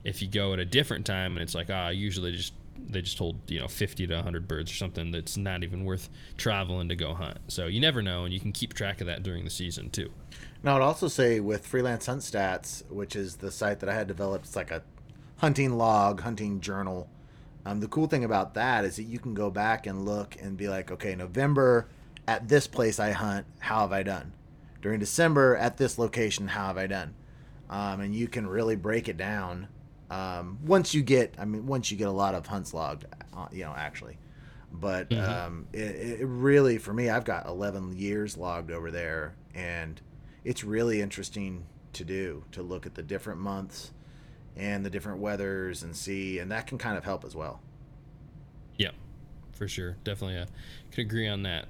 if 0.04 0.22
you 0.22 0.28
go 0.28 0.52
at 0.52 0.58
a 0.58 0.64
different 0.64 1.06
time 1.06 1.32
and 1.32 1.42
it's 1.42 1.54
like, 1.54 1.70
ah, 1.70 1.88
usually 1.88 2.32
just 2.32 2.52
they 2.88 3.00
just 3.00 3.18
hold 3.18 3.36
you 3.48 3.60
know 3.60 3.68
50 3.68 4.06
to 4.08 4.14
100 4.14 4.48
birds 4.48 4.70
or 4.70 4.74
something 4.74 5.10
that's 5.10 5.36
not 5.36 5.62
even 5.62 5.84
worth 5.84 6.08
traveling 6.36 6.88
to 6.88 6.96
go 6.96 7.14
hunt 7.14 7.38
so 7.48 7.66
you 7.66 7.80
never 7.80 8.02
know 8.02 8.24
and 8.24 8.34
you 8.34 8.40
can 8.40 8.52
keep 8.52 8.74
track 8.74 9.00
of 9.00 9.06
that 9.06 9.22
during 9.22 9.44
the 9.44 9.50
season 9.50 9.90
too 9.90 10.10
now, 10.64 10.76
I'd 10.76 10.82
also 10.82 11.08
say 11.08 11.40
with 11.40 11.66
Freelance 11.66 12.06
Hunt 12.06 12.22
Stats, 12.22 12.90
which 12.90 13.14
is 13.14 13.36
the 13.36 13.50
site 13.50 13.80
that 13.80 13.88
I 13.88 13.94
had 13.94 14.08
developed, 14.08 14.46
it's 14.46 14.56
like 14.56 14.70
a 14.70 14.82
hunting 15.36 15.76
log, 15.76 16.22
hunting 16.22 16.60
journal. 16.60 17.08
Um, 17.66 17.80
the 17.80 17.88
cool 17.88 18.06
thing 18.06 18.24
about 18.24 18.54
that 18.54 18.84
is 18.84 18.96
that 18.96 19.04
you 19.04 19.18
can 19.18 19.34
go 19.34 19.50
back 19.50 19.86
and 19.86 20.04
look 20.04 20.36
and 20.40 20.56
be 20.56 20.68
like, 20.68 20.90
okay, 20.90 21.14
November 21.14 21.88
at 22.26 22.48
this 22.48 22.66
place 22.66 22.98
I 22.98 23.12
hunt, 23.12 23.46
how 23.58 23.80
have 23.80 23.92
I 23.92 24.02
done? 24.02 24.32
During 24.80 25.00
December 25.00 25.54
at 25.56 25.76
this 25.76 25.98
location, 25.98 26.48
how 26.48 26.68
have 26.68 26.78
I 26.78 26.86
done? 26.86 27.14
Um, 27.68 28.00
and 28.00 28.14
you 28.14 28.26
can 28.28 28.46
really 28.46 28.76
break 28.76 29.08
it 29.08 29.16
down 29.16 29.68
um, 30.10 30.58
once 30.64 30.94
you 30.94 31.02
get, 31.02 31.34
I 31.38 31.44
mean, 31.44 31.66
once 31.66 31.90
you 31.90 31.96
get 31.96 32.08
a 32.08 32.12
lot 32.12 32.34
of 32.34 32.46
hunts 32.46 32.72
logged, 32.72 33.04
uh, 33.36 33.48
you 33.52 33.64
know, 33.64 33.74
actually. 33.76 34.18
But 34.72 35.10
mm-hmm. 35.10 35.30
Um, 35.30 35.68
it, 35.72 36.20
it 36.20 36.26
really, 36.26 36.78
for 36.78 36.92
me, 36.92 37.08
I've 37.08 37.24
got 37.24 37.46
11 37.46 37.96
years 37.96 38.36
logged 38.36 38.70
over 38.70 38.90
there, 38.90 39.36
and 39.54 40.00
it's 40.44 40.64
really 40.64 41.00
interesting 41.00 41.66
to 41.92 42.04
do 42.04 42.44
to 42.52 42.62
look 42.62 42.86
at 42.86 42.94
the 42.94 43.02
different 43.02 43.40
months 43.40 43.92
and 44.56 44.84
the 44.84 44.90
different 44.90 45.18
weathers 45.18 45.82
and 45.82 45.96
see 45.96 46.38
and 46.38 46.50
that 46.50 46.66
can 46.66 46.78
kind 46.78 46.96
of 46.96 47.04
help 47.04 47.24
as 47.24 47.34
well. 47.34 47.60
Yep 48.76 48.94
for 49.52 49.68
sure. 49.68 49.96
Definitely 50.04 50.38
uh, 50.38 50.46
could 50.90 51.00
agree 51.00 51.28
on 51.28 51.42
that. 51.44 51.66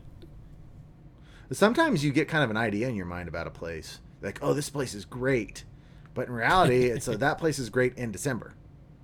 Sometimes 1.53 2.03
you 2.03 2.11
get 2.11 2.27
kind 2.27 2.43
of 2.43 2.51
an 2.51 2.57
idea 2.57 2.89
in 2.89 2.97
your 2.97 3.07
mind 3.07 3.29
about 3.29 3.47
a 3.47 3.51
place 3.51 4.01
like 4.23 4.39
oh 4.43 4.55
this 4.55 4.71
place 4.71 4.95
is 4.95 5.05
great. 5.05 5.65
But 6.15 6.29
in 6.29 6.35
reality 6.35 6.85
it's 6.87 7.09
a, 7.09 7.17
that 7.19 7.39
place 7.39 7.59
is 7.59 7.71
great 7.71 7.97
in 7.97 8.11
december 8.11 8.55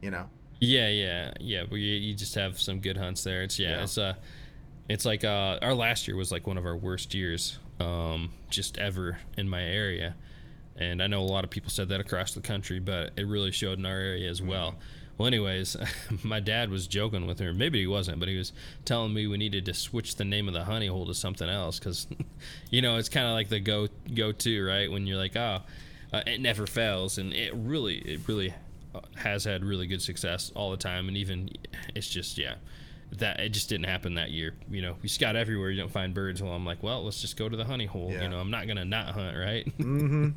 you 0.00 0.11
know? 0.11 0.28
Yeah 0.61 0.88
yeah 0.88 1.33
yeah. 1.40 1.64
But 1.68 1.76
you, 1.76 1.94
you 1.94 2.14
just 2.14 2.35
have 2.35 2.61
some 2.61 2.80
good 2.80 2.96
hunts 2.96 3.22
there. 3.24 3.42
It's 3.42 3.59
yeah, 3.59 3.70
yeah. 3.70 3.83
it's 3.83 3.98
uh 3.98 4.14
it's 4.88 5.04
like 5.04 5.24
uh 5.24 5.59
our 5.62 5.74
last 5.74 6.09
year 6.09 6.16
was 6.16 6.33
like 6.33 6.46
one 6.46 6.59
of 6.59 6.66
our 6.66 6.76
worst 6.76 7.14
years 7.14 7.59
um, 7.80 8.30
just 8.50 8.78
ever 8.78 9.18
in 9.36 9.48
my 9.48 9.62
area. 9.62 10.14
And 10.76 11.02
I 11.02 11.08
know 11.08 11.20
a 11.20 11.24
lot 11.24 11.44
of 11.44 11.50
people 11.50 11.70
said 11.70 11.88
that 11.88 12.00
across 12.00 12.32
the 12.32 12.40
country, 12.40 12.78
but 12.78 13.12
it 13.16 13.26
really 13.26 13.50
showed 13.50 13.78
in 13.78 13.86
our 13.86 13.98
area 13.98 14.30
as 14.30 14.40
well. 14.40 14.76
Well, 15.18 15.26
anyways, 15.26 15.76
my 16.22 16.40
dad 16.40 16.70
was 16.70 16.86
joking 16.86 17.26
with 17.26 17.40
her. 17.40 17.52
Maybe 17.52 17.80
he 17.80 17.86
wasn't, 17.86 18.20
but 18.20 18.28
he 18.28 18.38
was 18.38 18.52
telling 18.84 19.12
me 19.12 19.26
we 19.26 19.36
needed 19.36 19.66
to 19.66 19.74
switch 19.74 20.16
the 20.16 20.24
name 20.24 20.48
of 20.48 20.54
the 20.54 20.64
honey 20.64 20.86
hole 20.86 21.06
to 21.06 21.14
something 21.14 21.48
else 21.48 21.78
because, 21.78 22.06
you 22.70 22.80
know, 22.80 22.96
it's 22.96 23.10
kind 23.10 23.26
of 23.26 23.32
like 23.32 23.48
the 23.48 23.60
go 23.60 23.88
go 24.14 24.32
to 24.32 24.64
right 24.64 24.90
when 24.90 25.06
you're 25.06 25.18
like, 25.18 25.36
oh, 25.36 25.60
uh, 26.12 26.22
it 26.26 26.40
never 26.40 26.66
fails, 26.66 27.18
and 27.18 27.32
it 27.32 27.54
really, 27.54 27.98
it 27.98 28.20
really 28.26 28.54
uh, 28.94 29.00
has 29.16 29.44
had 29.44 29.64
really 29.64 29.86
good 29.86 30.02
success 30.02 30.50
all 30.54 30.70
the 30.70 30.76
time, 30.76 31.06
and 31.08 31.16
even 31.16 31.50
it's 31.94 32.08
just 32.08 32.38
yeah, 32.38 32.54
that 33.18 33.40
it 33.40 33.50
just 33.50 33.68
didn't 33.68 33.86
happen 33.86 34.14
that 34.14 34.30
year. 34.30 34.54
You 34.70 34.82
know, 34.82 34.96
you 35.02 35.08
scout 35.08 35.36
everywhere, 35.36 35.70
you 35.70 35.80
don't 35.80 35.90
find 35.90 36.14
birds. 36.14 36.42
Well, 36.42 36.52
I'm 36.52 36.64
like, 36.64 36.82
well, 36.82 37.04
let's 37.04 37.20
just 37.20 37.36
go 37.36 37.48
to 37.48 37.56
the 37.56 37.64
honey 37.64 37.86
hole. 37.86 38.10
Yeah. 38.12 38.22
You 38.22 38.28
know, 38.28 38.38
I'm 38.38 38.50
not 38.50 38.66
gonna 38.66 38.84
not 38.84 39.08
hunt, 39.14 39.36
right? 39.36 39.66
Mm-hmm. 39.80 40.30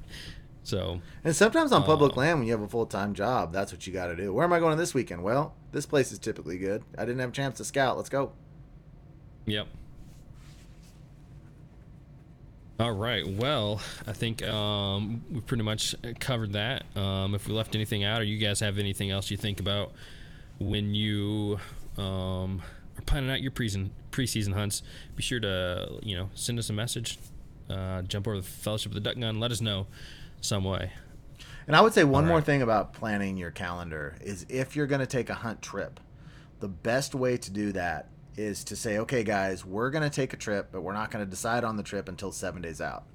so. 0.63 1.01
And 1.23 1.35
sometimes 1.35 1.71
on 1.71 1.83
public 1.83 2.13
uh, 2.13 2.21
land, 2.21 2.39
when 2.39 2.47
you 2.47 2.53
have 2.53 2.61
a 2.61 2.67
full 2.67 2.85
time 2.85 3.13
job, 3.13 3.53
that's 3.53 3.71
what 3.71 3.85
you 3.85 3.93
got 3.93 4.07
to 4.07 4.15
do. 4.15 4.33
Where 4.33 4.43
am 4.43 4.53
I 4.53 4.59
going 4.59 4.77
this 4.77 4.93
weekend? 4.93 5.23
Well, 5.23 5.53
this 5.71 5.85
place 5.85 6.11
is 6.11 6.19
typically 6.19 6.57
good. 6.57 6.83
I 6.97 7.05
didn't 7.05 7.19
have 7.19 7.29
a 7.29 7.33
chance 7.33 7.57
to 7.57 7.65
scout. 7.65 7.97
Let's 7.97 8.09
go. 8.09 8.31
Yep. 9.45 9.67
All 12.79 12.91
right. 12.91 13.27
Well, 13.27 13.81
I 14.07 14.13
think 14.13 14.43
um, 14.43 15.23
we 15.31 15.41
pretty 15.41 15.63
much 15.63 15.95
covered 16.19 16.53
that. 16.53 16.83
Um, 16.97 17.35
if 17.35 17.47
we 17.47 17.53
left 17.53 17.75
anything 17.75 18.03
out, 18.03 18.21
or 18.21 18.23
you 18.23 18.37
guys 18.37 18.59
have 18.61 18.79
anything 18.79 19.11
else 19.11 19.29
you 19.29 19.37
think 19.37 19.59
about 19.59 19.91
when 20.59 20.95
you 20.95 21.59
um, 21.97 22.61
are 22.97 23.01
planning 23.05 23.29
out 23.29 23.41
your 23.41 23.51
preseason 23.51 23.89
preseason 24.11 24.53
hunts, 24.53 24.83
be 25.15 25.23
sure 25.23 25.39
to 25.39 25.99
you 26.03 26.15
know 26.15 26.29
send 26.35 26.59
us 26.59 26.69
a 26.69 26.73
message, 26.73 27.17
uh, 27.69 28.01
jump 28.03 28.27
over 28.27 28.37
the 28.37 28.43
Fellowship 28.43 28.91
of 28.91 28.95
the 28.95 29.01
Duck 29.01 29.19
Gun, 29.19 29.39
let 29.39 29.51
us 29.51 29.61
know 29.61 29.87
some 30.41 30.63
way. 30.63 30.91
And 31.65 31.75
I 31.75 31.81
would 31.81 31.93
say 31.93 32.03
one 32.03 32.27
more 32.27 32.41
thing 32.41 32.61
about 32.61 32.93
planning 32.93 33.37
your 33.37 33.51
calendar 33.51 34.17
is 34.21 34.45
if 34.49 34.75
you're 34.75 34.87
going 34.87 34.99
to 34.99 35.07
take 35.07 35.29
a 35.29 35.33
hunt 35.33 35.61
trip, 35.61 35.99
the 36.59 36.67
best 36.67 37.15
way 37.15 37.37
to 37.37 37.51
do 37.51 37.71
that 37.71 38.09
is 38.35 38.65
to 38.65 38.75
say, 38.75 38.97
okay, 38.97 39.23
guys, 39.23 39.63
we're 39.63 39.89
going 39.89 40.03
to 40.03 40.09
take 40.09 40.33
a 40.33 40.37
trip, 40.37 40.69
but 40.71 40.81
we're 40.81 40.93
not 40.93 41.09
going 41.09 41.23
to 41.23 41.29
decide 41.29 41.63
on 41.63 41.77
the 41.77 41.83
trip 41.83 42.09
until 42.09 42.31
seven 42.31 42.61
days 42.61 42.81
out. 42.81 43.05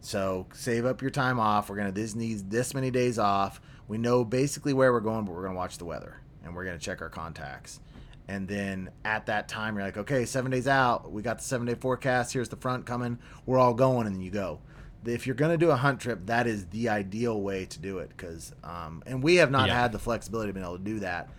So 0.00 0.46
save 0.52 0.84
up 0.84 1.00
your 1.00 1.10
time 1.10 1.40
off. 1.40 1.70
We're 1.70 1.76
going 1.76 1.92
to 1.92 2.00
this 2.00 2.14
needs 2.14 2.42
this 2.44 2.74
many 2.74 2.90
days 2.90 3.18
off. 3.18 3.60
We 3.88 3.96
know 3.96 4.24
basically 4.24 4.74
where 4.74 4.92
we're 4.92 5.00
going, 5.00 5.24
but 5.24 5.32
we're 5.32 5.42
going 5.42 5.54
to 5.54 5.58
watch 5.58 5.78
the 5.78 5.84
weather 5.86 6.20
and 6.44 6.54
we're 6.54 6.64
going 6.64 6.78
to 6.78 6.84
check 6.84 7.00
our 7.00 7.08
contacts 7.08 7.80
and 8.28 8.46
then 8.46 8.90
at 9.04 9.26
that 9.26 9.48
time 9.48 9.74
you're 9.74 9.84
like 9.84 9.96
okay 9.96 10.24
seven 10.24 10.50
days 10.50 10.68
out. 10.68 11.10
We 11.10 11.22
got 11.22 11.38
the 11.38 11.44
seven 11.44 11.66
day 11.66 11.74
forecast. 11.74 12.32
Here's 12.32 12.48
the 12.48 12.56
front 12.56 12.86
coming. 12.86 13.18
We're 13.46 13.58
all 13.58 13.74
going 13.74 14.06
and 14.06 14.14
then 14.14 14.22
you 14.22 14.30
go. 14.30 14.60
If 15.04 15.26
you're 15.26 15.36
going 15.36 15.52
to 15.52 15.58
do 15.58 15.70
a 15.70 15.76
hunt 15.76 16.00
trip 16.00 16.26
that 16.26 16.46
is 16.46 16.66
the 16.66 16.90
ideal 16.90 17.40
way 17.40 17.64
to 17.66 17.78
do 17.78 17.98
it 17.98 18.10
because 18.10 18.52
um, 18.62 19.02
and 19.06 19.22
we 19.22 19.36
have 19.36 19.50
not 19.50 19.68
yeah. 19.68 19.80
had 19.80 19.92
the 19.92 19.98
flexibility 19.98 20.50
to 20.50 20.52
be 20.52 20.60
able 20.60 20.76
to 20.76 20.84
do 20.84 21.00
that. 21.00 21.30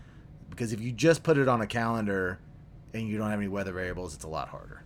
Because 0.50 0.74
if 0.74 0.82
you 0.82 0.92
just 0.92 1.24
put 1.24 1.38
it 1.38 1.48
on 1.48 1.62
a 1.62 1.68
calendar 1.68 2.40
and 2.94 3.08
you 3.08 3.18
don't 3.18 3.30
have 3.30 3.40
any 3.40 3.48
weather 3.48 3.72
variables 3.72 4.16
it's 4.16 4.24
a 4.24 4.30
lot 4.30 4.50
harder. 4.50 4.84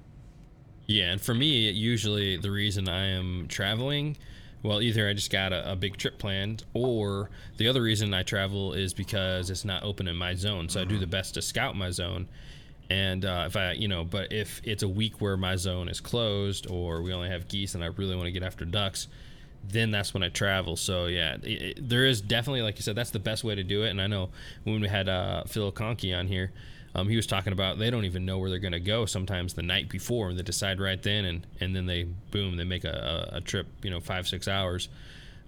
Yeah 0.88 1.12
and 1.12 1.22
for 1.22 1.34
me 1.34 1.72
usually 1.72 2.36
the 2.36 2.52
reason 2.52 2.90
i 2.90 3.06
am 3.06 3.48
traveling 3.48 4.18
well, 4.64 4.82
either 4.82 5.08
I 5.08 5.14
just 5.14 5.32
got 5.32 5.52
a, 5.52 5.74
a, 5.74 5.76
big 5.76 5.98
trip 5.98 6.18
planned, 6.18 6.64
or 6.74 7.30
the 7.58 7.68
other 7.68 7.82
reason 7.82 8.14
I 8.14 8.24
travel 8.24 8.74
is 8.74 8.94
because 8.94 9.50
it's 9.50 9.66
not 9.66 9.84
open 9.84 10.08
in 10.08 10.16
my 10.16 10.36
zone. 10.36 10.70
So 10.70 10.80
mm-hmm. 10.80 10.88
I 10.88 10.90
do 10.90 10.98
the 10.98 11.06
mm-hmm. 11.06 11.12
best 11.12 11.34
to 11.34 11.42
scout 11.42 11.76
my 11.76 11.92
zone. 11.92 12.30
And 12.90 13.26
uh, 13.26 13.44
if 13.48 13.56
I, 13.58 13.74
you 13.74 13.88
know, 13.88 14.04
but 14.04 14.32
if 14.32 14.62
it's 14.64 14.84
a 14.84 14.88
week 14.88 15.20
where 15.20 15.36
my 15.36 15.58
zone 15.58 15.90
is 15.90 16.00
closed, 16.00 16.70
or 16.70 17.02
we 17.02 17.14
only 17.14 17.30
have 17.30 17.48
geese, 17.48 17.76
and 17.76 17.84
I 17.84 17.88
really 17.88 18.16
want 18.16 18.26
to 18.26 18.32
get 18.32 18.44
after 18.44 18.64
ducks, 18.64 19.08
then 19.68 19.92
that's 19.92 20.14
when 20.14 20.24
I 20.24 20.30
travel. 20.30 20.76
So 20.76 21.08
yeah, 21.08 21.36
it, 21.44 21.62
it, 21.62 21.90
there 21.90 22.06
is 22.06 22.22
definitely, 22.22 22.62
like 22.62 22.78
you 22.78 22.84
said, 22.84 22.96
that's 22.96 23.12
the 23.12 23.20
best 23.20 23.44
way 23.44 23.56
to 23.56 23.64
do 23.64 23.84
it. 23.84 23.90
And 23.90 24.02
I 24.02 24.08
know 24.08 24.30
when 24.64 24.82
we 24.82 24.88
had 24.88 25.10
uh, 25.10 25.44
Phil 25.46 25.72
Conkey 25.72 26.18
on 26.18 26.28
here, 26.28 26.52
um, 26.96 27.10
he 27.10 27.16
was 27.16 27.26
talking 27.26 27.54
about 27.54 27.80
they 27.80 27.90
don't 27.90 28.06
even 28.06 28.26
know 28.26 28.38
where 28.38 28.50
they're 28.50 28.60
going 28.60 28.74
to 28.74 28.80
go 28.80 29.06
sometimes 29.06 29.54
the 29.54 29.64
night 29.64 29.90
before 29.90 30.30
and 30.30 30.38
they 30.38 30.44
decide 30.44 30.80
right 30.80 31.02
then 31.04 31.26
and, 31.26 31.48
and 31.60 31.76
then 31.76 31.86
they 31.86 32.04
boom 32.32 32.58
they 32.58 32.64
make 32.64 32.84
a, 32.84 33.30
a, 33.34 33.38
a 33.38 33.42
trip 33.42 33.68
you 33.82 33.90
know 33.90 34.00
five 34.00 34.28
six 34.28 34.48
hours 34.48 34.90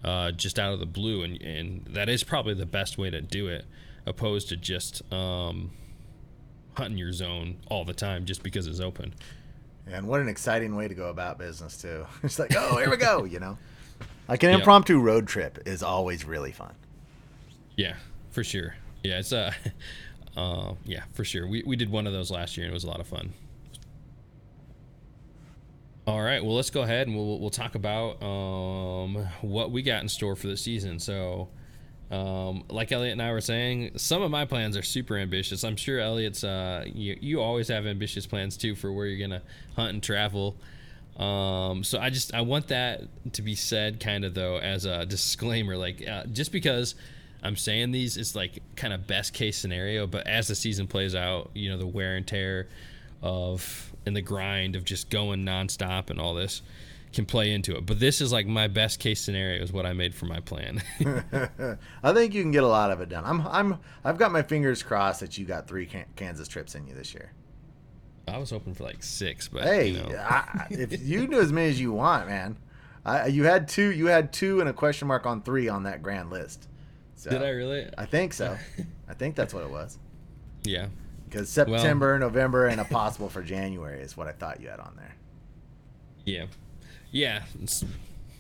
uh, 0.04 0.32
just 0.32 0.60
out 0.60 0.74
of 0.74 0.80
the 0.80 0.86
blue 0.86 1.24
and, 1.24 1.42
and 1.42 1.86
that 1.90 2.10
is 2.10 2.24
probably 2.24 2.54
the 2.54 2.66
best 2.66 2.98
way 2.98 3.10
to 3.10 3.22
do 3.22 3.48
it 3.48 3.66
opposed 4.06 4.50
to 4.50 4.56
just 4.56 5.02
um, 5.12 5.72
hunting 6.76 6.98
your 6.98 7.12
zone 7.12 7.58
all 7.68 7.84
the 7.86 7.94
time 7.94 8.26
just 8.26 8.44
because 8.44 8.68
it's 8.68 8.80
open. 8.80 9.14
And 9.88 10.08
what 10.08 10.20
an 10.20 10.28
exciting 10.28 10.76
way 10.76 10.88
to 10.88 10.94
go 10.96 11.10
about 11.10 11.38
business 11.38 11.82
too. 11.82 12.06
It's 12.24 12.40
like 12.40 12.54
oh 12.56 12.78
here 12.78 12.90
we 12.90 12.98
go 12.98 13.24
you 13.24 13.40
know? 13.40 13.58
Like 14.28 14.44
an 14.44 14.52
impromptu 14.52 15.00
road 15.00 15.28
trip 15.28 15.60
is 15.66 15.84
always 15.84 16.26
really 16.26 16.52
fun. 16.52 16.74
Yeah 17.76 17.96
for 18.32 18.44
sure. 18.44 18.76
Yeah 19.04 19.20
it's 19.20 19.34
uh 19.34 19.54
uh, 20.36 20.74
yeah, 20.86 21.04
for 21.14 21.24
sure. 21.24 21.48
We, 21.48 21.64
we 21.66 21.76
did 21.76 21.90
one 21.90 22.08
of 22.08 22.14
those 22.14 22.32
last 22.32 22.58
year 22.58 22.66
and 22.66 22.72
it 22.72 22.74
was 22.74 22.84
a 22.84 22.88
lot 22.88 23.00
of 23.00 23.08
fun. 23.08 23.34
All 26.08 26.22
right, 26.22 26.44
well, 26.44 26.56
let's 26.56 26.70
go 26.70 26.84
ahead 26.84 27.08
and 27.08 27.16
we'll 27.16 27.40
we'll 27.40 27.50
talk 27.50 27.74
about 27.74 28.22
um, 28.22 29.16
what 29.42 29.72
we 29.72 29.82
got 29.82 30.04
in 30.04 30.10
store 30.10 30.36
for 30.36 30.46
the 30.46 30.56
season. 30.56 31.00
So, 31.00 31.48
um, 32.12 32.64
like 32.70 32.92
Elliot 32.92 33.14
and 33.14 33.22
I 33.24 33.32
were 33.32 33.42
saying, 33.42 33.98
some 33.98 34.22
of 34.22 34.30
my 34.30 34.46
plans 34.46 34.78
are 34.78 34.84
super 34.84 35.18
ambitious. 35.18 35.64
I'm 35.64 35.76
sure 35.76 36.00
Elliot's. 36.00 36.44
Uh, 36.44 36.84
you 36.86 37.18
you 37.20 37.42
always 37.42 37.70
have 37.70 37.88
ambitious 37.88 38.28
plans 38.28 38.56
too 38.56 38.76
for 38.76 38.94
where 38.94 39.08
you're 39.08 39.28
gonna 39.28 39.42
hunt 39.76 39.94
and 39.94 40.04
travel. 40.04 40.58
Um, 41.18 41.84
so 41.84 41.98
I 42.00 42.12
just 42.12 42.36
I 42.36 42.42
want 42.42 42.68
that 42.68 43.34
to 43.34 43.42
be 43.42 43.56
said, 43.56 44.00
kind 44.00 44.26
of 44.26 44.36
though, 44.36 44.58
as 44.58 44.86
a 44.86 45.08
disclaimer. 45.08 45.76
Like 45.76 46.08
uh, 46.08 46.26
just 46.26 46.52
because 46.52 46.94
I'm 47.46 47.56
saying 47.56 47.92
these, 47.92 48.18
is 48.18 48.36
like 48.36 48.62
kind 48.76 48.94
of 48.94 49.08
best 49.08 49.34
case 49.34 49.58
scenario. 49.58 50.08
But 50.08 50.28
as 50.28 50.48
the 50.48 50.56
season 50.56 50.88
plays 50.88 51.16
out, 51.16 51.52
you 51.54 51.70
know, 51.70 51.78
the 51.78 51.88
wear 51.88 52.16
and 52.16 52.26
tear 52.26 52.68
of 53.22 53.94
and 54.06 54.16
the 54.16 54.22
grind 54.22 54.76
of 54.76 54.84
just 54.86 55.10
going 55.10 55.46
nonstop 55.46 56.10
and 56.10 56.20
all 56.20 56.34
this 56.34 56.62
can 57.14 57.26
play 57.26 57.52
into 57.52 57.76
it. 57.76 57.86
But 57.86 58.00
this 58.00 58.22
is 58.22 58.32
like 58.32 58.46
my 58.46 58.68
best 58.68 59.00
case 59.00 59.22
scenario 59.22 59.64
is 59.64 59.72
what 59.72 59.86
I 59.86 59.94
made 59.94 60.14
for 60.14 60.26
my 60.26 60.42
plan. 60.42 60.84
I 62.04 62.14
think 62.14 62.34
you 62.34 62.42
can 62.42 62.52
get 62.52 62.64
a 62.64 62.68
lot 62.68 62.92
of 62.92 63.02
it 63.02 63.10
done. 63.10 63.24
I'm 63.26 63.48
I'm 63.48 63.80
I've 64.04 64.18
got 64.18 64.32
my 64.32 64.44
fingers 64.44 64.84
crossed 64.84 65.22
that 65.22 65.38
you 65.38 65.46
got 65.46 65.68
three 65.68 65.90
Kansas 66.16 66.48
trips 66.48 66.76
in 66.76 66.88
you 66.88 66.94
this 66.94 67.14
year. 67.14 67.32
I 68.28 68.38
was 68.38 68.50
hoping 68.50 68.74
for 68.74 68.84
like 68.84 69.04
six, 69.04 69.48
but 69.48 69.64
hey, 69.64 69.90
you 69.90 70.02
know. 70.02 70.16
I, 70.18 70.68
if 70.72 71.02
you 71.02 71.28
do 71.28 71.40
as 71.40 71.52
many 71.52 71.70
as 71.70 71.80
you 71.80 71.92
want, 71.92 72.28
man, 72.28 72.58
I, 73.06 73.28
you 73.28 73.44
had 73.44 73.68
two. 73.68 73.92
You 73.92 74.08
had 74.08 74.34
two 74.34 74.60
and 74.60 74.70
a 74.70 74.74
question 74.74 75.08
mark 75.08 75.26
on 75.26 75.42
three 75.42 75.68
on 75.68 75.84
that 75.84 76.02
grand 76.02 76.30
list. 76.30 76.68
So, 77.16 77.30
Did 77.30 77.42
I 77.42 77.50
really? 77.50 77.90
I 77.98 78.06
think 78.06 78.34
so. 78.34 78.58
I 79.10 79.14
think 79.14 79.36
that's 79.36 79.54
what 79.54 79.64
it 79.64 79.70
was. 79.70 79.98
Yeah. 80.64 80.88
Because 81.28 81.50
September, 81.50 82.12
well, 82.12 82.20
November, 82.20 82.68
and 82.68 82.80
a 82.80 82.86
possible 82.86 83.30
for 83.30 83.42
January 83.42 84.02
is 84.02 84.16
what 84.16 84.28
I 84.28 84.32
thought 84.32 84.62
you 84.62 84.70
had 84.70 84.80
on 84.80 84.94
there. 84.96 85.16
Yeah. 86.24 86.46
Yeah. 87.12 87.44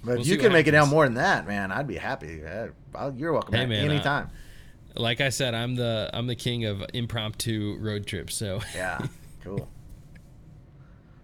But 0.03 0.17
we'll 0.17 0.28
you 0.28 0.38
can 0.38 0.51
make 0.51 0.67
it 0.67 0.71
down 0.71 0.89
more 0.89 1.05
than 1.05 1.15
that, 1.15 1.47
man, 1.47 1.71
I'd 1.71 1.88
be 1.88 1.95
happy. 1.95 2.41
You're 3.15 3.34
welcome 3.34 3.53
hey, 3.53 3.65
man, 3.65 3.89
anytime. 3.89 4.26
Uh, 4.95 5.01
like 5.01 5.19
I 5.19 5.30
said, 5.30 5.53
I'm 5.53 5.76
the 5.76 6.09
I'm 6.13 6.28
the 6.28 6.36
king 6.36 6.65
of 6.65 6.84
impromptu 6.93 7.78
road 7.80 8.05
trips. 8.05 8.36
So 8.36 8.61
yeah, 8.76 8.99
cool. 9.43 9.67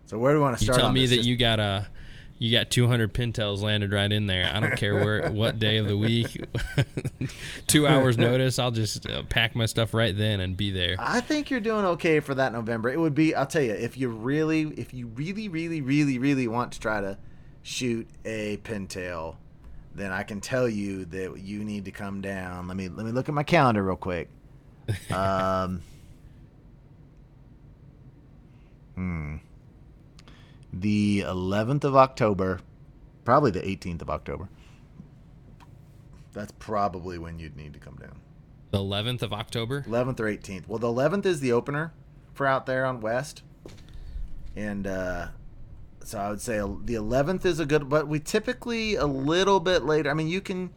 So 0.06 0.18
where 0.18 0.34
do 0.34 0.40
we 0.40 0.44
want 0.44 0.58
to 0.58 0.64
start? 0.64 0.78
You 0.78 0.82
tell 0.82 0.92
me 0.92 1.02
this? 1.02 1.12
that 1.12 1.16
Just... 1.18 1.30
you 1.30 1.38
got 1.38 1.60
a 1.60 1.88
you 2.42 2.52
got 2.52 2.72
200 2.72 3.14
pintails 3.14 3.62
landed 3.62 3.92
right 3.92 4.12
in 4.12 4.26
there. 4.26 4.50
I 4.52 4.60
don't 4.60 4.76
care 4.76 4.96
where 4.96 5.30
what 5.32 5.60
day 5.60 5.78
of 5.78 5.88
the 5.88 5.96
week. 5.96 6.44
Two 7.68 7.86
hours 7.86 8.18
notice, 8.18 8.58
I'll 8.58 8.72
just 8.72 9.08
uh, 9.08 9.22
pack 9.30 9.56
my 9.56 9.68
stuff 9.68 9.94
right 9.94 10.18
then 10.18 10.40
and 10.40 10.58
be 10.58 10.72
there. 10.72 10.96
I 10.98 11.22
think 11.22 11.52
you're 11.52 11.60
doing 11.60 11.86
okay 11.86 12.20
for 12.20 12.34
that 12.34 12.52
November. 12.52 12.90
It 12.90 13.00
would 13.00 13.14
be 13.14 13.36
I'll 13.36 13.46
tell 13.46 13.62
you 13.62 13.74
if 13.74 13.96
you 13.96 14.10
really 14.10 14.62
if 14.76 14.92
you 14.92 15.06
really 15.10 15.50
really 15.50 15.82
really 15.82 16.18
really 16.18 16.48
want 16.48 16.72
to 16.72 16.80
try 16.80 17.00
to 17.00 17.16
shoot 17.62 18.08
a 18.26 18.58
pintail, 18.58 19.36
then 19.94 20.12
I 20.12 20.24
can 20.24 20.42
tell 20.42 20.68
you 20.68 21.06
that 21.06 21.38
you 21.38 21.64
need 21.64 21.86
to 21.86 21.92
come 21.92 22.22
down. 22.22 22.68
Let 22.68 22.76
me 22.76 22.90
let 22.90 23.06
me 23.06 23.12
look 23.12 23.30
at 23.30 23.36
my 23.36 23.44
calendar 23.44 23.84
real 23.84 23.96
quick. 23.96 24.30
Um 25.12 25.84
Hmm 28.96 29.38
the 30.74 31.22
11th 31.28 31.84
of 31.84 31.96
October, 31.96 32.60
probably 33.26 33.52
the 33.52 33.62
18th 33.62 34.02
of 34.02 34.10
October. 34.10 34.50
That's 36.34 36.54
probably 36.60 37.18
when 37.18 37.40
you'd 37.40 37.58
need 37.58 37.74
to 37.74 37.80
come 37.80 37.96
down. 37.96 38.20
The 38.72 38.78
11th 38.78 39.22
of 39.22 39.34
October? 39.34 39.82
11th 39.82 40.20
or 40.22 40.26
18th. 40.26 40.68
Well, 40.68 40.80
the 40.80 40.88
11th 40.88 41.26
is 41.26 41.42
the 41.42 41.52
opener 41.52 41.94
for 42.34 42.48
out 42.48 42.66
there 42.66 42.86
on 42.86 43.02
West. 43.02 43.44
And 44.56 44.88
uh, 44.88 45.28
so 46.04 46.18
I 46.18 46.30
would 46.30 46.42
say 46.42 46.58
the 46.58 46.96
11th 46.96 47.46
is 47.46 47.60
a 47.60 47.66
good, 47.66 47.90
but 47.90 48.08
we 48.08 48.20
typically 48.20 48.96
a 48.96 49.06
little 49.06 49.60
bit 49.60 49.84
later. 49.84 50.10
I 50.10 50.14
mean, 50.14 50.30
you 50.30 50.40
can 50.40 50.72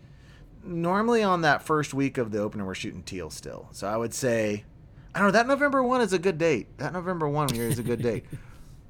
normally 0.65 1.23
on 1.23 1.43
that 1.43 1.63
first 1.63 1.95
week 1.95 2.19
of 2.19 2.33
the 2.33 2.39
opener, 2.39 2.65
we're 2.65 2.75
shooting 2.75 3.03
teal 3.03 3.31
still. 3.31 3.69
So 3.71 3.87
I 3.87 3.97
would 3.97 4.15
say, 4.15 4.65
I 5.15 5.21
don't 5.21 5.29
know, 5.29 5.33
that 5.33 5.47
November 5.47 5.83
1 5.83 6.01
is 6.01 6.13
a 6.13 6.19
good 6.19 6.39
date. 6.39 6.79
That 6.79 6.93
November 6.93 7.29
1 7.29 7.51
here 7.55 7.69
is 7.69 7.79
a 7.79 7.85
good 7.85 8.03
date. 8.03 8.25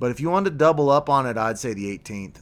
But 0.04 0.10
if 0.10 0.20
you 0.20 0.28
want 0.28 0.44
to 0.44 0.50
double 0.50 0.90
up 0.90 1.08
on 1.08 1.24
it, 1.24 1.38
I'd 1.38 1.58
say 1.58 1.72
the 1.72 1.98
18th. 1.98 2.36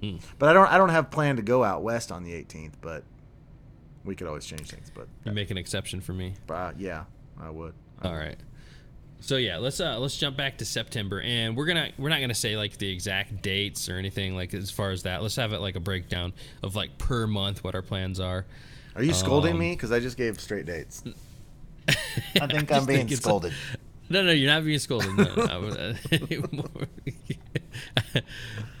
Hmm. 0.00 0.18
But 0.38 0.50
I 0.50 0.52
don't 0.52 0.68
I 0.68 0.78
don't 0.78 0.90
have 0.90 1.10
plan 1.10 1.34
to 1.34 1.42
go 1.42 1.64
out 1.64 1.82
west 1.82 2.12
on 2.12 2.22
the 2.22 2.30
18th, 2.30 2.74
but 2.80 3.02
we 4.04 4.14
could 4.14 4.28
always 4.28 4.46
change 4.46 4.70
things. 4.70 4.88
But 4.88 5.08
you 5.24 5.32
make 5.32 5.50
an 5.50 5.58
exception 5.58 6.00
for 6.00 6.12
me. 6.12 6.34
Uh, 6.48 6.70
yeah, 6.78 7.06
I 7.40 7.50
would. 7.50 7.74
I 8.00 8.06
All 8.06 8.14
would. 8.14 8.20
right. 8.20 8.36
So 9.18 9.34
yeah, 9.34 9.56
let's 9.56 9.80
uh 9.80 9.98
let's 9.98 10.16
jump 10.16 10.36
back 10.36 10.58
to 10.58 10.64
September, 10.64 11.20
and 11.22 11.56
we're 11.56 11.66
gonna 11.66 11.90
we're 11.98 12.08
not 12.08 12.20
gonna 12.20 12.34
say 12.34 12.56
like 12.56 12.78
the 12.78 12.88
exact 12.88 13.42
dates 13.42 13.88
or 13.88 13.96
anything 13.96 14.36
like 14.36 14.54
as 14.54 14.70
far 14.70 14.92
as 14.92 15.02
that. 15.02 15.22
Let's 15.22 15.34
have 15.34 15.52
it 15.54 15.60
like 15.60 15.74
a 15.74 15.80
breakdown 15.80 16.32
of 16.62 16.76
like 16.76 16.98
per 16.98 17.26
month 17.26 17.64
what 17.64 17.74
our 17.74 17.82
plans 17.82 18.20
are. 18.20 18.46
Are 18.94 19.02
you 19.02 19.12
scolding 19.12 19.54
um, 19.54 19.58
me? 19.58 19.72
Because 19.72 19.90
I 19.90 19.98
just 19.98 20.16
gave 20.16 20.40
straight 20.40 20.66
dates. 20.66 21.02
I 21.88 22.46
think 22.46 22.70
I'm 22.70 22.86
being 22.86 23.08
think 23.08 23.20
scolded. 23.20 23.52
No, 24.08 24.22
no, 24.22 24.32
you're 24.32 24.50
not 24.50 24.64
being 24.64 24.78
scolded. 24.78 25.16
No, 25.16 25.24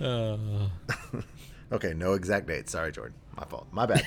uh, 0.00 0.68
okay, 1.72 1.94
no 1.94 2.12
exact 2.12 2.46
date. 2.46 2.68
Sorry, 2.68 2.92
Jordan. 2.92 3.14
My 3.36 3.44
fault. 3.44 3.66
My 3.72 3.86
bad. 3.86 4.04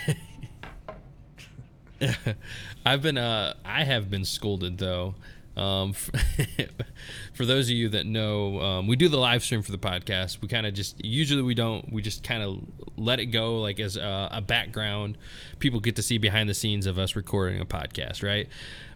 I've 2.86 3.02
been 3.02 3.18
uh 3.18 3.56
I 3.66 3.84
have 3.84 4.10
been 4.10 4.26
scolded 4.26 4.78
though. 4.78 5.16
Um, 5.58 5.94
for 7.34 7.44
those 7.44 7.68
of 7.68 7.76
you 7.76 7.90
that 7.90 8.06
know, 8.06 8.62
um, 8.62 8.88
we 8.88 8.96
do 8.96 9.10
the 9.10 9.18
live 9.18 9.44
stream 9.44 9.64
for 9.64 9.72
the 9.72 9.80
podcast. 9.80 10.40
We 10.40 10.48
kind 10.48 10.68
of 10.68 10.76
just 10.76 11.04
usually 11.04 11.42
we 11.42 11.56
don't 11.56 11.92
we 11.92 12.04
just 12.04 12.24
kind 12.24 12.44
of 12.44 12.60
let 12.96 13.20
it 13.20 13.28
go 13.28 13.60
like 13.60 13.80
as 13.80 13.98
a, 13.98 14.30
a, 14.34 14.42
background. 14.42 15.18
People 15.58 15.80
get 15.80 15.96
to 15.96 16.04
see 16.04 16.20
behind 16.20 16.48
the 16.48 16.54
scenes 16.54 16.86
of 16.86 17.00
us 17.00 17.16
recording 17.16 17.60
a 17.60 17.66
podcast, 17.66 18.22
right? 18.22 18.48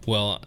Well, 0.06 0.40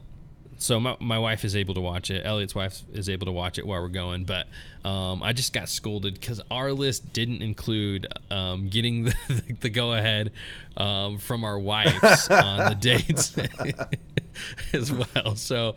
so 0.58 0.80
my, 0.80 0.96
my 1.00 1.20
wife 1.20 1.44
is 1.44 1.56
able 1.56 1.74
to 1.74 1.82
watch 1.82 2.10
it. 2.10 2.26
Elliot's 2.26 2.56
wife 2.56 2.82
is 2.94 3.10
able 3.10 3.26
to 3.26 3.32
watch 3.32 3.58
it 3.58 3.68
while 3.68 3.82
we're 3.82 3.90
going. 3.90 4.24
But 4.24 4.48
um, 4.86 5.22
I 5.22 5.34
just 5.34 5.52
got 5.52 5.68
scolded 5.68 6.14
because 6.14 6.42
our 6.50 6.72
list 6.72 7.12
didn't 7.12 7.42
include 7.42 8.08
um, 8.32 8.70
getting 8.70 9.04
the, 9.28 9.56
the 9.60 9.70
go 9.70 9.94
ahead 9.94 10.32
um, 10.78 11.18
from 11.18 11.44
our 11.44 11.60
wives 11.60 12.30
on 12.30 12.70
the 12.70 12.78
dates 12.80 13.36
as 14.74 14.92
well. 14.92 15.36
So 15.36 15.76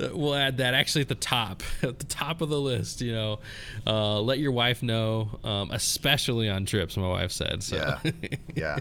uh, 0.00 0.08
we'll 0.12 0.34
add 0.34 0.58
that 0.58 0.74
actually 0.74 1.02
at 1.02 1.08
the 1.08 1.14
top, 1.16 1.62
at 1.82 1.98
the 1.98 2.06
top 2.06 2.40
of 2.40 2.48
the 2.50 2.60
list. 2.60 3.00
You 3.00 3.12
know, 3.12 3.38
uh, 3.86 4.20
let 4.20 4.38
your 4.38 4.52
wife 4.52 4.82
know, 4.82 5.40
um, 5.42 5.70
especially 5.72 6.48
on 6.48 6.66
trips. 6.66 6.96
My 6.96 7.08
wife 7.08 7.32
said 7.32 7.62
so. 7.64 7.76
Yeah, 7.76 8.12
yeah. 8.54 8.78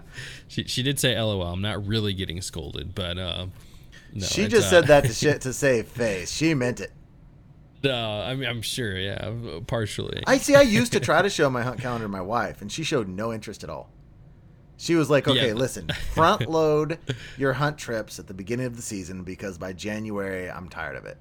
she 0.48 0.66
she 0.66 0.84
did 0.84 1.00
say, 1.00 1.20
"LOL." 1.20 1.42
I'm 1.42 1.62
not 1.62 1.86
really 1.88 2.14
getting 2.14 2.42
scolded, 2.42 2.94
but. 2.94 3.18
Uh, 3.18 3.48
no, 4.14 4.26
she 4.26 4.48
just 4.48 4.68
uh, 4.68 4.70
said 4.70 4.88
that 4.88 5.06
to 5.06 5.14
shit 5.14 5.42
to 5.42 5.54
save 5.54 5.88
face. 5.88 6.32
She 6.32 6.54
meant 6.54 6.80
it. 6.80 6.92
No, 7.84 8.22
I 8.22 8.36
mean 8.36 8.50
I'm 8.50 8.62
sure, 8.62 8.98
yeah, 8.98 9.32
partially. 9.68 10.24
I 10.28 10.38
see. 10.38 10.56
I 10.56 10.62
used 10.62 10.92
to 10.94 11.00
try 11.00 11.22
to 11.22 11.30
show 11.30 11.50
my 11.50 11.62
hunt 11.62 11.80
calendar 11.80 12.06
to 12.06 12.10
my 12.10 12.22
wife, 12.22 12.62
and 12.62 12.72
she 12.72 12.84
showed 12.84 13.08
no 13.08 13.32
interest 13.32 13.64
at 13.64 13.70
all. 13.70 13.90
She 14.78 14.96
was 14.96 15.10
like, 15.10 15.28
"Okay, 15.28 15.50
yeah. 15.50 15.54
listen, 15.54 15.88
front 16.14 16.50
load 16.50 17.00
your 17.38 17.54
hunt 17.54 17.78
trips 17.78 18.20
at 18.20 18.28
the 18.28 18.34
beginning 18.34 18.66
of 18.66 18.76
the 18.76 18.82
season 18.82 19.24
because 19.24 19.58
by 19.58 19.74
January 19.74 20.50
I'm 20.50 20.70
tired 20.70 20.96
of 20.96 21.06
it." 21.06 21.18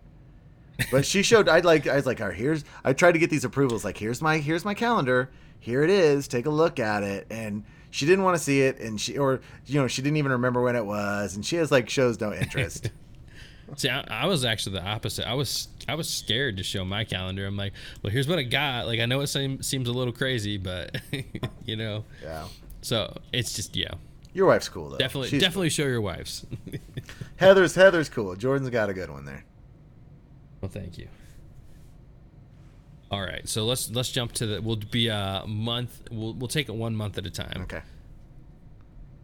But 0.91 1.05
she 1.05 1.23
showed. 1.23 1.49
I'd 1.49 1.65
like. 1.65 1.87
I 1.87 1.97
was 1.97 2.07
like, 2.07 2.21
"All 2.21 2.29
right, 2.29 2.37
here's." 2.37 2.65
I 2.85 2.93
tried 2.93 3.13
to 3.13 3.19
get 3.19 3.31
these 3.31 3.45
approvals. 3.45 3.85
Like, 3.85 3.97
here's 3.97 4.23
my 4.23 4.39
here's 4.39 4.65
my 4.65 4.75
calendar. 4.75 5.31
Here 5.61 5.83
it 5.83 5.91
is. 5.91 6.29
Take 6.29 6.47
a 6.47 6.51
look 6.51 6.79
at 6.79 7.03
it. 7.03 7.27
And 7.31 7.65
she 7.91 8.07
didn't 8.07 8.25
want 8.25 8.37
to 8.37 8.43
see 8.43 8.63
it, 8.63 8.79
and 8.79 9.01
she 9.01 9.19
or 9.19 9.41
you 9.67 9.81
know 9.81 9.87
she 9.87 10.03
didn't 10.03 10.17
even 10.17 10.33
remember 10.33 10.61
when 10.63 10.77
it 10.77 10.85
was, 10.85 11.35
and 11.35 11.45
she 11.45 11.57
has 11.57 11.71
like 11.71 11.89
shows 11.89 12.21
no 12.21 12.33
interest. 12.33 12.91
See, 13.77 13.91
I, 13.91 14.03
I, 14.09 14.27
was 14.27 14.47
actually 14.47 14.79
the 14.79 14.87
opposite. 14.87 15.29
I 15.29 15.35
was 15.35 15.69
I 15.87 15.95
was 15.95 16.09
scared 16.09 16.57
to 16.57 16.63
show 16.63 16.87
my 16.87 17.05
calendar. 17.05 17.47
I'm 17.47 17.57
like, 17.57 17.75
well, 18.03 18.11
here's 18.11 18.27
what 18.27 18.39
I 18.39 18.43
got. 18.43 18.87
Like, 18.87 18.99
I 18.99 19.05
know 19.05 19.21
it 19.21 19.27
seems 19.27 19.67
seems 19.67 19.89
a 19.89 19.93
little 19.93 20.13
crazy, 20.13 20.57
but 20.57 20.97
you 21.67 21.77
know. 21.77 22.05
Yeah. 22.23 22.49
So 22.81 23.15
it's 23.33 23.53
just 23.55 23.77
yeah. 23.77 23.95
Your 24.33 24.47
wife's 24.47 24.69
cool 24.69 24.91
though. 24.91 24.99
Definitely, 24.99 25.29
She's 25.29 25.43
definitely 25.43 25.69
cool. 25.69 25.85
show 25.85 25.87
your 25.87 26.01
wives. 26.01 26.47
Heather's 27.37 27.75
Heather's 27.75 28.09
cool. 28.09 28.37
Jordan's 28.37 28.71
got 28.71 28.89
a 28.89 28.95
good 28.95 29.11
one 29.11 29.25
there. 29.25 29.45
Well, 30.61 30.71
thank 30.71 30.97
you. 30.99 31.09
All 33.11 33.21
right, 33.21 33.49
so 33.49 33.65
let's 33.65 33.91
let's 33.91 34.11
jump 34.11 34.33
to 34.33 34.47
the. 34.47 34.63
We'll 34.63 34.77
be 34.77 35.09
a 35.09 35.45
month. 35.47 36.03
We'll 36.11 36.35
we'll 36.35 36.49
take 36.49 36.69
it 36.69 36.75
one 36.75 36.95
month 36.95 37.17
at 37.17 37.25
a 37.25 37.31
time. 37.31 37.63
Okay. 37.63 37.81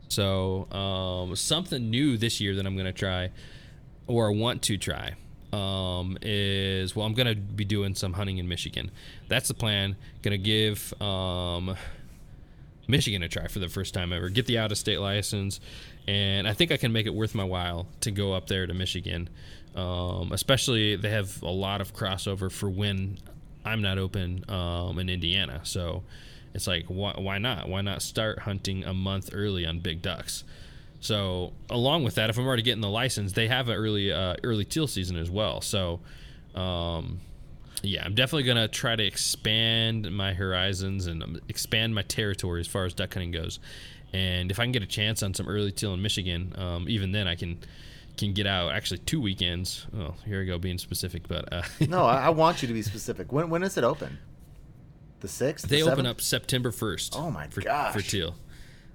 So 0.09 0.70
um, 0.72 1.37
something 1.37 1.91
new 1.91 2.16
this 2.16 2.41
year 2.41 2.55
that 2.55 2.66
I'm 2.66 2.76
gonna 2.76 2.93
try, 2.93 3.30
or 4.07 4.32
want 4.32 4.62
to 4.62 4.78
try, 4.78 5.14
um, 5.53 6.16
is 6.22 6.97
well 6.97 7.05
I'm 7.05 7.12
gonna 7.12 7.35
be 7.35 7.66
doing 7.66 7.95
some 7.95 8.14
hunting 8.14 8.39
in 8.39 8.49
Michigan. 8.49 8.91
That's 9.28 9.49
the 9.49 9.55
plan. 9.55 9.97
Gonna 10.22 10.39
give 10.39 10.95
um, 11.03 11.76
Michigan 12.89 13.22
a 13.22 13.28
try 13.28 13.49
for 13.49 13.59
the 13.59 13.68
first 13.68 13.93
time 13.93 14.14
ever. 14.14 14.30
Get 14.30 14.47
the 14.47 14.57
out 14.57 14.72
of 14.72 14.78
state 14.78 15.01
license, 15.01 15.61
and 16.09 16.49
I 16.49 16.55
think 16.55 16.72
I 16.72 16.78
can 16.78 16.91
make 16.91 17.05
it 17.05 17.14
worth 17.14 17.35
my 17.35 17.45
while 17.45 17.87
to 18.01 18.11
go 18.11 18.32
up 18.32 18.47
there 18.47 18.66
to 18.66 18.72
Michigan. 18.72 19.28
Um, 19.74 20.32
especially 20.32 20.97
they 20.97 21.11
have 21.11 21.43
a 21.43 21.51
lot 21.51 21.80
of 21.80 21.95
crossover 21.95 22.51
for 22.51 22.70
when 22.70 23.18
I'm 23.64 23.82
not 23.82 23.98
open 23.98 24.44
um, 24.48 24.98
in 24.98 25.08
Indiana. 25.08 25.60
So 25.64 26.02
it's 26.54 26.66
like, 26.66 26.86
why, 26.86 27.14
why 27.16 27.38
not? 27.38 27.68
Why 27.68 27.80
not 27.80 28.02
start 28.02 28.40
hunting 28.40 28.84
a 28.84 28.94
month 28.94 29.30
early 29.32 29.66
on 29.66 29.80
big 29.80 30.02
ducks? 30.02 30.44
So 31.00 31.52
along 31.68 32.04
with 32.04 32.14
that, 32.14 32.30
if 32.30 32.38
I'm 32.38 32.46
already 32.46 32.62
getting 32.62 32.80
the 32.80 32.88
license, 32.88 33.32
they 33.32 33.48
have 33.48 33.68
an 33.68 33.76
early 33.76 34.10
uh, 34.10 34.36
early 34.42 34.64
teal 34.64 34.86
season 34.86 35.16
as 35.16 35.30
well. 35.30 35.60
So 35.60 36.00
um, 36.54 37.20
yeah, 37.82 38.04
I'm 38.04 38.14
definitely 38.14 38.44
gonna 38.44 38.68
try 38.68 38.96
to 38.96 39.04
expand 39.04 40.10
my 40.10 40.32
horizons 40.32 41.06
and 41.06 41.22
um, 41.22 41.40
expand 41.48 41.94
my 41.94 42.02
territory 42.02 42.60
as 42.60 42.66
far 42.66 42.86
as 42.86 42.94
duck 42.94 43.12
hunting 43.12 43.32
goes. 43.32 43.58
And 44.14 44.50
if 44.50 44.60
I 44.60 44.62
can 44.62 44.72
get 44.72 44.82
a 44.82 44.86
chance 44.86 45.22
on 45.22 45.34
some 45.34 45.48
early 45.48 45.72
teal 45.72 45.92
in 45.92 46.00
Michigan, 46.00 46.54
um, 46.56 46.88
even 46.88 47.12
then 47.12 47.26
I 47.26 47.34
can 47.34 47.58
can 48.16 48.32
get 48.32 48.46
out 48.46 48.72
actually 48.72 48.98
two 48.98 49.20
weekends. 49.20 49.86
Oh, 49.96 50.14
here 50.24 50.42
I 50.42 50.44
go 50.44 50.58
being 50.58 50.78
specific, 50.78 51.28
but 51.28 51.52
uh, 51.52 51.62
no, 51.88 52.04
I, 52.04 52.26
I 52.26 52.28
want 52.30 52.62
you 52.62 52.68
to 52.68 52.74
be 52.74 52.82
specific. 52.82 53.32
When 53.32 53.50
when 53.50 53.62
is 53.62 53.76
it 53.76 53.84
open? 53.84 54.18
The 55.20 55.28
sixth. 55.28 55.68
they 55.68 55.80
the 55.80 55.90
open 55.90 56.04
7th? 56.04 56.08
up 56.10 56.20
September 56.20 56.70
first. 56.70 57.14
Oh 57.16 57.30
my 57.30 57.46
for, 57.46 57.62
gosh. 57.62 57.94
For 57.94 58.02
teal. 58.02 58.34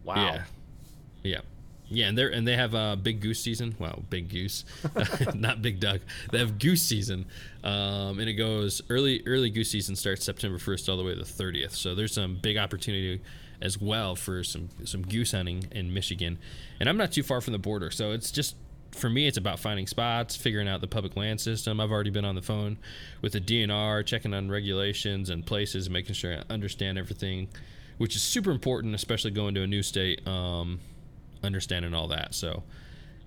Wow. 0.04 0.16
Yeah. 0.16 0.44
Yeah. 1.24 1.42
Yeah, 1.92 2.08
and 2.08 2.18
they're 2.18 2.30
and 2.30 2.48
they 2.48 2.56
have 2.56 2.76
a 2.76 2.96
big 2.96 3.20
goose 3.20 3.42
season. 3.42 3.76
Wow, 3.80 4.04
big 4.12 4.30
goose, 4.30 4.64
not 5.34 5.64
big 5.64 5.80
duck. 5.80 6.02
They 6.32 6.38
have 6.38 6.60
goose 6.60 6.84
season, 6.84 7.26
um, 7.64 8.20
and 8.20 8.30
it 8.30 8.34
goes 8.34 8.84
early. 8.92 9.24
Early 9.26 9.50
goose 9.50 9.72
season 9.72 9.96
starts 9.96 10.24
September 10.24 10.60
first 10.60 10.88
all 10.88 10.98
the 10.98 11.04
way 11.04 11.16
to 11.16 11.20
the 11.20 11.26
thirtieth. 11.26 11.74
So 11.74 11.96
there's 11.96 12.14
some 12.14 12.38
big 12.40 12.58
opportunity 12.58 13.22
as 13.60 13.82
well 13.82 14.16
for 14.16 14.44
some 14.44 14.70
some 14.86 15.02
goose 15.02 15.32
hunting 15.32 15.68
in 15.72 15.92
Michigan, 15.92 16.38
and 16.80 16.88
I'm 16.88 16.98
not 16.98 17.12
too 17.12 17.24
far 17.24 17.42
from 17.42 17.54
the 17.54 17.60
border. 17.60 17.90
So 17.90 18.12
it's 18.12 18.30
just 18.30 18.56
for 18.92 19.10
me, 19.10 19.28
it's 19.28 19.38
about 19.38 19.60
finding 19.60 19.88
spots, 19.88 20.36
figuring 20.36 20.68
out 20.68 20.82
the 20.82 20.88
public 20.88 21.16
land 21.16 21.40
system. 21.40 21.80
I've 21.80 21.92
already 21.92 22.10
been 22.10 22.26
on 22.26 22.36
the 22.36 22.42
phone 22.42 22.78
with 23.22 23.34
the 23.34 23.42
DNR, 23.42 24.06
checking 24.06 24.34
on 24.34 24.50
regulations 24.50 25.30
and 25.30 25.46
places, 25.46 25.90
making 25.90 26.16
sure 26.16 26.38
I 26.38 26.54
understand 26.54 26.98
everything, 26.98 27.50
which 27.98 28.16
is 28.16 28.22
super 28.22 28.52
important, 28.52 28.96
especially 28.96 29.32
going 29.32 29.56
to 29.56 29.64
a 29.64 29.68
new 29.68 29.84
state. 29.84 30.28
Um, 30.28 30.80
understanding 31.44 31.94
all 31.94 32.08
that. 32.10 32.34
So 32.34 32.64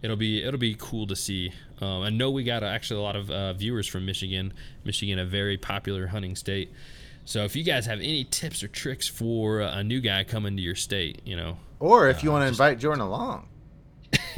it'll 0.03 0.17
be 0.17 0.43
it'll 0.43 0.61
be 0.61 0.77
cool 0.79 1.07
to 1.07 1.17
see. 1.17 1.53
Um, 1.81 2.03
I 2.03 2.11
know 2.11 2.31
we 2.31 2.45
got 2.45 2.63
uh, 2.63 2.67
actually 2.67 3.01
a 3.01 3.03
lot 3.03 3.17
of 3.17 3.31
uh, 3.31 3.53
viewers 3.55 3.87
from 3.87 4.07
Michigan. 4.07 4.53
Michigan, 4.85 5.19
a 5.19 5.25
very 5.25 5.57
popular 5.57 6.09
hunting 6.09 6.37
state. 6.37 6.73
So 7.25 7.45
if 7.45 7.55
you 7.55 7.63
guys 7.63 7.87
have 7.87 8.01
any 8.01 8.25
tips 8.25 8.63
or 8.63 8.69
tricks 8.69 9.07
for 9.07 9.61
a 9.61 9.85
new 9.85 10.01
guy 10.01 10.25
coming 10.25 10.57
to 10.57 10.63
your 10.63 10.75
state, 10.75 11.23
you 11.25 11.37
know, 11.37 11.57
Or 11.79 12.09
if 12.09 12.25
you 12.25 12.33
want 12.33 12.43
to 12.43 12.49
invite 12.49 12.81
Jordan 12.81 13.01
along. 13.01 13.47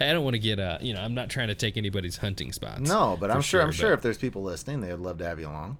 I 0.00 0.12
don't 0.12 0.24
want 0.24 0.34
to 0.34 0.38
get 0.40 0.58
uh, 0.58 0.78
you 0.80 0.94
know, 0.94 1.00
I'm 1.00 1.14
not 1.14 1.28
trying 1.30 1.48
to 1.48 1.54
take 1.54 1.76
anybody's 1.76 2.16
hunting 2.16 2.52
spots. 2.52 2.80
No, 2.80 3.16
but 3.20 3.30
I'm 3.30 3.40
sure, 3.42 3.60
I'm 3.62 3.68
but- 3.68 3.76
sure 3.76 3.92
if 3.92 4.02
there's 4.02 4.18
people 4.18 4.42
listening, 4.42 4.80
they 4.80 4.90
would 4.90 5.00
love 5.00 5.18
to 5.18 5.24
have 5.26 5.38
you 5.40 5.46
along. 5.48 5.76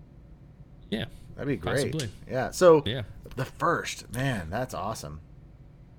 yeah, 0.91 1.07
That'd 1.37 1.49
be 1.49 1.57
great. 1.57 1.93
Possibly. 1.93 2.09
Yeah. 2.31 2.51
So 2.51 2.83
yeah, 2.87 3.03
the 3.37 3.45
first, 3.45 4.13
man, 4.15 4.49
that's 4.51 4.75
awesome. 4.75 5.21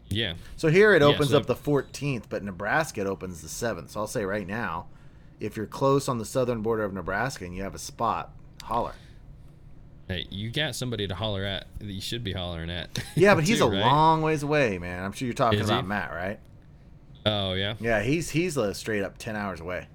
yeah, 0.10 0.34
So 0.56 0.70
here 0.70 0.94
it 0.94 1.02
Yeah, 1.02 1.10
opens 1.10 1.30
so- 1.32 1.38
up 1.38 1.46
the 1.46 1.56
14th, 1.56 2.24
but 2.30 2.44
Nebraska 2.44 3.02
it 3.02 3.08
opens 3.08 3.42
the 3.42 3.48
7th. 3.50 3.90
So 3.92 4.00
I'll 4.02 4.08
say 4.08 4.24
right 4.26 4.48
now, 4.48 4.88
if 5.40 5.56
you're 5.58 5.66
close 5.68 6.08
on 6.08 6.18
the 6.18 6.26
southern 6.26 6.62
border 6.62 6.84
of 6.84 6.94
Nebraska 6.94 7.46
and 7.46 7.56
you 7.56 7.64
have 7.64 7.76
a 7.76 7.80
spot, 7.80 8.32
holler. 8.64 8.94
Hey, 10.08 10.26
you 10.30 10.50
got 10.52 10.74
somebody 10.76 11.06
to 11.08 11.14
holler 11.16 11.44
at 11.44 11.68
that 11.80 11.86
you 11.92 12.00
should 12.02 12.24
be 12.24 12.32
hollering 12.32 12.70
at. 12.70 12.98
Yeah, 13.16 13.36
but 13.36 13.44
he's 13.48 13.60
a 13.62 13.68
right? 13.68 13.80
long 13.82 14.22
ways 14.22 14.42
away, 14.42 14.78
man. 14.78 15.04
I'm 15.04 15.12
sure 15.12 15.26
you're 15.26 15.34
talking 15.36 15.60
Is 15.60 15.68
about 15.70 15.82
he? 15.84 15.88
Matt, 15.88 16.12
right? 16.12 16.40
Oh 17.28 17.54
yeah, 17.54 17.76
Yeah, 17.80 18.02
he's 18.02 18.30
he's 18.30 18.58
a 18.58 18.74
straight 18.74 19.04
up 19.04 19.18
10 19.18 19.36
hours 19.36 19.60
away. 19.60 19.88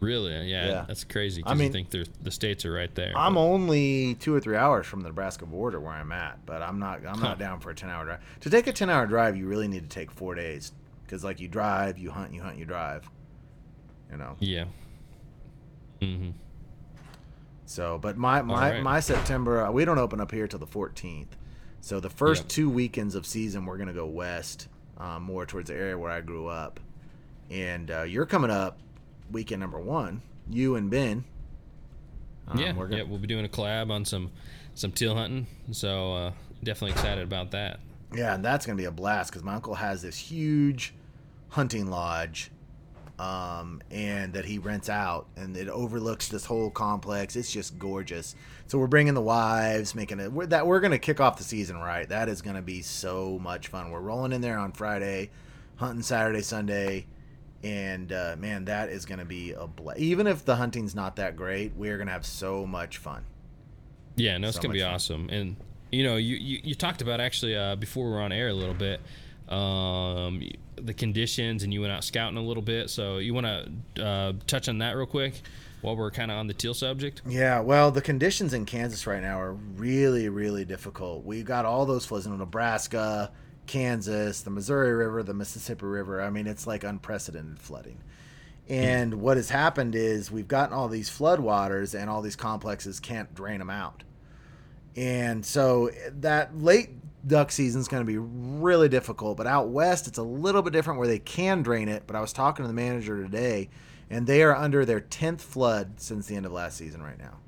really? 0.00 0.32
Yeah, 0.50 0.66
Yeah. 0.68 0.84
that's 0.86 1.04
crazy. 1.04 1.42
I 1.46 1.54
mean- 1.54 1.66
you 1.68 1.72
think 1.72 1.90
the 2.22 2.30
states 2.30 2.64
are 2.64 2.72
right 2.72 2.94
there. 2.94 3.12
I'm 3.16 3.34
but- 3.34 3.40
only 3.40 4.14
two 4.16 4.34
or 4.34 4.40
three 4.40 4.56
hours 4.56 4.86
from 4.86 5.00
the 5.00 5.08
Nebraska 5.08 5.46
border 5.46 5.80
where 5.80 5.92
I'm 5.92 6.12
at, 6.12 6.44
but 6.46 6.62
I'm 6.62 6.78
not 6.78 6.98
I'm 7.06 7.18
Huh. 7.18 7.28
not 7.28 7.38
down 7.38 7.60
for 7.60 7.70
a 7.70 7.74
10 7.74 7.90
hour 7.90 8.04
drive. 8.04 8.20
To 8.40 8.50
take 8.50 8.66
a 8.66 8.72
10 8.72 8.90
hour 8.90 9.06
drive, 9.06 9.36
you 9.36 9.46
really 9.46 9.68
need 9.68 9.82
to 9.82 9.88
take 9.88 10.10
four 10.10 10.34
days 10.34 10.72
because 11.04 11.24
like 11.24 11.40
you 11.40 11.48
drive, 11.48 11.98
you 11.98 12.10
hunt, 12.10 12.32
you 12.34 12.42
hunt, 12.42 12.58
you 12.58 12.64
drive. 12.64 13.08
You 14.10 14.16
know. 14.18 14.36
Yeah. 14.38 14.64
Mm-hmm. 16.00 16.30
So, 17.64 17.98
but 17.98 18.16
my 18.16 18.42
my, 18.42 18.70
right. 18.72 18.82
my 18.82 19.00
September 19.00 19.64
uh, 19.66 19.70
we 19.72 19.84
don't 19.84 19.98
open 19.98 20.20
up 20.20 20.30
here 20.30 20.46
till 20.46 20.58
the 20.60 20.66
14th. 20.66 21.26
So 21.80 22.00
the 22.00 22.10
first 22.10 22.42
Yep. 22.44 22.48
two 22.48 22.70
weekends 22.70 23.14
of 23.14 23.26
season 23.26 23.64
we're 23.66 23.78
gonna 23.78 23.92
go 23.92 24.06
west, 24.06 24.68
um, 24.98 25.22
more 25.22 25.46
towards 25.46 25.68
the 25.70 25.76
area 25.76 25.98
where 25.98 26.10
I 26.10 26.20
grew 26.20 26.46
up, 26.46 26.80
and 27.50 27.90
uh, 27.90 28.02
you're 28.02 28.26
coming 28.26 28.50
up 28.50 28.78
weekend 29.30 29.60
number 29.60 29.78
one. 29.78 30.22
You 30.48 30.76
and 30.76 30.90
Ben. 30.90 31.24
Um, 32.48 32.58
yeah, 32.58 32.72
we're 32.72 32.86
gonna, 32.86 33.02
yeah, 33.02 33.08
we'll 33.08 33.18
be 33.18 33.26
doing 33.26 33.44
a 33.44 33.48
collab 33.48 33.90
on 33.90 34.04
some 34.04 34.30
some 34.74 34.92
teal 34.92 35.14
hunting, 35.14 35.46
so 35.72 36.14
uh, 36.14 36.32
definitely 36.62 36.92
excited 36.92 37.24
about 37.24 37.50
that. 37.52 37.80
Yeah, 38.14 38.34
and 38.34 38.44
that's 38.44 38.66
gonna 38.66 38.76
be 38.76 38.84
a 38.84 38.92
blast 38.92 39.30
because 39.30 39.42
my 39.42 39.54
uncle 39.54 39.74
has 39.74 40.02
this 40.02 40.16
huge 40.16 40.94
hunting 41.48 41.90
lodge, 41.90 42.50
um, 43.18 43.80
and 43.90 44.32
that 44.34 44.44
he 44.44 44.58
rents 44.58 44.88
out, 44.88 45.26
and 45.36 45.56
it 45.56 45.68
overlooks 45.68 46.28
this 46.28 46.44
whole 46.44 46.70
complex. 46.70 47.36
It's 47.36 47.50
just 47.50 47.78
gorgeous. 47.78 48.34
So 48.66 48.78
we're 48.78 48.86
bringing 48.86 49.14
the 49.14 49.22
wives, 49.22 49.94
making 49.94 50.20
it. 50.20 50.32
We're, 50.32 50.46
that 50.46 50.66
we're 50.66 50.80
gonna 50.80 50.98
kick 50.98 51.20
off 51.20 51.38
the 51.38 51.44
season 51.44 51.78
right. 51.78 52.08
That 52.08 52.28
is 52.28 52.42
gonna 52.42 52.62
be 52.62 52.82
so 52.82 53.38
much 53.40 53.68
fun. 53.68 53.90
We're 53.90 54.00
rolling 54.00 54.32
in 54.32 54.40
there 54.40 54.58
on 54.58 54.72
Friday, 54.72 55.30
hunting 55.76 56.02
Saturday, 56.02 56.42
Sunday. 56.42 57.06
And 57.64 58.12
uh, 58.12 58.36
man, 58.38 58.66
that 58.66 58.90
is 58.90 59.06
going 59.06 59.18
to 59.18 59.24
be 59.24 59.52
a 59.52 59.66
blast. 59.66 59.98
Even 59.98 60.26
if 60.28 60.44
the 60.44 60.54
hunting's 60.54 60.94
not 60.94 61.16
that 61.16 61.36
great, 61.36 61.72
we're 61.74 61.96
going 61.96 62.06
to 62.06 62.12
have 62.12 62.26
so 62.26 62.64
much 62.66 62.98
fun. 62.98 63.24
Yeah, 64.14 64.38
no, 64.38 64.48
it's 64.48 64.56
So 64.56 64.62
gonna 64.62 64.74
be 64.74 64.82
fun. 64.82 64.94
awesome. 64.94 65.28
And 65.30 65.56
you 65.90 66.04
know, 66.04 66.16
you, 66.16 66.36
you, 66.36 66.60
you 66.62 66.74
talked 66.74 67.02
about 67.02 67.18
actually 67.20 67.56
uh, 67.56 67.74
before 67.74 68.04
we 68.06 68.12
were 68.12 68.20
on 68.20 68.30
air 68.30 68.48
a 68.48 68.54
little 68.54 68.74
bit, 68.74 69.00
um, 69.48 70.42
the 70.76 70.94
conditions, 70.94 71.62
and 71.62 71.72
you 71.72 71.80
went 71.80 71.92
out 71.92 72.04
scouting 72.04 72.36
a 72.36 72.42
little 72.42 72.62
bit. 72.62 72.90
So 72.90 73.18
you 73.18 73.34
want 73.34 73.46
to 73.46 74.04
uh, 74.04 74.32
touch 74.46 74.68
on 74.68 74.78
that 74.78 74.96
real 74.96 75.06
quick 75.06 75.40
while 75.82 75.96
we're 75.96 76.10
kind 76.10 76.30
of 76.30 76.38
on 76.38 76.46
the 76.46 76.54
teal 76.54 76.74
subject. 76.74 77.22
Yeah, 77.26 77.60
well, 77.60 77.90
the 77.90 78.02
conditions 78.02 78.54
in 78.54 78.66
Kansas 78.66 79.06
right 79.06 79.22
now 79.22 79.40
are 79.40 79.52
really, 79.52 80.28
really 80.28 80.64
difficult. 80.64 81.24
We 81.24 81.42
got 81.42 81.64
all 81.64 81.86
those 81.86 82.04
floods 82.04 82.26
in 82.26 82.36
Nebraska, 82.36 83.30
Kansas, 83.66 84.42
the 84.42 84.50
Missouri 84.50 84.94
River, 84.94 85.22
the 85.22 85.34
Mississippi 85.34 85.86
River. 85.86 86.20
I 86.20 86.30
mean, 86.30 86.46
it's 86.46 86.66
like 86.66 86.84
unprecedented 86.84 87.60
flooding. 87.60 87.98
And 88.68 89.20
what 89.20 89.36
has 89.36 89.50
happened 89.50 89.94
is 89.94 90.30
we've 90.30 90.48
gotten 90.48 90.74
all 90.74 90.88
these 90.88 91.08
floodwaters, 91.08 91.98
and 91.98 92.10
all 92.10 92.20
these 92.20 92.36
complexes 92.36 92.98
can't 92.98 93.32
drain 93.34 93.60
them 93.60 93.70
out. 93.70 94.02
And 94.96 95.44
so 95.46 95.90
that 96.20 96.58
late 96.58 96.90
duck 97.26 97.50
season 97.50 97.80
is 97.80 97.88
going 97.88 98.02
to 98.02 98.06
be 98.06 98.18
really 98.18 98.88
difficult. 98.88 99.36
But 99.36 99.46
out 99.46 99.68
west, 99.68 100.06
it's 100.06 100.18
a 100.18 100.22
little 100.22 100.62
bit 100.62 100.72
different 100.72 100.98
where 100.98 101.08
they 101.08 101.18
can 101.18 101.62
drain 101.62 101.88
it. 101.88 102.04
But 102.06 102.16
I 102.16 102.20
was 102.20 102.32
talking 102.32 102.62
to 102.64 102.66
the 102.68 102.74
manager 102.74 103.22
today, 103.22 103.68
and 104.10 104.26
they 104.26 104.42
are 104.42 104.54
under 104.54 104.84
their 104.84 105.00
10th 105.00 105.40
flood 105.40 106.00
since 106.00 106.26
the 106.26 106.36
end 106.36 106.46
of 106.46 106.52
last 106.52 106.76
season 106.76 107.02
right 107.02 107.18
now. 107.18 107.38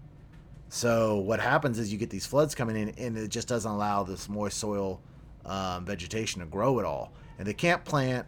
So 0.68 1.16
what 1.16 1.41
happens 1.41 1.79
is 1.79 1.93
you 1.93 1.99
get 1.99 2.11
these 2.11 2.26
floods 2.26 2.55
coming 2.55 2.76
in, 2.76 2.91
and 2.91 3.16
it 3.16 3.29
just 3.29 3.49
doesn't 3.49 3.70
allow 3.70 4.03
this 4.03 4.29
moist 4.29 4.59
soil 4.59 5.01
um, 5.47 5.85
vegetation 5.85 6.41
to 6.41 6.47
grow 6.47 6.79
at 6.79 6.85
all, 6.85 7.12
and 7.39 7.47
they 7.47 7.55
can't 7.55 7.85
plant. 7.85 8.26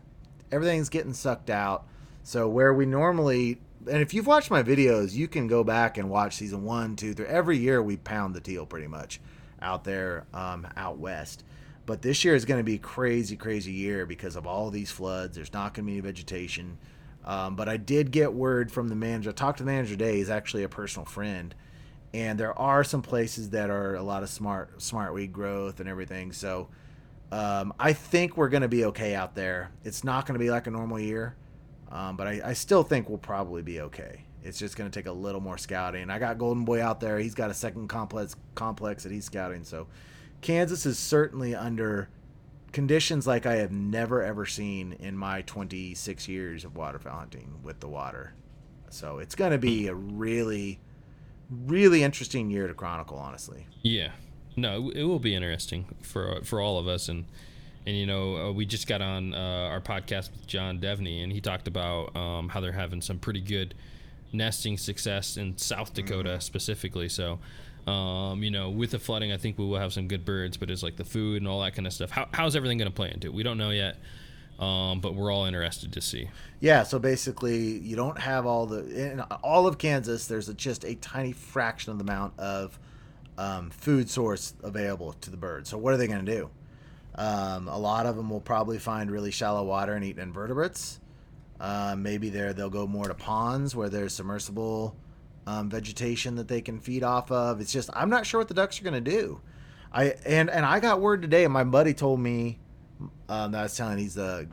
Everything's 0.50 0.88
getting 0.88 1.12
sucked 1.12 1.50
out. 1.50 1.86
So 2.22 2.48
where 2.48 2.72
we 2.72 2.86
normally, 2.86 3.60
and 3.86 4.00
if 4.00 4.14
you've 4.14 4.26
watched 4.26 4.50
my 4.50 4.62
videos, 4.62 5.12
you 5.12 5.28
can 5.28 5.48
go 5.48 5.62
back 5.62 5.98
and 5.98 6.08
watch 6.08 6.36
season 6.36 6.64
one, 6.64 6.96
two, 6.96 7.12
three. 7.12 7.26
Every 7.26 7.58
year 7.58 7.82
we 7.82 7.96
pound 7.96 8.34
the 8.34 8.40
teal 8.40 8.64
pretty 8.64 8.86
much 8.86 9.20
out 9.62 9.84
there, 9.84 10.26
um, 10.32 10.66
out 10.76 10.98
west. 10.98 11.44
But 11.86 12.02
this 12.02 12.24
year 12.24 12.34
is 12.34 12.44
going 12.44 12.60
to 12.60 12.64
be 12.64 12.78
crazy, 12.78 13.36
crazy 13.36 13.72
year 13.72 14.06
because 14.06 14.36
of 14.36 14.46
all 14.46 14.70
these 14.70 14.90
floods. 14.90 15.34
There's 15.34 15.52
not 15.52 15.74
going 15.74 15.86
to 15.86 15.90
be 15.90 15.98
any 15.98 16.00
vegetation. 16.00 16.78
Um, 17.24 17.56
but 17.56 17.68
I 17.68 17.76
did 17.76 18.10
get 18.10 18.32
word 18.32 18.72
from 18.72 18.88
the 18.88 18.94
manager. 18.94 19.30
I 19.30 19.32
talked 19.32 19.58
to 19.58 19.64
the 19.64 19.70
manager 19.70 19.94
today. 19.94 20.16
He's 20.16 20.30
actually 20.30 20.62
a 20.62 20.68
personal 20.68 21.04
friend, 21.04 21.54
and 22.14 22.40
there 22.40 22.58
are 22.58 22.82
some 22.82 23.02
places 23.02 23.50
that 23.50 23.70
are 23.70 23.94
a 23.94 24.02
lot 24.02 24.22
of 24.22 24.30
smart 24.30 24.80
smart 24.80 25.12
weed 25.12 25.32
growth 25.32 25.80
and 25.80 25.88
everything. 25.88 26.32
So 26.32 26.68
um, 27.30 27.74
I 27.78 27.92
think 27.92 28.36
we're 28.36 28.48
going 28.48 28.62
to 28.62 28.68
be 28.68 28.86
okay 28.86 29.14
out 29.14 29.34
there. 29.34 29.70
It's 29.84 30.02
not 30.02 30.26
going 30.26 30.38
to 30.38 30.42
be 30.42 30.50
like 30.50 30.66
a 30.66 30.70
normal 30.70 30.98
year, 30.98 31.36
um, 31.92 32.16
but 32.16 32.26
I, 32.26 32.40
I 32.44 32.52
still 32.54 32.82
think 32.82 33.08
we'll 33.08 33.18
probably 33.18 33.62
be 33.62 33.82
okay. 33.82 34.24
It's 34.42 34.58
just 34.58 34.76
going 34.76 34.90
to 34.90 34.98
take 34.98 35.06
a 35.06 35.12
little 35.12 35.40
more 35.40 35.58
scouting. 35.58 36.10
I 36.10 36.18
got 36.18 36.38
Golden 36.38 36.64
Boy 36.64 36.82
out 36.82 37.00
there. 37.00 37.18
He's 37.18 37.34
got 37.34 37.50
a 37.50 37.54
second 37.54 37.88
complex 37.88 38.36
complex 38.54 39.02
that 39.02 39.12
he's 39.12 39.24
scouting. 39.24 39.64
So 39.64 39.86
Kansas 40.40 40.86
is 40.86 40.98
certainly 40.98 41.54
under 41.54 42.08
conditions 42.72 43.26
like 43.26 43.46
I 43.46 43.56
have 43.56 43.72
never 43.72 44.22
ever 44.22 44.46
seen 44.46 44.92
in 44.94 45.16
my 45.16 45.42
26 45.42 46.28
years 46.28 46.64
of 46.64 46.76
waterfowl 46.76 47.18
hunting 47.18 47.58
with 47.62 47.80
the 47.80 47.88
water. 47.88 48.34
So 48.88 49.18
it's 49.18 49.34
going 49.34 49.52
to 49.52 49.58
be 49.58 49.86
a 49.86 49.94
really, 49.94 50.80
really 51.50 52.02
interesting 52.02 52.50
year 52.50 52.66
to 52.66 52.74
chronicle, 52.74 53.18
honestly. 53.18 53.66
Yeah, 53.82 54.10
no, 54.56 54.90
it, 54.94 55.04
will 55.04 55.20
be 55.20 55.34
interesting 55.34 55.86
for 56.02 56.40
for 56.42 56.60
all 56.60 56.78
of 56.78 56.88
us, 56.88 57.08
and 57.08 57.24
and 57.86 57.96
you 57.96 58.06
know 58.06 58.36
uh, 58.36 58.52
we 58.52 58.66
just 58.66 58.86
got 58.86 59.00
on 59.00 59.32
uh, 59.32 59.68
our 59.70 59.80
podcast 59.80 60.32
with 60.32 60.46
John 60.46 60.80
Devney, 60.80 61.22
and 61.22 61.32
he 61.32 61.40
talked 61.40 61.68
about 61.68 62.14
um, 62.16 62.48
how 62.48 62.60
they're 62.60 62.72
having 62.72 63.00
some 63.00 63.18
pretty 63.18 63.40
good 63.40 63.74
nesting 64.32 64.78
success 64.78 65.36
in 65.36 65.56
South 65.58 65.94
Dakota 65.94 66.40
specifically. 66.40 67.08
So 67.08 67.38
Um, 67.86 68.42
you 68.42 68.50
know, 68.50 68.68
with 68.68 68.90
the 68.90 68.98
flooding, 68.98 69.32
I 69.32 69.38
think 69.38 69.58
we 69.58 69.64
will 69.64 69.78
have 69.78 69.92
some 69.92 70.06
good 70.06 70.24
birds, 70.24 70.58
but 70.58 70.70
it's 70.70 70.82
like 70.82 70.96
the 70.96 71.04
food 71.04 71.40
and 71.40 71.48
all 71.48 71.62
that 71.62 71.74
kind 71.74 71.86
of 71.86 71.92
stuff. 71.92 72.10
How, 72.10 72.28
how's 72.32 72.54
everything 72.54 72.76
going 72.78 72.90
to 72.90 72.94
play 72.94 73.10
into 73.10 73.28
it? 73.28 73.34
We 73.34 73.42
don't 73.42 73.56
know 73.56 73.70
yet, 73.70 73.96
um, 74.58 75.00
but 75.00 75.14
we're 75.14 75.32
all 75.32 75.46
interested 75.46 75.90
to 75.94 76.00
see. 76.00 76.28
Yeah, 76.60 76.82
so 76.82 76.98
basically, 76.98 77.78
you 77.78 77.96
don't 77.96 78.18
have 78.18 78.44
all 78.44 78.66
the 78.66 78.80
in 79.12 79.20
all 79.42 79.66
of 79.66 79.78
Kansas. 79.78 80.26
There's 80.26 80.48
a, 80.50 80.54
just 80.54 80.84
a 80.84 80.94
tiny 80.96 81.32
fraction 81.32 81.90
of 81.90 81.98
the 81.98 82.04
amount 82.04 82.38
of 82.38 82.78
um, 83.38 83.70
food 83.70 84.10
source 84.10 84.52
available 84.62 85.14
to 85.14 85.30
the 85.30 85.38
birds. 85.38 85.70
So 85.70 85.78
what 85.78 85.94
are 85.94 85.96
they 85.96 86.06
going 86.06 86.24
to 86.24 86.32
do? 86.32 86.50
Um, 87.14 87.66
a 87.66 87.78
lot 87.78 88.04
of 88.04 88.14
them 88.14 88.28
will 88.28 88.42
probably 88.42 88.78
find 88.78 89.10
really 89.10 89.30
shallow 89.30 89.64
water 89.64 89.94
and 89.94 90.04
eat 90.04 90.18
invertebrates. 90.18 91.00
Uh, 91.60 91.94
maybe 91.96 92.30
there 92.30 92.54
they'll 92.54 92.70
go 92.70 92.86
more 92.86 93.06
to 93.06 93.14
ponds 93.14 93.76
where 93.76 93.90
there's 93.90 94.14
submersible 94.14 94.96
um, 95.46 95.68
vegetation 95.68 96.36
that 96.36 96.48
they 96.48 96.62
can 96.62 96.80
feed 96.80 97.02
off 97.02 97.30
of. 97.30 97.60
It's 97.60 97.72
just 97.72 97.90
I'm 97.92 98.08
not 98.08 98.24
sure 98.26 98.40
what 98.40 98.48
the 98.48 98.54
ducks 98.54 98.80
are 98.80 98.84
going 98.84 99.02
to 99.04 99.10
do. 99.10 99.40
I 99.92 100.14
and 100.24 100.48
and 100.48 100.64
I 100.64 100.80
got 100.80 101.00
word 101.00 101.20
today. 101.22 101.46
My 101.48 101.64
buddy 101.64 101.92
told 101.92 102.20
me 102.20 102.58
um, 103.28 103.52
that 103.52 103.58
I 103.58 103.62
was 103.64 103.76
telling 103.76 103.98
he's 103.98 104.14
the 104.14 104.48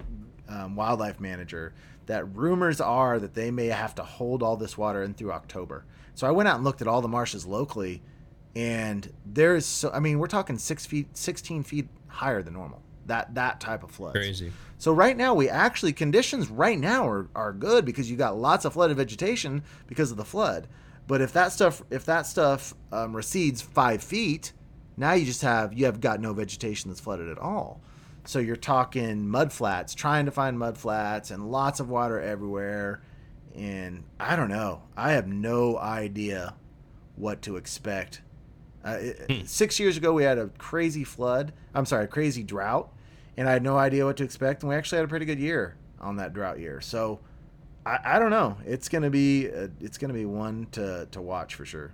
um, 0.49 0.75
wildlife 0.75 1.19
manager 1.19 1.73
that 2.07 2.23
rumors 2.35 2.81
are 2.81 3.19
that 3.19 3.33
they 3.33 3.51
may 3.51 3.67
have 3.67 3.93
to 3.95 4.03
hold 4.03 4.41
all 4.41 4.57
this 4.57 4.77
water 4.77 5.03
in 5.03 5.13
through 5.13 5.31
October. 5.31 5.85
So 6.15 6.25
I 6.25 6.31
went 6.31 6.49
out 6.49 6.55
and 6.55 6.63
looked 6.63 6.81
at 6.81 6.87
all 6.87 7.01
the 7.01 7.07
marshes 7.07 7.45
locally, 7.45 8.01
and 8.55 9.11
there's 9.25 9.65
so 9.65 9.91
I 9.93 9.99
mean 9.99 10.19
we're 10.19 10.27
talking 10.27 10.57
six 10.57 10.85
feet, 10.85 11.15
sixteen 11.15 11.63
feet 11.63 11.87
higher 12.07 12.41
than 12.41 12.53
normal. 12.53 12.81
That 13.07 13.35
that 13.35 13.59
type 13.59 13.83
of 13.83 13.91
flood. 13.91 14.13
Crazy. 14.13 14.51
So 14.77 14.93
right 14.93 15.17
now 15.17 15.33
we 15.33 15.49
actually 15.49 15.93
conditions 15.93 16.49
right 16.49 16.77
now 16.77 17.07
are, 17.07 17.29
are 17.33 17.51
good 17.53 17.83
because 17.85 18.11
you 18.11 18.17
got 18.17 18.37
lots 18.37 18.63
of 18.65 18.73
flooded 18.73 18.97
vegetation 18.97 19.63
because 19.87 20.11
of 20.11 20.17
the 20.17 20.25
flood. 20.25 20.67
But 21.07 21.21
if 21.21 21.33
that 21.33 21.51
stuff 21.51 21.81
if 21.89 22.05
that 22.05 22.27
stuff 22.27 22.73
um, 22.91 23.15
recedes 23.15 23.61
five 23.61 24.03
feet, 24.03 24.51
now 24.97 25.13
you 25.13 25.25
just 25.25 25.41
have 25.41 25.73
you 25.73 25.85
have 25.85 25.99
got 25.99 26.19
no 26.19 26.33
vegetation 26.33 26.89
that's 26.91 26.99
flooded 26.99 27.29
at 27.29 27.39
all. 27.39 27.81
So 28.25 28.39
you're 28.39 28.57
talking 28.57 29.27
mud 29.29 29.53
flats, 29.53 29.95
trying 29.95 30.25
to 30.25 30.31
find 30.31 30.59
mud 30.59 30.77
flats, 30.77 31.31
and 31.31 31.49
lots 31.49 31.79
of 31.79 31.89
water 31.89 32.19
everywhere. 32.19 33.01
And 33.55 34.03
I 34.19 34.35
don't 34.35 34.49
know. 34.49 34.83
I 34.97 35.13
have 35.13 35.27
no 35.27 35.77
idea 35.77 36.53
what 37.15 37.41
to 37.43 37.55
expect. 37.55 38.21
Uh, 38.85 38.97
it, 38.99 39.25
Hmm. 39.29 39.45
Six 39.45 39.79
years 39.79 39.97
ago, 39.97 40.13
we 40.13 40.23
had 40.23 40.37
a 40.37 40.49
crazy 40.57 41.03
flood. 41.03 41.53
I'm 41.73 41.85
sorry, 41.85 42.03
a 42.03 42.07
crazy 42.07 42.43
drought, 42.43 42.93
and 43.37 43.47
I 43.47 43.53
had 43.53 43.63
no 43.63 43.77
idea 43.77 44.05
what 44.05 44.17
to 44.17 44.23
expect. 44.23 44.63
And 44.63 44.69
we 44.69 44.75
actually 44.75 44.97
had 44.97 45.05
a 45.05 45.07
pretty 45.07 45.25
good 45.25 45.39
year 45.39 45.75
on 45.99 46.17
that 46.17 46.33
drought 46.33 46.59
year. 46.59 46.81
So 46.81 47.19
I, 47.85 47.99
I 48.03 48.19
don't 48.19 48.31
know. 48.31 48.57
It's 48.65 48.89
gonna 48.89 49.09
be 49.09 49.49
uh, 49.49 49.67
it's 49.79 49.97
gonna 49.97 50.13
be 50.13 50.25
one 50.25 50.67
to 50.73 51.07
to 51.11 51.21
watch 51.21 51.55
for 51.55 51.65
sure. 51.65 51.91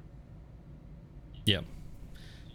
Yeah. 1.45 1.61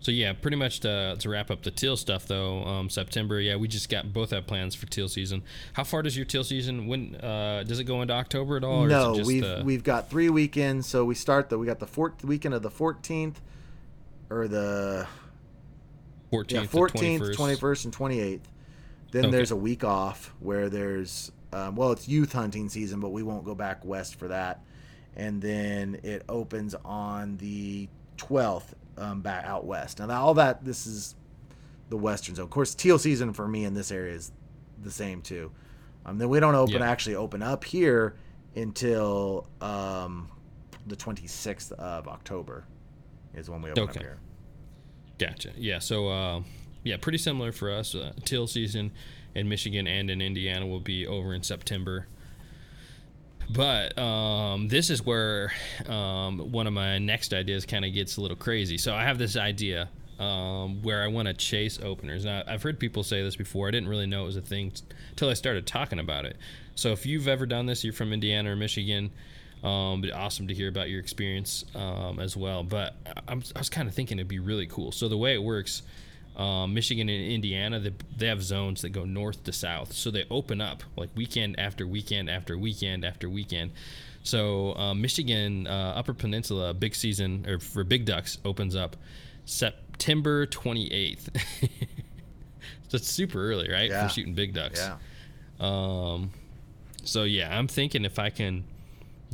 So 0.01 0.13
yeah, 0.13 0.33
pretty 0.33 0.57
much 0.57 0.81
to, 0.81 1.17
to 1.19 1.29
wrap 1.29 1.51
up 1.51 1.63
the 1.63 1.73
teal 1.73 1.97
stuff 1.97 2.27
though. 2.27 2.63
Um, 2.65 2.89
September, 2.89 3.41
yeah, 3.41 3.57
we 3.57 3.67
just 3.67 3.89
got 3.89 4.13
both 4.13 4.31
have 4.31 4.47
plans 4.47 4.75
for 4.75 4.87
teal 4.87 5.09
season. 5.09 5.43
How 5.73 5.85
far 5.85 6.03
does 6.03 6.17
your 6.17 6.25
teal 6.25 6.45
season? 6.45 6.87
When 6.87 7.17
uh, 7.17 7.65
does 7.67 7.81
it 7.81 7.85
go 7.85 8.01
into 8.01 8.15
October 8.15 8.57
at 8.57 8.65
all? 8.65 8.85
Or 8.85 8.89
no, 8.89 9.13
is 9.13 9.19
it 9.19 9.21
just 9.21 9.27
we've 9.27 9.43
the, 9.43 9.63
we've 9.65 9.85
got 9.85 10.09
three 10.09 10.31
weekends. 10.31 10.87
So 10.87 11.05
we 11.05 11.15
start 11.15 11.51
the 11.51 11.59
we 11.59 11.67
got 11.67 11.81
the 11.81 11.87
fourth 11.87 12.25
weekend 12.25 12.55
of 12.55 12.63
the 12.63 12.71
14th, 12.71 13.37
or 14.31 14.47
the 14.47 15.09
14th, 16.33 16.51
yeah 16.53 16.61
14th, 16.63 17.21
21st. 17.21 17.35
21st, 17.35 17.85
and 17.87 17.97
28th. 17.97 18.41
Then 19.11 19.27
Okay. 19.27 19.31
there's 19.33 19.51
a 19.51 19.57
week 19.57 19.85
off 19.85 20.35
where 20.41 20.69
there's 20.69 21.33
um, 21.53 21.77
well, 21.77 21.93
it's 21.93 22.07
youth 22.07 22.33
hunting 22.35 22.69
season, 22.69 23.01
but 23.01 23.09
we 23.09 23.23
won't 23.23 23.45
go 23.45 23.55
back 23.55 23.83
west 23.85 24.17
for 24.17 24.29
that. 24.29 24.63
And 25.17 25.41
then 25.41 25.99
it 26.03 26.23
opens 26.29 26.75
on 26.85 27.39
the 27.39 27.89
12th 28.19 28.75
um, 28.99 29.23
back 29.23 29.47
out 29.47 29.65
west. 29.65 29.99
Now 29.99 30.11
all 30.23 30.35
that 30.35 30.63
this 30.65 30.87
is 30.87 31.15
the 31.89 31.97
western 31.97 32.35
zone. 32.35 32.45
Of 32.45 32.51
course, 32.51 32.75
teal 32.75 32.99
season 32.99 33.33
for 33.33 33.49
me 33.49 33.65
in 33.65 33.73
this 33.73 33.91
area 33.91 34.15
is 34.15 34.31
the 34.83 34.91
same 34.91 35.23
too. 35.23 35.51
Um, 36.05 36.19
then 36.19 36.29
we 36.29 36.39
don't 36.39 36.55
open 36.55 36.81
Yeah. 36.83 36.91
actually 36.91 37.15
open 37.17 37.43
up 37.43 37.65
here 37.65 38.15
until 38.55 39.47
um, 39.63 40.29
the 40.87 40.97
26th 40.97 41.73
of 41.73 42.09
October 42.09 42.65
is 43.35 43.49
when 43.49 43.63
we 43.63 43.71
open 43.71 43.85
Okay. 43.85 43.99
up 44.01 44.03
here. 44.03 44.19
Gotcha. 45.19 45.51
Yeah. 45.57 45.79
So, 45.79 46.09
uh, 46.09 46.43
yeah, 46.85 46.97
pretty 46.97 47.19
similar 47.19 47.53
for 47.53 47.71
us. 47.71 47.95
Uh, 47.95 48.13
teal 48.25 48.47
season 48.47 48.93
in 49.35 49.49
Michigan 49.49 49.87
and 49.87 50.11
in 50.11 50.21
Indiana 50.21 50.67
will 50.67 50.81
be 50.81 51.07
over 51.07 51.35
in 51.35 51.43
September. 51.43 52.07
But 53.51 53.99
um, 53.99 54.69
this 54.69 54.91
is 54.91 55.05
where 55.05 55.53
um, 55.87 56.53
one 56.53 56.67
of 56.67 56.73
my 56.73 56.99
next 56.99 57.33
ideas 57.33 57.65
kind 57.65 57.85
of 57.85 57.95
gets 57.95 58.17
a 58.17 58.21
little 58.21 58.37
crazy. 58.37 58.77
So 58.77 58.95
I 58.95 59.05
have 59.05 59.19
this 59.19 59.37
idea 59.37 59.89
um, 60.19 60.83
where 60.83 61.03
I 61.03 61.07
want 61.07 61.29
to 61.29 61.35
chase 61.35 61.79
openers. 61.83 62.25
Now 62.25 62.43
I've 62.47 62.63
heard 62.63 62.79
people 62.79 63.03
say 63.03 63.23
this 63.23 63.37
before. 63.37 63.69
I 63.69 63.71
didn't 63.71 63.89
really 63.89 64.07
know 64.07 64.23
it 64.23 64.27
was 64.27 64.37
a 64.37 64.43
thing 64.43 64.73
until 65.11 65.31
I 65.31 65.35
started 65.35 65.67
talking 65.67 65.99
about 65.99 66.25
it. 66.25 66.37
So 66.75 66.93
if 66.93 67.07
you've 67.07 67.29
ever 67.29 67.47
done 67.47 67.67
this, 67.67 67.85
you're 67.85 67.93
from 67.93 68.13
Indiana 68.13 68.51
or 68.53 68.57
Michigan. 68.57 69.11
Um, 69.65 70.01
be 70.01 70.13
awesome 70.13 70.47
to 70.49 70.55
hear 70.55 70.69
about 70.69 70.89
your 70.89 71.01
experience 71.01 71.65
um, 71.75 72.21
as 72.21 72.37
well. 72.37 72.63
But 72.63 72.95
I'm, 73.27 73.43
I 73.57 73.59
was 73.59 73.69
kind 73.71 73.89
of 73.89 73.95
thinking 73.95 74.19
it'd 74.19 74.29
be 74.29 74.39
really 74.39 74.67
cool. 74.67 74.93
So 74.93 75.09
the 75.09 75.17
way 75.17 75.35
it 75.35 75.43
works, 75.43 75.83
um, 76.39 76.73
Michigan 76.73 77.09
and 77.09 77.33
Indiana, 77.33 77.81
they, 77.81 77.93
they 78.17 78.27
have 78.27 78.43
zones 78.43 78.83
that 78.83 78.91
go 78.91 79.05
north 79.05 79.43
to 79.45 79.53
south. 79.53 79.93
So 79.93 80.11
they 80.11 80.25
open 80.31 80.61
up 80.61 80.83
like 80.97 81.11
weekend 81.17 81.59
after 81.59 81.87
weekend 81.87 82.31
after 82.31 82.57
weekend 82.57 83.05
after 83.05 83.29
weekend. 83.29 83.73
So 84.23 84.75
um, 84.75 85.01
Michigan 85.01 85.67
uh, 85.67 85.95
Upper 85.97 86.15
Peninsula 86.15 86.75
big 86.75 86.95
season 86.95 87.45
or 87.49 87.59
for 87.59 87.83
big 87.83 88.05
ducks 88.05 88.39
opens 88.45 88.77
up 88.77 88.97
September 89.45 90.47
28th. 90.47 91.29
That's 92.91 93.09
super 93.09 93.51
early, 93.51 93.71
right? 93.71 93.91
Yeah. 93.91 94.07
For 94.07 94.15
shooting 94.15 94.35
big 94.35 94.55
ducks. 94.55 94.81
Yeah. 94.81 94.97
Um, 95.59 96.31
so 97.05 97.25
yeah, 97.25 97.57
I'm 97.57 97.67
thinking 97.67 98.05
if 98.05 98.19
I 98.19 98.31
can 98.31 98.65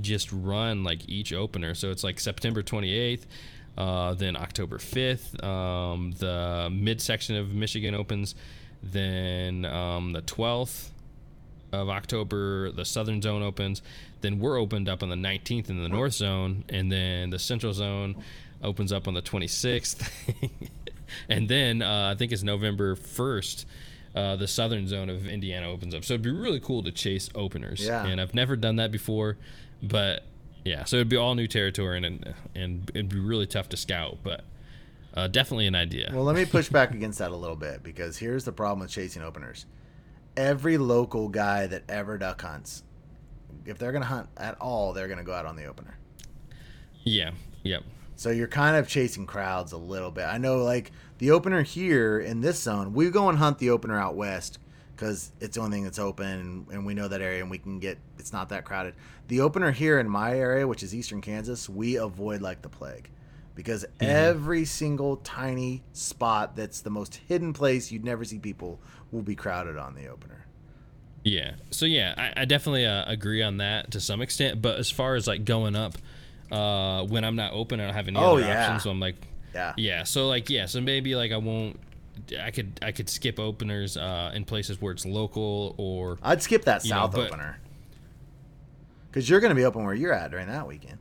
just 0.01 0.33
run 0.33 0.85
like 0.85 1.09
each 1.09 1.33
opener. 1.33 1.75
So 1.75 1.91
it's 1.91 2.05
like 2.05 2.19
September 2.19 2.63
28th, 2.63 3.23
uh, 3.77 4.15
then 4.15 4.37
October 4.37 4.79
5th, 4.79 5.43
um, 5.45 6.13
the 6.19 6.69
midsection 6.73 7.37
of 7.37 7.55
Michigan 7.55 7.95
opens, 7.95 8.35
then 8.83 9.65
um, 9.65 10.13
the 10.13 10.23
12th 10.23 10.91
of 11.73 11.89
October, 11.89 12.71
the 12.71 12.85
southern 12.85 13.21
zone 13.21 13.43
opens. 13.43 13.83
Then 14.21 14.39
we're 14.39 14.59
opened 14.59 14.89
up 14.89 15.03
on 15.03 15.09
the 15.09 15.17
19th 15.17 15.69
in 15.69 15.83
the 15.83 15.89
north 15.89 16.13
zone, 16.13 16.65
and 16.69 16.91
then 16.91 17.31
the 17.31 17.39
central 17.39 17.73
zone 17.73 18.17
opens 18.63 18.93
up 18.93 19.09
on 19.09 19.15
the 19.15 19.23
26th. 19.23 20.09
and 21.29 21.49
then 21.49 21.83
uh, 21.83 22.13
I 22.15 22.19
think 22.19 22.33
it's 22.33 22.43
November 22.43 22.95
1st. 22.97 23.65
Uh, 24.15 24.37
the 24.37 24.47
southern 24.47 24.87
zone 24.87 25.11
of 25.11 25.27
Indiana 25.27 25.69
opens 25.69 25.93
up, 25.93 26.05
so 26.05 26.15
it'd 26.15 26.23
be 26.23 26.31
really 26.31 26.61
cool 26.61 26.85
to 26.85 26.93
chase 26.93 27.29
openers. 27.35 27.85
Yeah. 27.85 28.07
And 28.07 28.21
I've 28.21 28.33
never 28.33 28.55
done 28.55 28.77
that 28.77 28.93
before, 28.93 29.37
but 29.83 30.23
yeah, 30.65 30.85
so 30.85 30.97
it'd 30.97 31.09
be 31.09 31.17
all 31.17 31.35
new 31.35 31.47
territory, 31.47 31.99
and 31.99 32.35
and 32.55 32.91
it'd 32.95 33.09
be 33.11 33.19
really 33.19 33.47
tough 33.47 33.69
to 33.71 33.77
scout, 33.77 34.19
but 34.23 34.45
uh, 35.15 35.29
definitely 35.29 35.67
an 35.67 35.75
idea. 35.75 36.11
Well, 36.13 36.25
let 36.25 36.35
me 36.37 36.45
push 36.45 36.69
back 36.71 36.91
against 36.93 37.19
that 37.19 37.31
a 37.31 37.37
little 37.37 37.57
bit 37.57 37.83
because 37.83 38.19
here's 38.19 38.45
the 38.45 38.53
problem 38.53 38.81
with 38.81 38.91
chasing 38.91 39.23
openers. 39.23 39.67
Every 40.37 40.79
local 40.79 41.29
guy 41.29 41.67
that 41.67 41.85
ever 41.89 42.19
duck 42.19 42.43
hunts, 42.43 42.83
if 43.65 43.79
they're 43.79 43.93
going 43.93 44.03
to 44.03 44.09
hunt 44.09 44.29
at 44.37 44.61
all, 44.61 44.93
they're 44.93 45.07
going 45.07 45.19
to 45.19 45.25
go 45.25 45.33
out 45.35 45.47
on 45.47 45.55
the 45.55 45.67
opener. 45.67 45.97
yeah, 47.05 47.31
yep, 47.63 47.85
So 48.17 48.31
you're 48.31 48.49
kind 48.49 48.77
of 48.77 48.89
chasing 48.89 49.27
crowds 49.27 49.71
a 49.73 49.77
little 49.77 50.11
bit. 50.11 50.25
I 50.25 50.39
know, 50.39 50.57
like 50.57 50.91
the 51.19 51.31
opener 51.31 51.63
here 51.63 52.19
in 52.19 52.41
this 52.41 52.61
zone, 52.63 52.95
we 52.95 53.11
go 53.11 53.29
and 53.29 53.39
hunt 53.39 53.59
the 53.59 53.71
opener 53.71 53.99
out 54.01 54.17
west 54.17 54.59
because 54.97 55.33
it's 55.41 55.57
the 55.57 55.63
only 55.63 55.77
thing 55.77 55.85
that's 55.85 55.99
open, 55.99 56.67
and, 56.71 56.87
we 56.87 56.95
know 56.95 57.09
that 57.09 57.21
area, 57.21 57.41
and 57.43 57.51
we 57.51 57.59
can 57.59 57.79
get. 57.79 57.99
It's 58.19 58.33
not 58.33 58.49
that 58.51 58.65
crowded. 58.65 58.95
The 59.29 59.41
opener 59.41 59.71
here 59.73 59.99
in 59.99 60.09
my 60.09 60.39
area, 60.39 60.67
which 60.67 60.83
is 60.83 60.95
eastern 60.95 61.21
Kansas, 61.21 61.69
we 61.69 61.97
avoid 61.97 62.41
like 62.43 62.63
the 62.63 62.69
plague, 62.69 63.11
because 63.55 63.85
every 64.01 64.65
single 64.65 65.17
tiny 65.19 65.83
spot 65.93 66.57
that's 66.57 66.81
the 66.81 66.91
most 66.91 67.17
hidden 67.29 67.53
place 67.53 67.91
you'd 67.93 68.05
never 68.05 68.25
see 68.25 68.39
people 68.39 68.81
will 69.13 69.23
be 69.23 69.35
crowded 69.35 69.77
on 69.77 69.95
the 69.95 70.07
opener. 70.09 70.47
Yeah. 71.23 71.53
So 71.71 71.87
yeah, 71.87 72.15
I, 72.37 72.43
I 72.43 72.45
definitely 72.45 72.85
uh, 72.87 73.05
agree 73.07 73.43
on 73.43 73.57
that 73.59 73.93
to 73.93 74.01
some 74.01 74.21
extent. 74.21 74.61
But 74.61 74.79
as 74.79 74.91
far 74.91 75.15
as 75.15 75.27
like 75.27 75.45
going 75.47 75.75
up, 75.75 75.95
uh, 76.53 77.05
when 77.05 77.25
I'm 77.25 77.37
not 77.37 77.53
open, 77.55 77.81
I 77.81 77.87
don't 77.87 77.95
have 77.95 78.09
any 78.09 78.19
Oh, 78.19 78.37
other 78.37 78.43
yeah. 78.43 78.65
options. 78.65 78.83
So 78.83 78.91
I'm 78.91 79.01
like, 79.01 79.17
Yeah. 79.55 79.73
yeah. 79.79 80.03
So 80.05 80.29
like, 80.29 80.51
yeah. 80.51 80.67
So 80.67 80.81
maybe 80.83 81.15
like 81.17 81.33
I 81.33 81.39
won't. 81.39 81.81
I 82.41 82.51
could 82.51 82.79
I 82.83 82.93
could 82.93 83.09
skip 83.09 83.39
openers 83.39 83.97
uh, 83.97 84.33
in 84.35 84.45
places 84.45 84.81
where 84.81 84.93
it's 84.93 85.05
local 85.05 85.75
or 85.79 86.19
I'd 86.23 86.43
skip 86.43 86.65
that 86.65 86.85
know, 86.85 86.89
south 86.91 87.13
but- 87.13 87.29
opener 87.29 87.59
because 89.11 89.31
you're 89.31 89.39
going 89.41 89.51
to 89.51 89.55
be 89.55 89.65
open 89.65 89.85
where 89.85 89.95
you're 89.95 90.13
at 90.13 90.33
during 90.33 90.49
that 90.49 90.67
weekend. 90.67 90.99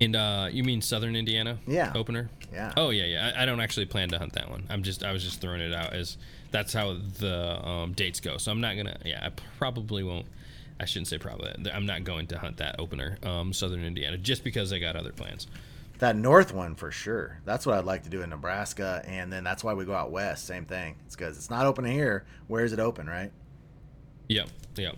And 0.00 0.14
uh, 0.14 0.48
you 0.52 0.62
mean 0.62 0.80
Southern 0.80 1.16
Indiana? 1.16 1.58
Yeah. 1.66 1.92
Opener. 1.94 2.30
Yeah. 2.52 2.72
Oh 2.76 2.90
yeah, 2.90 3.04
yeah. 3.04 3.32
I, 3.34 3.42
I 3.42 3.46
don't 3.46 3.60
actually 3.60 3.86
plan 3.86 4.10
to 4.10 4.18
hunt 4.18 4.34
that 4.34 4.48
one. 4.50 4.64
I'm 4.70 4.82
just 4.82 5.02
I 5.02 5.12
was 5.12 5.24
just 5.24 5.40
throwing 5.40 5.60
it 5.60 5.74
out 5.74 5.92
as 5.92 6.16
that's 6.50 6.72
how 6.72 6.96
the 7.18 7.66
um, 7.66 7.92
dates 7.94 8.20
go. 8.20 8.36
So 8.36 8.52
I'm 8.52 8.60
not 8.60 8.76
gonna. 8.76 8.96
Yeah, 9.04 9.26
I 9.26 9.30
probably 9.58 10.02
won't. 10.04 10.26
I 10.78 10.84
shouldn't 10.84 11.08
say 11.08 11.18
probably. 11.18 11.50
I'm 11.72 11.86
not 11.86 12.04
going 12.04 12.26
to 12.28 12.38
hunt 12.38 12.58
that 12.58 12.76
opener, 12.78 13.18
um, 13.22 13.52
Southern 13.52 13.82
Indiana, 13.84 14.18
just 14.18 14.44
because 14.44 14.72
I 14.72 14.78
got 14.78 14.94
other 14.94 15.12
plans. 15.12 15.46
That 15.98 16.14
north 16.16 16.52
one 16.52 16.74
for 16.74 16.90
sure. 16.90 17.40
That's 17.46 17.64
what 17.64 17.78
I'd 17.78 17.84
like 17.84 18.02
to 18.02 18.10
do 18.10 18.20
in 18.22 18.30
Nebraska, 18.30 19.02
and 19.06 19.32
then 19.32 19.44
that's 19.44 19.64
why 19.64 19.72
we 19.74 19.84
go 19.86 19.94
out 19.94 20.10
west. 20.10 20.46
Same 20.46 20.66
thing. 20.66 20.96
It's 21.06 21.16
because 21.16 21.36
it's 21.38 21.48
not 21.48 21.64
open 21.66 21.84
here. 21.86 22.24
Where 22.48 22.64
is 22.64 22.72
it 22.74 22.78
open, 22.80 23.06
right? 23.06 23.32
Yep, 24.28 24.48
yep. 24.76 24.96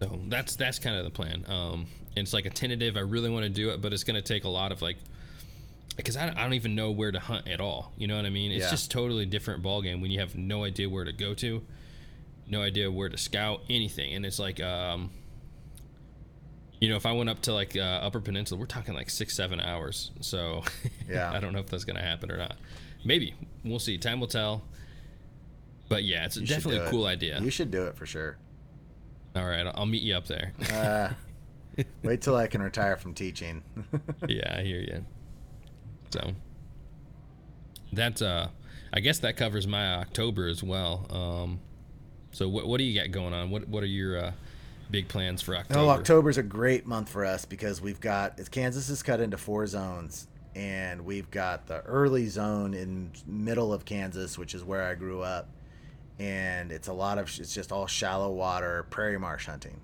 So 0.00 0.18
that's 0.28 0.56
that's 0.56 0.78
kind 0.78 0.96
of 0.96 1.04
the 1.04 1.10
plan. 1.10 1.44
Um, 1.48 1.86
and 2.16 2.24
it's 2.24 2.32
like 2.32 2.46
a 2.46 2.50
tentative. 2.50 2.96
I 2.96 3.00
really 3.00 3.30
want 3.30 3.44
to 3.44 3.50
do 3.50 3.70
it, 3.70 3.80
but 3.80 3.92
it's 3.92 4.04
going 4.04 4.16
to 4.16 4.22
take 4.22 4.44
a 4.44 4.48
lot 4.48 4.72
of 4.72 4.82
like, 4.82 4.96
because 5.96 6.16
I, 6.16 6.28
I 6.28 6.42
don't 6.42 6.54
even 6.54 6.74
know 6.74 6.90
where 6.90 7.12
to 7.12 7.20
hunt 7.20 7.46
at 7.48 7.60
all. 7.60 7.92
You 7.96 8.06
know 8.08 8.16
what 8.16 8.24
I 8.26 8.30
mean? 8.30 8.50
It's 8.50 8.64
Yeah. 8.64 8.70
just 8.70 8.90
totally 8.90 9.26
different 9.26 9.62
ball 9.62 9.82
game 9.82 10.00
when 10.00 10.10
you 10.10 10.18
have 10.20 10.36
no 10.36 10.64
idea 10.64 10.88
where 10.88 11.04
to 11.04 11.12
go 11.12 11.34
to, 11.34 11.62
no 12.48 12.62
idea 12.62 12.90
where 12.90 13.08
to 13.08 13.16
scout 13.16 13.60
anything, 13.70 14.14
and 14.14 14.26
it's 14.26 14.38
like, 14.38 14.60
um, 14.60 15.10
you 16.80 16.88
know, 16.88 16.96
if 16.96 17.06
I 17.06 17.12
went 17.12 17.28
up 17.30 17.40
to 17.42 17.52
like 17.52 17.76
uh, 17.76 17.80
Upper 17.80 18.20
Peninsula, 18.20 18.58
we're 18.60 18.66
talking 18.66 18.94
like 18.94 19.10
six, 19.10 19.34
seven 19.36 19.60
hours. 19.60 20.10
So 20.20 20.62
Yeah. 21.08 21.30
I 21.32 21.40
don't 21.40 21.52
know 21.52 21.60
if 21.60 21.66
that's 21.66 21.84
going 21.84 21.96
to 21.96 22.02
happen 22.02 22.30
or 22.30 22.36
not. 22.36 22.56
Maybe 23.04 23.34
we'll 23.64 23.78
see. 23.78 23.98
Time 23.98 24.20
will 24.20 24.26
tell. 24.28 24.62
But 25.88 26.04
yeah, 26.04 26.24
it's 26.26 26.36
You 26.36 26.46
definitely 26.46 26.80
a 26.80 26.86
it. 26.86 26.90
cool 26.90 27.06
idea. 27.06 27.40
You 27.40 27.50
should 27.50 27.70
do 27.70 27.86
it 27.86 27.96
for 27.96 28.04
sure. 28.06 28.36
All 29.34 29.46
right, 29.46 29.66
I'll- 29.66 29.72
I'll 29.76 29.86
meet 29.86 30.02
you 30.02 30.14
up 30.14 30.26
there. 30.26 30.52
Uh, 30.72 31.10
wait 32.02 32.20
till 32.20 32.36
I 32.36 32.46
can 32.46 32.60
retire 32.62 32.96
from 32.96 33.14
teaching. 33.14 33.62
yeah, 34.28 34.56
I 34.58 34.62
hear 34.62 34.80
you. 34.80 35.04
So 36.10 36.32
that's 37.92 38.20
uh, 38.22 38.48
I 38.92 39.00
guess 39.00 39.18
that 39.20 39.36
covers 39.36 39.66
my 39.66 39.94
October 39.96 40.46
as 40.48 40.62
well. 40.62 41.06
Um, 41.10 41.60
so 42.32 42.48
what 42.48 42.66
what 42.66 42.78
do 42.78 42.84
you 42.84 42.98
got 43.00 43.10
going 43.10 43.32
on? 43.32 43.50
What 43.50 43.68
what 43.68 43.82
are 43.82 43.86
your 43.86 44.18
uh, 44.18 44.32
big 44.90 45.08
plans 45.08 45.42
for 45.42 45.56
October? 45.56 45.80
No, 45.80 45.88
October's 45.90 46.38
a 46.38 46.42
great 46.42 46.86
month 46.86 47.08
for 47.08 47.24
us 47.24 47.44
because 47.44 47.80
we've 47.80 48.00
got 48.00 48.38
it's 48.38 48.48
Kansas 48.48 48.88
is 48.88 49.02
cut 49.02 49.20
into 49.20 49.36
four 49.36 49.66
zones, 49.66 50.26
and 50.54 51.04
we've 51.04 51.30
got 51.30 51.66
the 51.66 51.80
early 51.82 52.26
zone 52.26 52.74
in 52.74 53.10
middle 53.26 53.72
of 53.72 53.84
Kansas, 53.84 54.38
which 54.38 54.54
is 54.54 54.64
where 54.64 54.82
I 54.82 54.94
grew 54.94 55.22
up, 55.22 55.48
and 56.18 56.72
it's 56.72 56.88
a 56.88 56.92
lot 56.92 57.18
of 57.18 57.26
it's 57.38 57.54
just 57.54 57.72
all 57.72 57.86
shallow 57.86 58.30
water 58.30 58.86
prairie 58.90 59.18
marsh 59.18 59.46
hunting. 59.46 59.80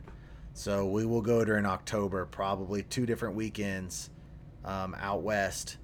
So 0.54 0.86
we 0.86 1.04
will 1.04 1.22
go 1.22 1.44
during 1.44 1.66
October, 1.66 2.26
probably 2.26 2.82
two 2.82 3.06
different 3.06 3.34
weekends 3.34 4.10
um, 4.64 4.94
out 4.98 5.22
west, 5.22 5.78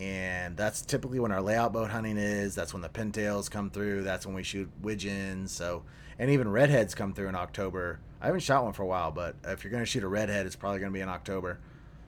and 0.00 0.56
that's 0.56 0.80
typically 0.82 1.20
when 1.20 1.30
our 1.30 1.42
layout 1.42 1.72
boat 1.72 1.90
hunting 1.90 2.16
is. 2.16 2.54
That's 2.54 2.72
when 2.72 2.82
the 2.82 2.88
pintails 2.88 3.50
come 3.50 3.70
through. 3.70 4.02
That's 4.02 4.24
when 4.24 4.34
we 4.34 4.42
shoot 4.42 4.70
widgeons. 4.80 5.52
So 5.52 5.82
and 6.18 6.30
even 6.30 6.48
redheads 6.48 6.94
come 6.94 7.12
through 7.12 7.28
in 7.28 7.34
October. 7.34 8.00
I 8.20 8.26
haven't 8.26 8.40
shot 8.40 8.64
one 8.64 8.72
for 8.72 8.82
a 8.82 8.86
while, 8.86 9.10
but 9.12 9.36
if 9.44 9.62
you're 9.62 9.70
going 9.70 9.82
to 9.82 9.86
shoot 9.86 10.02
a 10.02 10.08
redhead, 10.08 10.44
it's 10.46 10.56
probably 10.56 10.80
going 10.80 10.90
to 10.92 10.94
be 10.96 11.00
in 11.02 11.08
October. 11.08 11.58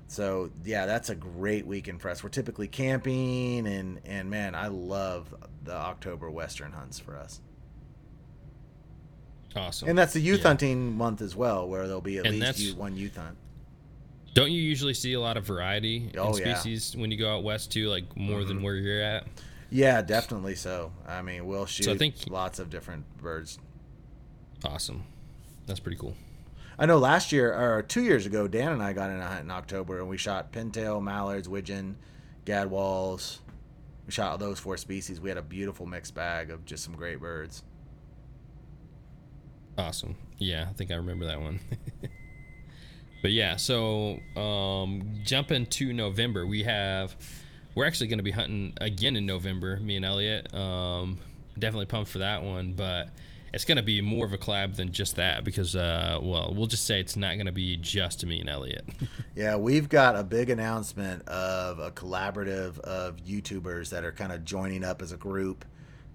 So 0.09 0.51
yeah, 0.65 0.87
that's 0.87 1.09
a 1.09 1.15
great 1.15 1.67
weekend 1.67 2.01
for 2.03 2.09
us. 2.11 2.25
We're 2.25 2.31
typically 2.31 2.67
camping, 2.67 3.67
and 3.69 4.01
and 4.05 4.29
man, 4.29 4.55
I 4.57 4.67
love 4.67 5.33
the 5.63 5.75
October 5.75 6.29
western 6.31 6.73
hunts 6.73 6.99
for 6.99 7.17
us. 7.17 7.41
awesome. 9.57 9.89
And 9.89 9.99
that's 9.99 10.13
the 10.13 10.21
youth 10.21 10.41
Yeah. 10.41 10.49
hunting 10.49 10.97
month 10.97 11.21
as 11.21 11.35
well, 11.35 11.69
where 11.69 11.87
there'll 11.87 12.01
be 12.01 12.19
at 12.19 12.27
And 12.27 12.39
least 12.41 12.59
that's- 12.59 12.73
one 12.75 12.97
youth 12.97 13.17
hunt. 13.17 13.37
Don't 14.33 14.53
you 14.53 14.63
usually 14.63 14.95
see 14.95 15.13
a 15.15 15.21
lot 15.21 15.37
of 15.37 15.45
variety 15.45 16.13
Oh, 16.17 16.35
in 16.37 16.47
yeah. 16.47 16.55
species 16.55 16.97
when 16.97 17.11
you 17.11 17.17
go 17.17 17.35
out 17.37 17.43
west 17.43 17.73
too, 17.73 17.89
like 17.89 18.17
more 18.17 18.39
Mm-hmm. 18.41 18.49
than 18.49 18.63
where 18.63 18.77
you're 18.77 19.03
at? 19.03 19.27
Yeah, 19.71 20.03
definitely 20.03 20.55
so. 20.55 20.93
I 21.07 21.23
mean, 21.23 21.47
we'll 21.47 21.67
shoot 21.67 21.85
so 21.85 21.93
I 21.93 21.99
think- 21.99 22.15
lots 22.29 22.59
of 22.61 22.71
different 22.71 23.05
birds. 23.19 23.59
Awesome. 24.65 25.03
That's 25.71 25.79
pretty 25.79 25.99
cool. 25.99 26.17
I 26.81 26.87
know 26.87 26.99
last 26.99 27.31
year 27.31 27.55
or 27.55 27.81
two 27.81 28.03
years 28.03 28.27
ago, 28.27 28.49
Dan 28.49 28.73
and 28.73 28.83
I 28.83 28.93
got 28.93 29.09
in 29.09 29.21
a 29.21 29.25
hunt 29.25 29.43
in 29.43 29.53
October, 29.53 30.01
and 30.01 30.09
we 30.09 30.17
shot 30.17 30.51
pintail, 30.51 31.01
mallards, 31.01 31.49
widgeon, 31.49 31.97
gadwalls. 32.45 33.39
We 34.05 34.11
shot 34.11 34.33
all 34.33 34.39
those 34.39 34.59
four 34.59 34.77
species. 34.77 35.21
We 35.21 35.29
had 35.29 35.39
a 35.39 35.43
beautiful 35.43 35.87
mixed 35.87 36.13
bag 36.13 36.51
of 36.51 36.65
just 36.65 36.83
some 36.83 36.97
great 36.97 37.21
birds. 37.21 37.63
Awesome. 39.79 40.17
Yeah, 40.39 40.67
I 40.69 40.73
think 40.73 40.91
I 40.91 40.97
remember 40.97 41.27
that 41.27 41.41
one. 41.41 41.61
but 43.23 43.31
yeah, 43.31 43.55
so 43.55 44.19
um, 44.35 45.21
jumping 45.23 45.67
to 45.67 45.93
November, 45.93 46.49
we 46.49 46.65
have 46.65 47.15
we're 47.77 47.87
actually 47.87 48.09
going 48.09 48.19
to 48.19 48.25
be 48.25 48.33
hunting 48.33 48.73
again 48.81 49.15
in 49.15 49.25
November. 49.25 49.77
Me 49.77 49.95
and 49.95 50.05
Elliot. 50.05 50.53
Um, 50.53 51.21
definitely 51.57 51.87
pumped 51.87 52.11
for 52.11 52.19
that 52.19 52.43
one, 52.43 52.73
but 52.73 53.11
it's 53.53 53.65
going 53.65 53.77
to 53.77 53.83
be 53.83 54.01
more 54.01 54.25
of 54.25 54.33
a 54.33 54.39
collab 54.39 54.77
than 54.77 54.93
just 54.93 55.17
that 55.17 55.45
because, 55.45 55.75
uh, 55.75 56.19
well, 56.23 56.53
we'll 56.55 56.67
just 56.67 56.87
say 56.87 57.01
it's 57.01 57.17
not 57.17 57.35
going 57.35 57.47
to 57.47 57.53
be 57.53 57.77
just 57.77 58.25
me 58.25 58.41
and 58.41 58.49
Elliot. 58.49 58.85
Yeah, 59.37 59.57
we've 59.57 59.89
got 59.89 60.17
a 60.17 60.25
big 60.25 60.51
announcement 60.51 61.27
of 61.27 61.79
a 61.79 61.91
collaborative 61.93 62.79
of 62.81 63.17
YouTubers 63.25 63.89
that 63.91 64.05
are 64.05 64.13
kind 64.13 64.33
of 64.33 64.45
joining 64.45 64.85
up 64.85 65.01
as 65.01 65.13
a 65.13 65.17
group 65.17 65.65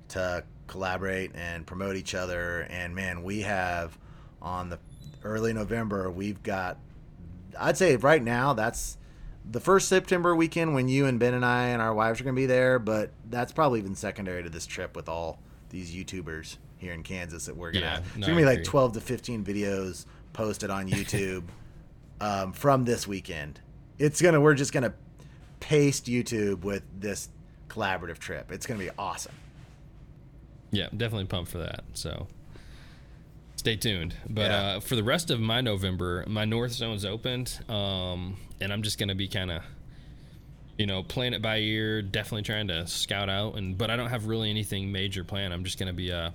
to 0.09 0.43
collaborate 0.67 1.31
and 1.33 1.65
promote 1.65 1.95
each 1.95 2.13
other. 2.13 2.67
And 2.69 2.93
man, 2.93 3.23
we 3.23 3.41
have 3.41 3.97
on 4.43 4.69
the 4.69 4.77
early 5.23 5.53
November, 5.53 6.11
we've 6.11 6.43
got, 6.43 6.77
I'd 7.59 7.77
say 7.77 7.95
right 7.95 8.21
now, 8.21 8.53
that's 8.53 8.97
the 9.49 9.59
first 9.59 9.87
September 9.87 10.35
weekend 10.35 10.75
when 10.75 10.87
you 10.87 11.05
and 11.07 11.19
Ben 11.19 11.33
and 11.33 11.45
I 11.45 11.67
and 11.67 11.81
our 11.81 11.95
wives 11.95 12.21
are 12.21 12.25
going 12.25 12.35
to 12.35 12.39
be 12.39 12.45
there. 12.45 12.77
But 12.77 13.11
that's 13.29 13.53
probably 13.53 13.79
even 13.79 13.95
secondary 13.95 14.43
to 14.43 14.49
this 14.49 14.67
trip 14.67 14.95
with 14.95 15.09
all 15.09 15.39
these 15.69 15.95
YouTubers 15.95 16.57
here 16.85 16.93
in 16.93 17.01
Kansas 17.03 17.47
that 17.47 17.57
we're 17.57 17.71
gonna. 17.71 17.85
Yeah, 17.85 17.99
no, 18.15 18.19
it's 18.19 18.27
to 18.27 18.35
be 18.35 18.45
like 18.45 18.63
12 18.63 18.93
to 18.93 19.01
15 19.01 19.43
videos 19.43 20.05
posted 20.33 20.69
on 20.69 20.87
YouTube 20.87 21.43
um, 22.21 22.53
from 22.53 22.85
this 22.85 23.07
weekend. 23.07 23.59
It's 23.97 24.21
gonna 24.21 24.39
we're 24.39 24.53
just 24.53 24.71
gonna 24.71 24.93
paste 25.59 26.05
YouTube 26.05 26.63
with 26.63 26.83
this 26.99 27.29
collaborative 27.69 28.19
trip. 28.19 28.51
It's 28.51 28.67
gonna 28.67 28.79
be 28.79 28.91
awesome. 28.99 29.33
Yeah, 30.71 30.87
definitely 30.95 31.25
pumped 31.25 31.49
for 31.51 31.57
that. 31.57 31.83
So 31.93 32.27
stay 33.55 33.75
tuned. 33.77 34.15
But 34.29 34.51
Yeah. 34.51 34.57
uh, 34.57 34.79
for 34.79 34.95
the 34.95 35.03
rest 35.03 35.31
of 35.31 35.39
my 35.39 35.61
November, 35.61 36.23
my 36.27 36.45
North 36.45 36.71
Zone's 36.73 37.03
opened, 37.05 37.59
um, 37.67 38.37
and 38.61 38.71
I'm 38.71 38.83
just 38.83 38.99
gonna 38.99 39.15
be 39.15 39.27
kind 39.27 39.49
of, 39.49 39.63
you 40.77 40.85
know, 40.85 41.01
playing 41.01 41.33
it 41.33 41.41
by 41.41 41.57
ear. 41.57 42.01
Definitely 42.03 42.43
trying 42.43 42.67
to 42.67 42.85
scout 42.85 43.29
out, 43.29 43.55
and 43.55 43.75
but 43.77 43.89
I 43.89 43.95
don't 43.95 44.09
have 44.09 44.27
really 44.27 44.49
anything 44.51 44.91
major 44.91 45.23
planned. 45.23 45.53
I'm 45.53 45.63
just 45.63 45.79
gonna 45.79 45.93
be, 45.93 46.11
uh, 46.11 46.31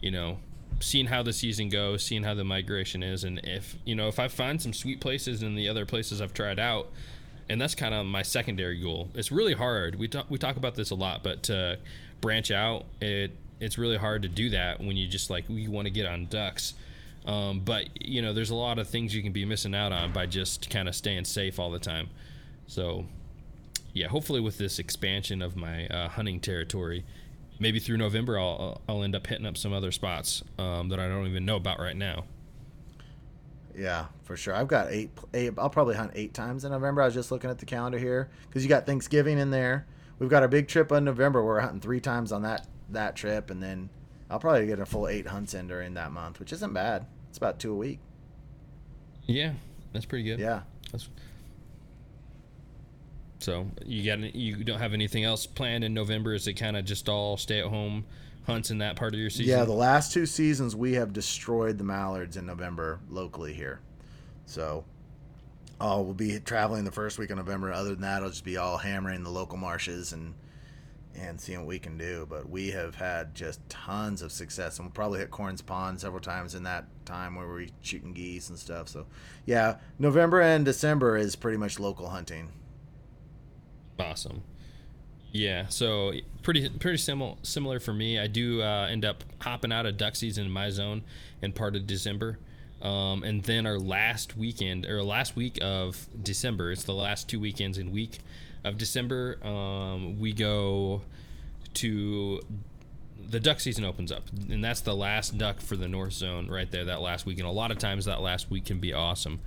you 0.00 0.10
know, 0.10 0.38
seeing 0.80 1.06
how 1.06 1.22
the 1.22 1.32
season 1.32 1.68
goes, 1.68 2.04
seeing 2.04 2.22
how 2.22 2.34
the 2.34 2.44
migration 2.44 3.02
is, 3.02 3.24
and 3.24 3.40
if 3.44 3.76
you 3.84 3.94
know 3.94 4.08
if 4.08 4.18
I 4.18 4.28
find 4.28 4.60
some 4.60 4.72
sweet 4.72 5.00
places 5.00 5.42
in 5.42 5.54
the 5.54 5.68
other 5.68 5.86
places 5.86 6.20
I've 6.20 6.34
tried 6.34 6.58
out. 6.58 6.88
And 7.48 7.60
that's 7.60 7.76
kind 7.76 7.94
of 7.94 8.04
my 8.06 8.22
secondary 8.22 8.80
goal. 8.80 9.08
It's 9.14 9.30
really 9.30 9.54
hard. 9.54 9.94
We 9.94 10.08
talk 10.08 10.26
we 10.28 10.36
talk 10.36 10.56
about 10.56 10.74
this 10.74 10.90
a 10.90 10.96
lot, 10.96 11.22
but 11.22 11.44
to 11.44 11.78
branch 12.20 12.50
out, 12.50 12.86
it 13.00 13.36
it's 13.60 13.78
really 13.78 13.96
hard 13.96 14.22
to 14.22 14.28
do 14.28 14.50
that 14.50 14.80
when 14.80 14.96
you 14.96 15.06
just 15.06 15.30
like 15.30 15.44
you 15.48 15.70
want 15.70 15.86
to 15.86 15.92
get 15.92 16.06
on 16.06 16.26
ducks. 16.26 16.74
Um, 17.26 17.60
but 17.60 17.88
you 18.00 18.22
know, 18.22 18.32
there's 18.32 18.50
a 18.50 18.54
lot 18.54 18.78
of 18.78 18.88
things 18.88 19.14
you 19.14 19.22
can 19.22 19.32
be 19.32 19.44
missing 19.44 19.74
out 19.74 19.92
on 19.92 20.12
by 20.12 20.26
just 20.26 20.70
kind 20.70 20.88
of 20.88 20.94
staying 20.94 21.24
safe 21.24 21.58
all 21.58 21.70
the 21.70 21.78
time. 21.78 22.08
So, 22.66 23.06
yeah, 23.92 24.08
hopefully 24.08 24.40
with 24.40 24.58
this 24.58 24.78
expansion 24.78 25.42
of 25.42 25.56
my 25.56 25.86
uh, 25.88 26.08
hunting 26.08 26.40
territory, 26.40 27.04
maybe 27.58 27.78
through 27.78 27.96
November 27.96 28.38
I'll 28.38 28.80
I'll 28.88 29.02
end 29.02 29.14
up 29.14 29.26
hitting 29.26 29.46
up 29.46 29.56
some 29.56 29.72
other 29.72 29.92
spots 29.92 30.42
um, 30.58 30.88
that 30.88 31.00
I 31.00 31.08
don't 31.08 31.26
even 31.26 31.44
know 31.44 31.56
about 31.56 31.78
right 31.78 31.96
now. 31.96 32.24
Yeah, 33.76 34.06
for 34.24 34.36
sure. 34.36 34.54
I've 34.54 34.68
got 34.68 34.90
eight. 34.90 35.10
eight 35.34 35.52
I'll 35.58 35.70
probably 35.70 35.96
hunt 35.96 36.12
eight 36.14 36.32
times 36.32 36.64
in 36.64 36.72
November. 36.72 37.02
I 37.02 37.06
was 37.06 37.14
just 37.14 37.30
looking 37.30 37.50
at 37.50 37.58
the 37.58 37.66
calendar 37.66 37.98
here 37.98 38.30
because 38.48 38.62
you 38.62 38.68
got 38.68 38.86
Thanksgiving 38.86 39.38
in 39.38 39.50
there. 39.50 39.86
We've 40.18 40.30
got 40.30 40.42
a 40.42 40.48
big 40.48 40.66
trip 40.66 40.90
in 40.92 41.04
November. 41.04 41.44
We're 41.44 41.60
hunting 41.60 41.80
three 41.80 42.00
times 42.00 42.32
on 42.32 42.42
that 42.42 42.66
that 42.90 43.16
trip, 43.16 43.50
and 43.50 43.62
then 43.62 43.90
I'll 44.30 44.38
probably 44.38 44.66
get 44.66 44.80
a 44.80 44.86
full 44.86 45.08
eight 45.08 45.26
hunts 45.26 45.52
in 45.52 45.68
during 45.68 45.94
that 45.94 46.10
month, 46.10 46.40
which 46.40 46.52
isn't 46.52 46.72
bad. 46.72 47.06
It's 47.28 47.38
about 47.38 47.58
two 47.58 47.72
a 47.72 47.76
week. 47.76 47.98
Yeah, 49.26 49.52
that's 49.92 50.06
pretty 50.06 50.24
good. 50.24 50.38
Yeah. 50.38 50.62
That's, 50.90 51.08
so 53.38 53.66
you 53.84 54.04
got 54.04 54.34
you 54.34 54.64
don't 54.64 54.78
have 54.78 54.94
anything 54.94 55.24
else 55.24 55.46
planned 55.46 55.84
in 55.84 55.94
November? 55.94 56.34
Is 56.34 56.46
it 56.46 56.54
kind 56.54 56.76
of 56.76 56.84
just 56.84 57.08
all 57.08 57.36
stay 57.36 57.60
at 57.60 57.66
home 57.66 58.04
hunts 58.46 58.70
in 58.70 58.78
that 58.78 58.96
part 58.96 59.14
of 59.14 59.20
your 59.20 59.30
season? 59.30 59.58
Yeah, 59.58 59.64
the 59.64 59.72
last 59.72 60.12
two 60.12 60.26
seasons 60.26 60.74
we 60.74 60.94
have 60.94 61.12
destroyed 61.12 61.78
the 61.78 61.84
mallards 61.84 62.36
in 62.36 62.46
November 62.46 63.00
locally 63.08 63.52
here. 63.52 63.80
So, 64.46 64.84
oh, 65.80 66.02
we'll 66.02 66.14
be 66.14 66.38
traveling 66.40 66.84
the 66.84 66.92
first 66.92 67.18
week 67.18 67.30
of 67.30 67.36
November. 67.36 67.72
Other 67.72 67.90
than 67.90 68.02
that, 68.02 68.18
it'll 68.18 68.30
just 68.30 68.44
be 68.44 68.56
all 68.56 68.78
hammering 68.78 69.22
the 69.24 69.30
local 69.30 69.58
marshes 69.58 70.12
and 70.12 70.34
and 71.18 71.40
seeing 71.40 71.60
what 71.60 71.68
we 71.68 71.78
can 71.78 71.96
do. 71.96 72.26
But 72.28 72.48
we 72.48 72.70
have 72.72 72.94
had 72.94 73.34
just 73.34 73.66
tons 73.68 74.22
of 74.22 74.32
success, 74.32 74.78
and 74.78 74.86
we'll 74.86 74.92
probably 74.92 75.18
hit 75.18 75.30
Corns 75.30 75.62
Pond 75.62 76.00
several 76.00 76.20
times 76.20 76.54
in 76.54 76.62
that 76.64 76.86
time 77.04 77.34
where 77.34 77.46
we're 77.46 77.68
shooting 77.80 78.12
geese 78.12 78.48
and 78.48 78.58
stuff. 78.58 78.88
So, 78.88 79.06
yeah, 79.44 79.76
November 79.98 80.40
and 80.40 80.64
December 80.64 81.16
is 81.16 81.36
pretty 81.36 81.58
much 81.58 81.80
local 81.80 82.08
hunting. 82.08 82.52
Awesome. 83.98 84.42
Yeah, 85.32 85.66
so 85.68 86.12
pretty 86.42 86.68
pretty 86.68 86.98
similar 86.98 87.34
similar 87.42 87.78
for 87.80 87.92
me. 87.92 88.18
I 88.18 88.26
do 88.26 88.62
uh, 88.62 88.88
end 88.90 89.04
up 89.04 89.22
hopping 89.40 89.72
out 89.72 89.84
of 89.84 89.96
duck 89.96 90.16
season 90.16 90.46
in 90.46 90.50
my 90.50 90.70
zone 90.70 91.02
in 91.42 91.52
part 91.52 91.76
of 91.76 91.86
December. 91.86 92.38
Um, 92.82 93.22
and 93.22 93.42
then 93.42 93.66
our 93.66 93.78
last 93.78 94.36
weekend 94.36 94.86
or 94.86 95.02
last 95.02 95.34
week 95.34 95.58
of 95.62 96.06
December, 96.22 96.72
it's 96.72 96.84
the 96.84 96.94
last 96.94 97.28
two 97.28 97.40
weekends 97.40 97.78
in 97.78 97.90
week 97.90 98.18
of 98.64 98.78
December. 98.78 99.38
Um, 99.42 100.18
we 100.18 100.32
go 100.32 101.02
to 101.74 102.40
the 103.28 103.40
duck 103.40 103.60
season 103.60 103.84
opens 103.84 104.12
up, 104.12 104.22
and 104.48 104.62
that's 104.62 104.82
the 104.82 104.94
last 104.94 105.36
duck 105.36 105.60
for 105.60 105.76
the 105.76 105.88
North 105.88 106.12
Zone 106.12 106.48
right 106.48 106.70
there. 106.70 106.84
That 106.84 107.00
last 107.00 107.26
week, 107.26 107.38
and 107.38 107.46
a 107.46 107.50
lot 107.50 107.70
of 107.70 107.78
times 107.78 108.04
that 108.04 108.20
last 108.20 108.50
week 108.50 108.66
can 108.66 108.78
be 108.78 108.92
awesome. 108.92 109.40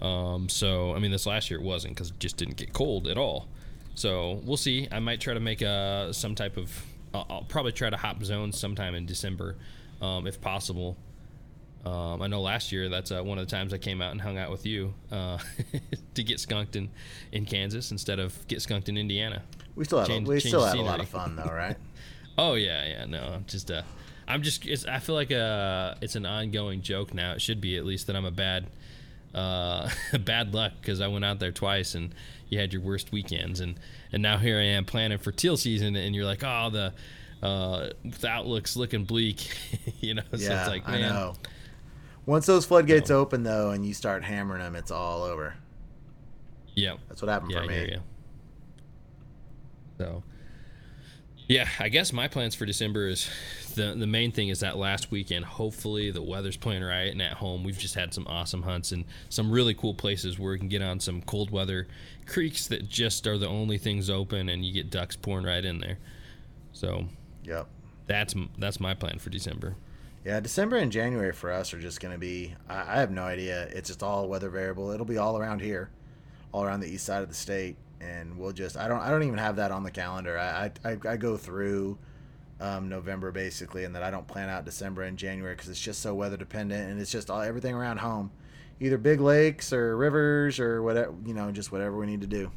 Um, 0.00 0.48
so 0.48 0.94
I 0.94 0.98
mean, 0.98 1.10
this 1.10 1.26
last 1.26 1.50
year 1.50 1.60
it 1.60 1.64
wasn't 1.64 1.94
because 1.94 2.10
it 2.10 2.18
just 2.18 2.36
didn't 2.36 2.56
get 2.56 2.72
cold 2.72 3.06
at 3.06 3.18
all. 3.18 3.48
So 4.00 4.40
we'll 4.44 4.56
see. 4.56 4.88
I 4.90 4.98
might 4.98 5.20
try 5.20 5.34
to 5.34 5.40
make 5.40 5.60
a 5.60 6.08
some 6.12 6.34
type 6.34 6.56
of. 6.56 6.72
I'll, 7.12 7.26
I'll 7.28 7.42
probably 7.42 7.72
try 7.72 7.90
to 7.90 7.98
hop 7.98 8.24
zones 8.24 8.58
sometime 8.58 8.94
in 8.94 9.04
December, 9.04 9.56
um, 10.00 10.26
if 10.26 10.40
possible. 10.40 10.96
Um, 11.84 12.22
I 12.22 12.26
know 12.26 12.40
last 12.40 12.72
year 12.72 12.88
that's 12.88 13.12
uh, 13.12 13.22
one 13.22 13.38
of 13.38 13.46
the 13.46 13.50
times 13.54 13.74
I 13.74 13.78
came 13.78 14.00
out 14.00 14.12
and 14.12 14.20
hung 14.20 14.38
out 14.38 14.50
with 14.50 14.64
you 14.64 14.94
uh, 15.12 15.36
to 16.14 16.22
get 16.22 16.40
skunked 16.40 16.76
in, 16.76 16.88
in 17.32 17.44
Kansas 17.44 17.90
instead 17.90 18.18
of 18.18 18.48
get 18.48 18.62
skunked 18.62 18.88
in 18.88 18.96
Indiana. 18.96 19.42
We 19.76 19.84
still 19.84 19.98
had 19.98 20.08
Change- 20.08 20.26
a, 20.26 20.30
we 20.30 20.40
still 20.40 20.64
had 20.64 20.78
a 20.78 20.82
lot 20.82 21.00
of 21.00 21.08
fun 21.08 21.36
though, 21.36 21.52
right? 21.52 21.76
Oh 22.38 22.54
yeah, 22.54 22.86
yeah. 22.86 23.04
No, 23.04 23.20
I'm 23.34 23.44
just 23.44 23.70
uh, 23.70 23.82
I'm 24.26 24.40
just. 24.40 24.64
It's, 24.64 24.86
I 24.86 24.98
feel 25.00 25.14
like 25.14 25.30
uh, 25.30 25.96
it's 26.00 26.16
an 26.16 26.24
ongoing 26.24 26.80
joke 26.80 27.12
now. 27.12 27.32
It 27.32 27.42
should 27.42 27.60
be 27.60 27.76
at 27.76 27.84
least 27.84 28.06
that 28.06 28.16
I'm 28.16 28.24
a 28.24 28.30
bad, 28.30 28.66
uh, 29.34 29.90
bad 30.24 30.54
luck 30.54 30.72
because 30.80 31.02
I 31.02 31.08
went 31.08 31.26
out 31.26 31.38
there 31.38 31.52
twice 31.52 31.94
and 31.94 32.14
you 32.50 32.58
had 32.58 32.72
your 32.72 32.82
worst 32.82 33.12
weekends 33.12 33.60
and 33.60 33.80
and 34.12 34.22
now 34.22 34.36
here 34.36 34.58
I 34.58 34.64
am 34.64 34.84
planning 34.84 35.18
for 35.18 35.32
teal 35.32 35.56
season 35.56 35.96
and 35.96 36.14
you're 36.14 36.24
like, 36.26 36.42
oh 36.44 36.68
the, 36.70 36.92
uh, 37.42 37.90
the 38.04 38.28
outlook's 38.28 38.76
looking 38.76 39.04
bleak, 39.04 39.48
you 40.00 40.14
know. 40.14 40.22
so 40.32 40.38
yeah, 40.38 40.60
it's 40.60 40.68
like, 40.68 40.86
I 40.88 41.00
know. 41.00 41.34
Once 42.26 42.44
those 42.46 42.66
floodgates 42.66 43.10
open 43.10 43.42
though, 43.44 43.70
and 43.70 43.86
you 43.86 43.94
start 43.94 44.22
hammering 44.22 44.60
them, 44.60 44.76
it's 44.76 44.90
all 44.90 45.22
over. 45.22 45.54
yeah, 46.74 46.96
That's 47.08 47.22
what 47.22 47.30
happened 47.30 47.52
yeah, 47.52 47.58
for 47.58 47.64
I 47.64 47.68
me. 47.68 47.96
So, 49.98 50.22
yeah, 51.48 51.68
I 51.78 51.88
guess 51.88 52.12
my 52.12 52.28
plans 52.28 52.54
for 52.54 52.66
December 52.66 53.08
is 53.08 53.28
the 53.74 53.94
the 53.96 54.06
main 54.06 54.32
thing 54.32 54.48
is 54.48 54.60
that 54.60 54.76
last 54.76 55.10
weekend. 55.10 55.44
Hopefully, 55.44 56.10
the 56.10 56.22
weather's 56.22 56.56
playing 56.56 56.82
right, 56.82 57.10
and 57.10 57.20
at 57.22 57.34
home 57.34 57.64
we've 57.64 57.78
just 57.78 57.94
had 57.94 58.12
some 58.14 58.26
awesome 58.26 58.62
hunts 58.62 58.92
and 58.92 59.04
some 59.28 59.50
really 59.50 59.74
cool 59.74 59.94
places 59.94 60.38
where 60.38 60.52
we 60.52 60.58
can 60.58 60.68
get 60.68 60.82
on 60.82 61.00
some 61.00 61.22
cold 61.22 61.50
weather 61.50 61.86
creeks 62.26 62.66
that 62.68 62.88
just 62.88 63.26
are 63.26 63.38
the 63.38 63.48
only 63.48 63.78
things 63.78 64.08
open, 64.10 64.48
and 64.48 64.64
you 64.64 64.72
get 64.72 64.90
ducks 64.90 65.16
pouring 65.16 65.44
right 65.46 65.64
in 65.64 65.78
there. 65.80 65.98
So 66.72 67.06
Yep. 67.44 67.66
that's 68.06 68.34
that's 68.58 68.80
my 68.80 68.94
plan 68.94 69.18
for 69.18 69.30
December. 69.30 69.76
Yeah, 70.24 70.38
December 70.40 70.76
and 70.76 70.92
January 70.92 71.32
for 71.32 71.50
us 71.50 71.72
are 71.72 71.80
just 71.80 72.00
going 72.00 72.12
to 72.12 72.18
be. 72.18 72.54
I, 72.68 72.96
I 72.96 73.00
have 73.00 73.10
no 73.10 73.22
idea. 73.22 73.62
It's 73.72 73.88
just 73.88 74.02
all 74.02 74.28
weather 74.28 74.50
variable. 74.50 74.90
It'll 74.90 75.06
be 75.06 75.16
all 75.16 75.38
around 75.38 75.60
here, 75.62 75.88
all 76.52 76.62
around 76.62 76.80
the 76.80 76.88
east 76.92 77.06
side 77.06 77.22
of 77.22 77.28
the 77.30 77.34
state, 77.34 77.76
and 78.02 78.36
we'll 78.38 78.52
just. 78.52 78.76
I 78.76 78.86
don't. 78.86 79.00
I 79.00 79.08
don't 79.10 79.22
even 79.22 79.38
have 79.38 79.56
that 79.56 79.70
on 79.72 79.82
the 79.82 79.90
calendar. 79.90 80.38
I 80.38 80.70
I, 80.84 80.90
I, 80.92 80.98
I 81.12 81.16
go 81.16 81.36
through 81.38 81.98
um, 82.60 82.88
November 82.88 83.32
basically, 83.32 83.84
and 83.84 83.94
that 83.94 84.02
I 84.02 84.10
don't 84.10 84.26
plan 84.26 84.48
out 84.48 84.64
December 84.64 85.02
and 85.02 85.16
January 85.16 85.54
because 85.54 85.68
it's 85.68 85.80
just 85.80 86.00
so 86.00 86.14
weather 86.14 86.36
dependent, 86.36 86.90
and 86.90 87.00
it's 87.00 87.10
just 87.10 87.30
all 87.30 87.40
everything 87.40 87.74
around 87.74 87.98
home, 87.98 88.30
either 88.80 88.98
big 88.98 89.20
lakes 89.20 89.72
or 89.72 89.96
rivers 89.96 90.60
or 90.60 90.82
whatever. 90.82 91.14
You 91.24 91.34
know, 91.34 91.50
just 91.50 91.72
whatever 91.72 91.96
we 91.96 92.06
need 92.06 92.20
to 92.20 92.26
do. 92.26 92.50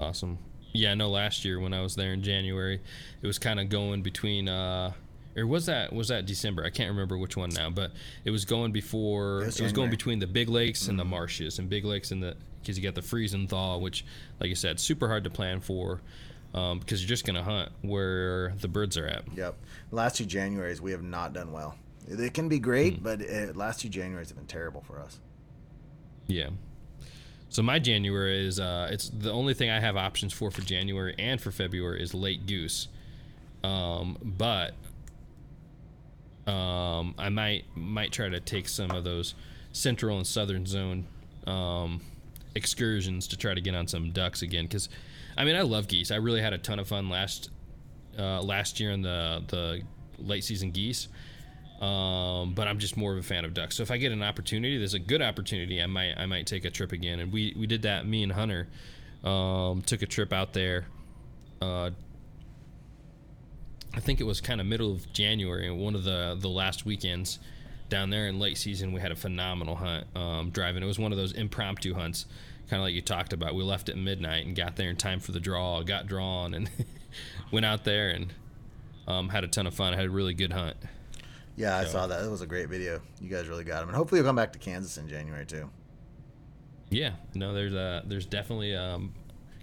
Awesome. 0.00 0.38
Yeah, 0.72 0.92
I 0.92 0.94
know 0.94 1.10
last 1.10 1.44
year 1.44 1.60
when 1.60 1.74
I 1.74 1.82
was 1.82 1.94
there 1.94 2.12
in 2.14 2.22
January, 2.22 2.80
it 3.20 3.26
was 3.26 3.38
kind 3.38 3.60
of 3.60 3.68
going 3.68 4.02
between 4.02 4.48
uh 4.48 4.92
or 5.36 5.46
was 5.46 5.66
that 5.66 5.92
was 5.92 6.08
that 6.08 6.26
December? 6.26 6.64
I 6.64 6.70
can't 6.70 6.90
remember 6.90 7.16
which 7.16 7.36
one 7.36 7.50
now, 7.50 7.70
but 7.70 7.92
it 8.24 8.30
was 8.30 8.44
going 8.44 8.72
before 8.72 9.40
It 9.40 9.42
it 9.42 9.46
was 9.46 9.60
was, 9.60 9.72
going 9.72 9.90
between 9.90 10.18
the 10.18 10.26
big 10.26 10.48
lakes 10.48 10.88
and 10.88 10.98
the 10.98 11.04
marshes 11.04 11.58
and 11.58 11.68
big 11.68 11.84
lakes 11.84 12.10
and 12.10 12.22
the 12.22 12.36
because 12.60 12.76
you 12.76 12.82
got 12.82 12.94
the 12.94 13.02
freeze 13.02 13.34
and 13.34 13.48
thaw, 13.48 13.76
which 13.78 14.04
like 14.40 14.48
you 14.48 14.54
said, 14.54 14.78
super 14.78 15.08
hard 15.08 15.24
to 15.24 15.30
plan 15.30 15.60
for 15.60 16.00
um, 16.54 16.78
because 16.78 17.02
you're 17.02 17.08
just 17.08 17.24
gonna 17.24 17.42
hunt 17.42 17.70
where 17.82 18.54
the 18.60 18.68
birds 18.68 18.96
are 18.96 19.06
at. 19.06 19.24
Yep. 19.34 19.56
Last 19.90 20.16
two 20.16 20.24
Januaries 20.24 20.80
we 20.80 20.90
have 20.92 21.02
not 21.02 21.32
done 21.32 21.52
well. 21.52 21.76
It 22.08 22.34
can 22.34 22.48
be 22.48 22.58
great, 22.58 23.02
but 23.02 23.20
uh, 23.22 23.52
last 23.54 23.80
two 23.80 23.88
Januaries 23.88 24.28
have 24.28 24.36
been 24.36 24.46
terrible 24.46 24.80
for 24.82 24.98
us. 25.00 25.18
Yeah. 26.26 26.50
So 27.48 27.62
my 27.62 27.78
January 27.78 28.46
is 28.46 28.58
uh 28.58 28.88
it's 28.90 29.10
the 29.10 29.30
only 29.30 29.52
thing 29.52 29.68
I 29.68 29.78
have 29.78 29.96
options 29.96 30.32
for 30.32 30.50
for 30.50 30.62
January 30.62 31.14
and 31.18 31.38
for 31.40 31.50
February 31.50 32.02
is 32.02 32.14
late 32.14 32.46
goose. 32.46 32.88
Um 33.62 34.16
but 34.22 34.72
um 36.46 37.14
I 37.18 37.28
might 37.28 37.64
might 37.76 38.10
try 38.10 38.30
to 38.30 38.40
take 38.40 38.68
some 38.68 38.90
of 38.90 39.04
those 39.04 39.34
central 39.72 40.16
and 40.16 40.26
southern 40.26 40.64
zone 40.64 41.06
um 41.46 42.00
excursions 42.54 43.28
to 43.28 43.36
try 43.36 43.52
to 43.52 43.60
get 43.60 43.74
on 43.74 43.86
some 43.86 44.12
ducks 44.12 44.40
again 44.42 44.66
cuz 44.66 44.88
I 45.36 45.44
mean 45.44 45.56
I 45.56 45.62
love 45.62 45.88
geese. 45.88 46.10
I 46.10 46.16
really 46.16 46.40
had 46.40 46.52
a 46.52 46.58
ton 46.58 46.78
of 46.78 46.88
fun 46.88 47.08
last 47.08 47.50
uh 48.18 48.42
last 48.42 48.80
year 48.80 48.90
in 48.90 49.02
the 49.02 49.42
the 49.48 49.82
late 50.18 50.44
season 50.44 50.70
geese. 50.70 51.08
Um, 51.80 52.54
but 52.54 52.68
I'm 52.68 52.78
just 52.78 52.96
more 52.96 53.12
of 53.12 53.18
a 53.18 53.24
fan 53.24 53.44
of 53.44 53.54
ducks. 53.54 53.76
So 53.76 53.82
if 53.82 53.90
I 53.90 53.96
get 53.96 54.12
an 54.12 54.22
opportunity, 54.22 54.78
there's 54.78 54.94
a 54.94 55.00
good 55.00 55.20
opportunity, 55.20 55.82
I 55.82 55.86
might 55.86 56.14
I 56.16 56.26
might 56.26 56.46
take 56.46 56.64
a 56.64 56.70
trip 56.70 56.92
again. 56.92 57.18
And 57.18 57.32
we 57.32 57.54
we 57.58 57.66
did 57.66 57.82
that. 57.82 58.06
Me 58.06 58.22
and 58.22 58.30
Hunter 58.32 58.68
um, 59.24 59.82
took 59.82 60.02
a 60.02 60.06
trip 60.06 60.32
out 60.32 60.52
there. 60.52 60.86
Uh, 61.60 61.90
I 63.94 64.00
think 64.00 64.20
it 64.20 64.24
was 64.24 64.40
kind 64.40 64.60
of 64.60 64.66
middle 64.66 64.92
of 64.92 65.12
January, 65.12 65.70
one 65.70 65.94
of 65.94 66.04
the 66.04 66.36
the 66.38 66.48
last 66.48 66.86
weekends 66.86 67.38
down 67.92 68.08
there 68.08 68.26
in 68.26 68.38
late 68.38 68.56
season, 68.56 68.92
we 68.92 69.02
had 69.02 69.12
a 69.12 69.16
phenomenal 69.16 69.76
hunt 69.76 70.06
um, 70.16 70.48
driving. 70.48 70.82
It 70.82 70.86
was 70.86 70.98
one 70.98 71.12
of 71.12 71.18
those 71.18 71.32
impromptu 71.32 71.92
hunts, 71.92 72.24
kind 72.68 72.80
of 72.80 72.84
like 72.86 72.94
you 72.94 73.00
talked 73.02 73.32
about. 73.32 73.54
We 73.54 73.62
left 73.62 73.88
at 73.88 73.96
midnight 73.96 74.46
and 74.46 74.56
got 74.56 74.76
there 74.76 74.88
in 74.90 74.96
time 74.96 75.20
for 75.20 75.32
the 75.32 75.40
draw. 75.40 75.82
Got 75.82 76.06
drawn 76.06 76.54
and 76.54 76.70
went 77.52 77.66
out 77.66 77.84
there 77.84 78.10
and 78.10 78.32
um, 79.06 79.28
had 79.28 79.44
a 79.44 79.48
ton 79.48 79.66
of 79.66 79.74
fun. 79.74 79.92
I 79.92 79.96
had 79.96 80.06
a 80.06 80.10
really 80.10 80.34
good 80.34 80.52
hunt. 80.52 80.76
Yeah, 81.56 81.76
I 81.76 81.84
So- 81.84 81.90
saw 81.92 82.06
that. 82.06 82.24
It 82.24 82.30
was 82.30 82.40
a 82.40 82.46
great 82.46 82.68
video. 82.68 83.00
You 83.20 83.28
guys 83.28 83.46
really 83.48 83.64
got 83.64 83.82
him, 83.82 83.88
and 83.88 83.96
hopefully 83.96 84.20
you'll 84.20 84.28
come 84.28 84.36
back 84.36 84.52
to 84.54 84.58
Kansas 84.58 84.96
in 84.96 85.08
January 85.08 85.44
too. 85.44 85.68
Yeah, 86.90 87.12
no, 87.34 87.52
there's 87.54 87.74
a 87.74 88.02
there's 88.06 88.26
definitely 88.26 88.72
a 88.72 89.00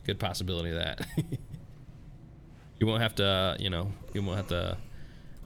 good 0.06 0.20
possibility 0.20 0.70
of 0.72 0.76
that. 0.78 1.06
you 2.80 2.88
won't 2.88 3.02
have 3.02 3.16
to, 3.16 3.26
uh, 3.26 3.58
you 3.60 3.70
know, 3.70 3.92
you 4.14 4.22
won't 4.24 4.38
have 4.38 4.48
to. 4.48 4.78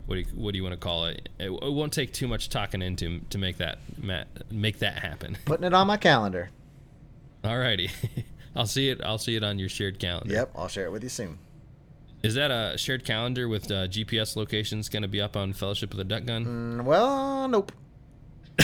What 0.05 0.15
do 0.15 0.21
you, 0.21 0.27
what 0.35 0.51
do 0.51 0.57
you 0.57 0.63
want 0.63 0.73
to 0.73 0.79
call 0.79 1.05
it? 1.05 1.29
it? 1.39 1.49
It 1.49 1.73
won't 1.73 1.93
take 1.93 2.11
too 2.11 2.27
much 2.27 2.49
talking 2.49 2.81
into 2.81 3.19
to 3.29 3.37
make 3.37 3.57
that 3.57 3.79
ma- 4.01 4.25
make 4.51 4.79
that 4.79 4.97
happen. 4.99 5.37
Putting 5.45 5.65
it 5.65 5.73
on 5.73 5.87
my 5.87 5.95
calendar. 5.97 6.49
Alrighty, 7.43 7.91
I'll 8.55 8.67
see 8.67 8.89
it. 8.89 9.01
I'll 9.03 9.17
see 9.17 9.35
it 9.35 9.43
on 9.43 9.59
your 9.59 9.69
shared 9.69 9.99
calendar. 9.99 10.33
Yep, 10.33 10.51
I'll 10.55 10.67
share 10.67 10.85
it 10.85 10.91
with 10.91 11.03
you 11.03 11.09
soon. 11.09 11.39
Is 12.23 12.35
that 12.35 12.51
a 12.51 12.77
shared 12.77 13.03
calendar 13.03 13.49
with 13.49 13.69
uh, 13.69 13.87
GPS 13.87 14.37
locations 14.37 14.87
going 14.87 15.01
to 15.01 15.09
be 15.09 15.19
up 15.19 15.35
on 15.35 15.51
Fellowship 15.51 15.91
of 15.91 15.97
the 15.97 16.05
Duck 16.05 16.23
Gun? 16.23 16.45
Mm, 16.45 16.83
well, 16.85 17.49
nope. 17.49 17.73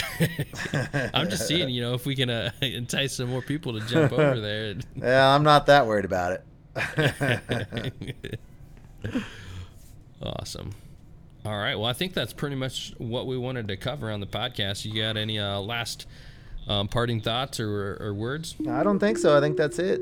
I'm 1.12 1.28
just 1.28 1.46
seeing, 1.46 1.68
you 1.68 1.82
know, 1.82 1.92
if 1.92 2.06
we 2.06 2.16
can 2.16 2.30
uh, 2.30 2.52
entice 2.62 3.16
some 3.16 3.28
more 3.28 3.42
people 3.42 3.78
to 3.78 3.86
jump 3.86 4.12
over 4.12 4.40
there. 4.40 4.76
Yeah, 4.96 5.34
I'm 5.34 5.42
not 5.42 5.66
that 5.66 5.86
worried 5.86 6.06
about 6.06 6.40
it. 6.40 8.00
awesome. 10.22 10.70
All 11.44 11.58
right. 11.58 11.74
Well, 11.74 11.86
I 11.86 11.92
think 11.92 12.14
that's 12.14 12.32
pretty 12.32 12.56
much 12.56 12.94
what 12.98 13.26
we 13.26 13.36
wanted 13.36 13.68
to 13.68 13.76
cover 13.76 14.10
on 14.10 14.20
the 14.20 14.26
podcast. 14.26 14.84
You 14.84 15.02
got 15.02 15.16
any 15.16 15.38
uh, 15.38 15.60
last 15.60 16.06
um, 16.68 16.88
parting 16.88 17.20
thoughts 17.20 17.60
or, 17.60 17.96
or 18.00 18.14
words? 18.14 18.54
I 18.68 18.82
don't 18.82 18.98
think 18.98 19.18
so. 19.18 19.36
I 19.36 19.40
think 19.40 19.56
that's 19.56 19.78
it. 19.78 20.00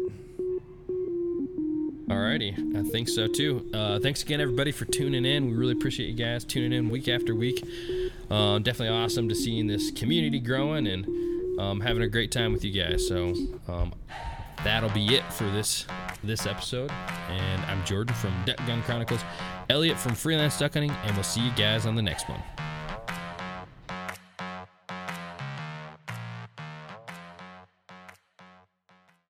Alrighty, 2.09 2.75
I 2.75 2.89
think 2.89 3.07
so 3.07 3.27
too. 3.27 3.71
Uh, 3.75 3.99
thanks 4.01 4.23
again, 4.23 4.41
everybody, 4.41 4.73
for 4.73 4.87
tuning 4.87 5.27
in. 5.27 5.51
We 5.51 5.55
really 5.55 5.73
appreciate 5.73 6.07
you 6.09 6.15
guys 6.15 6.43
tuning 6.43 6.73
in 6.73 6.89
week 6.89 7.07
after 7.07 7.35
week. 7.35 7.63
Uh, 8.31 8.59
definitely 8.61 8.97
awesome 8.97 9.29
to 9.29 9.35
seeing 9.35 9.67
this 9.67 9.91
community 9.91 10.41
growing 10.41 10.87
and 10.87 11.07
um, 11.61 11.81
having 11.81 12.03
a 12.03 12.09
great 12.09 12.33
time 12.33 12.53
with 12.53 12.65
you 12.65 12.73
guys. 12.73 13.07
So 13.07 13.35
um, 13.69 13.93
that'll 14.65 14.91
be 14.91 15.17
it 15.17 15.25
for 15.33 15.45
this 15.51 15.87
this 16.25 16.47
episode. 16.47 16.91
And 17.29 17.63
I'm 17.67 17.85
Jordan 17.85 18.15
from 18.15 18.33
Duck 18.47 18.57
Gun 18.67 18.83
Chronicles, 18.83 19.21
Elliot 19.69 19.99
from 19.99 20.15
Freelance 20.15 20.59
Duck 20.59 20.75
Hunting, 20.75 20.91
and 20.91 21.15
we'll 21.15 21.25
see 21.25 21.43
you 21.43 21.53
guys 21.53 21.85
on 21.85 21.95
the 21.95 22.03
next 22.03 22.27
one. 22.29 22.43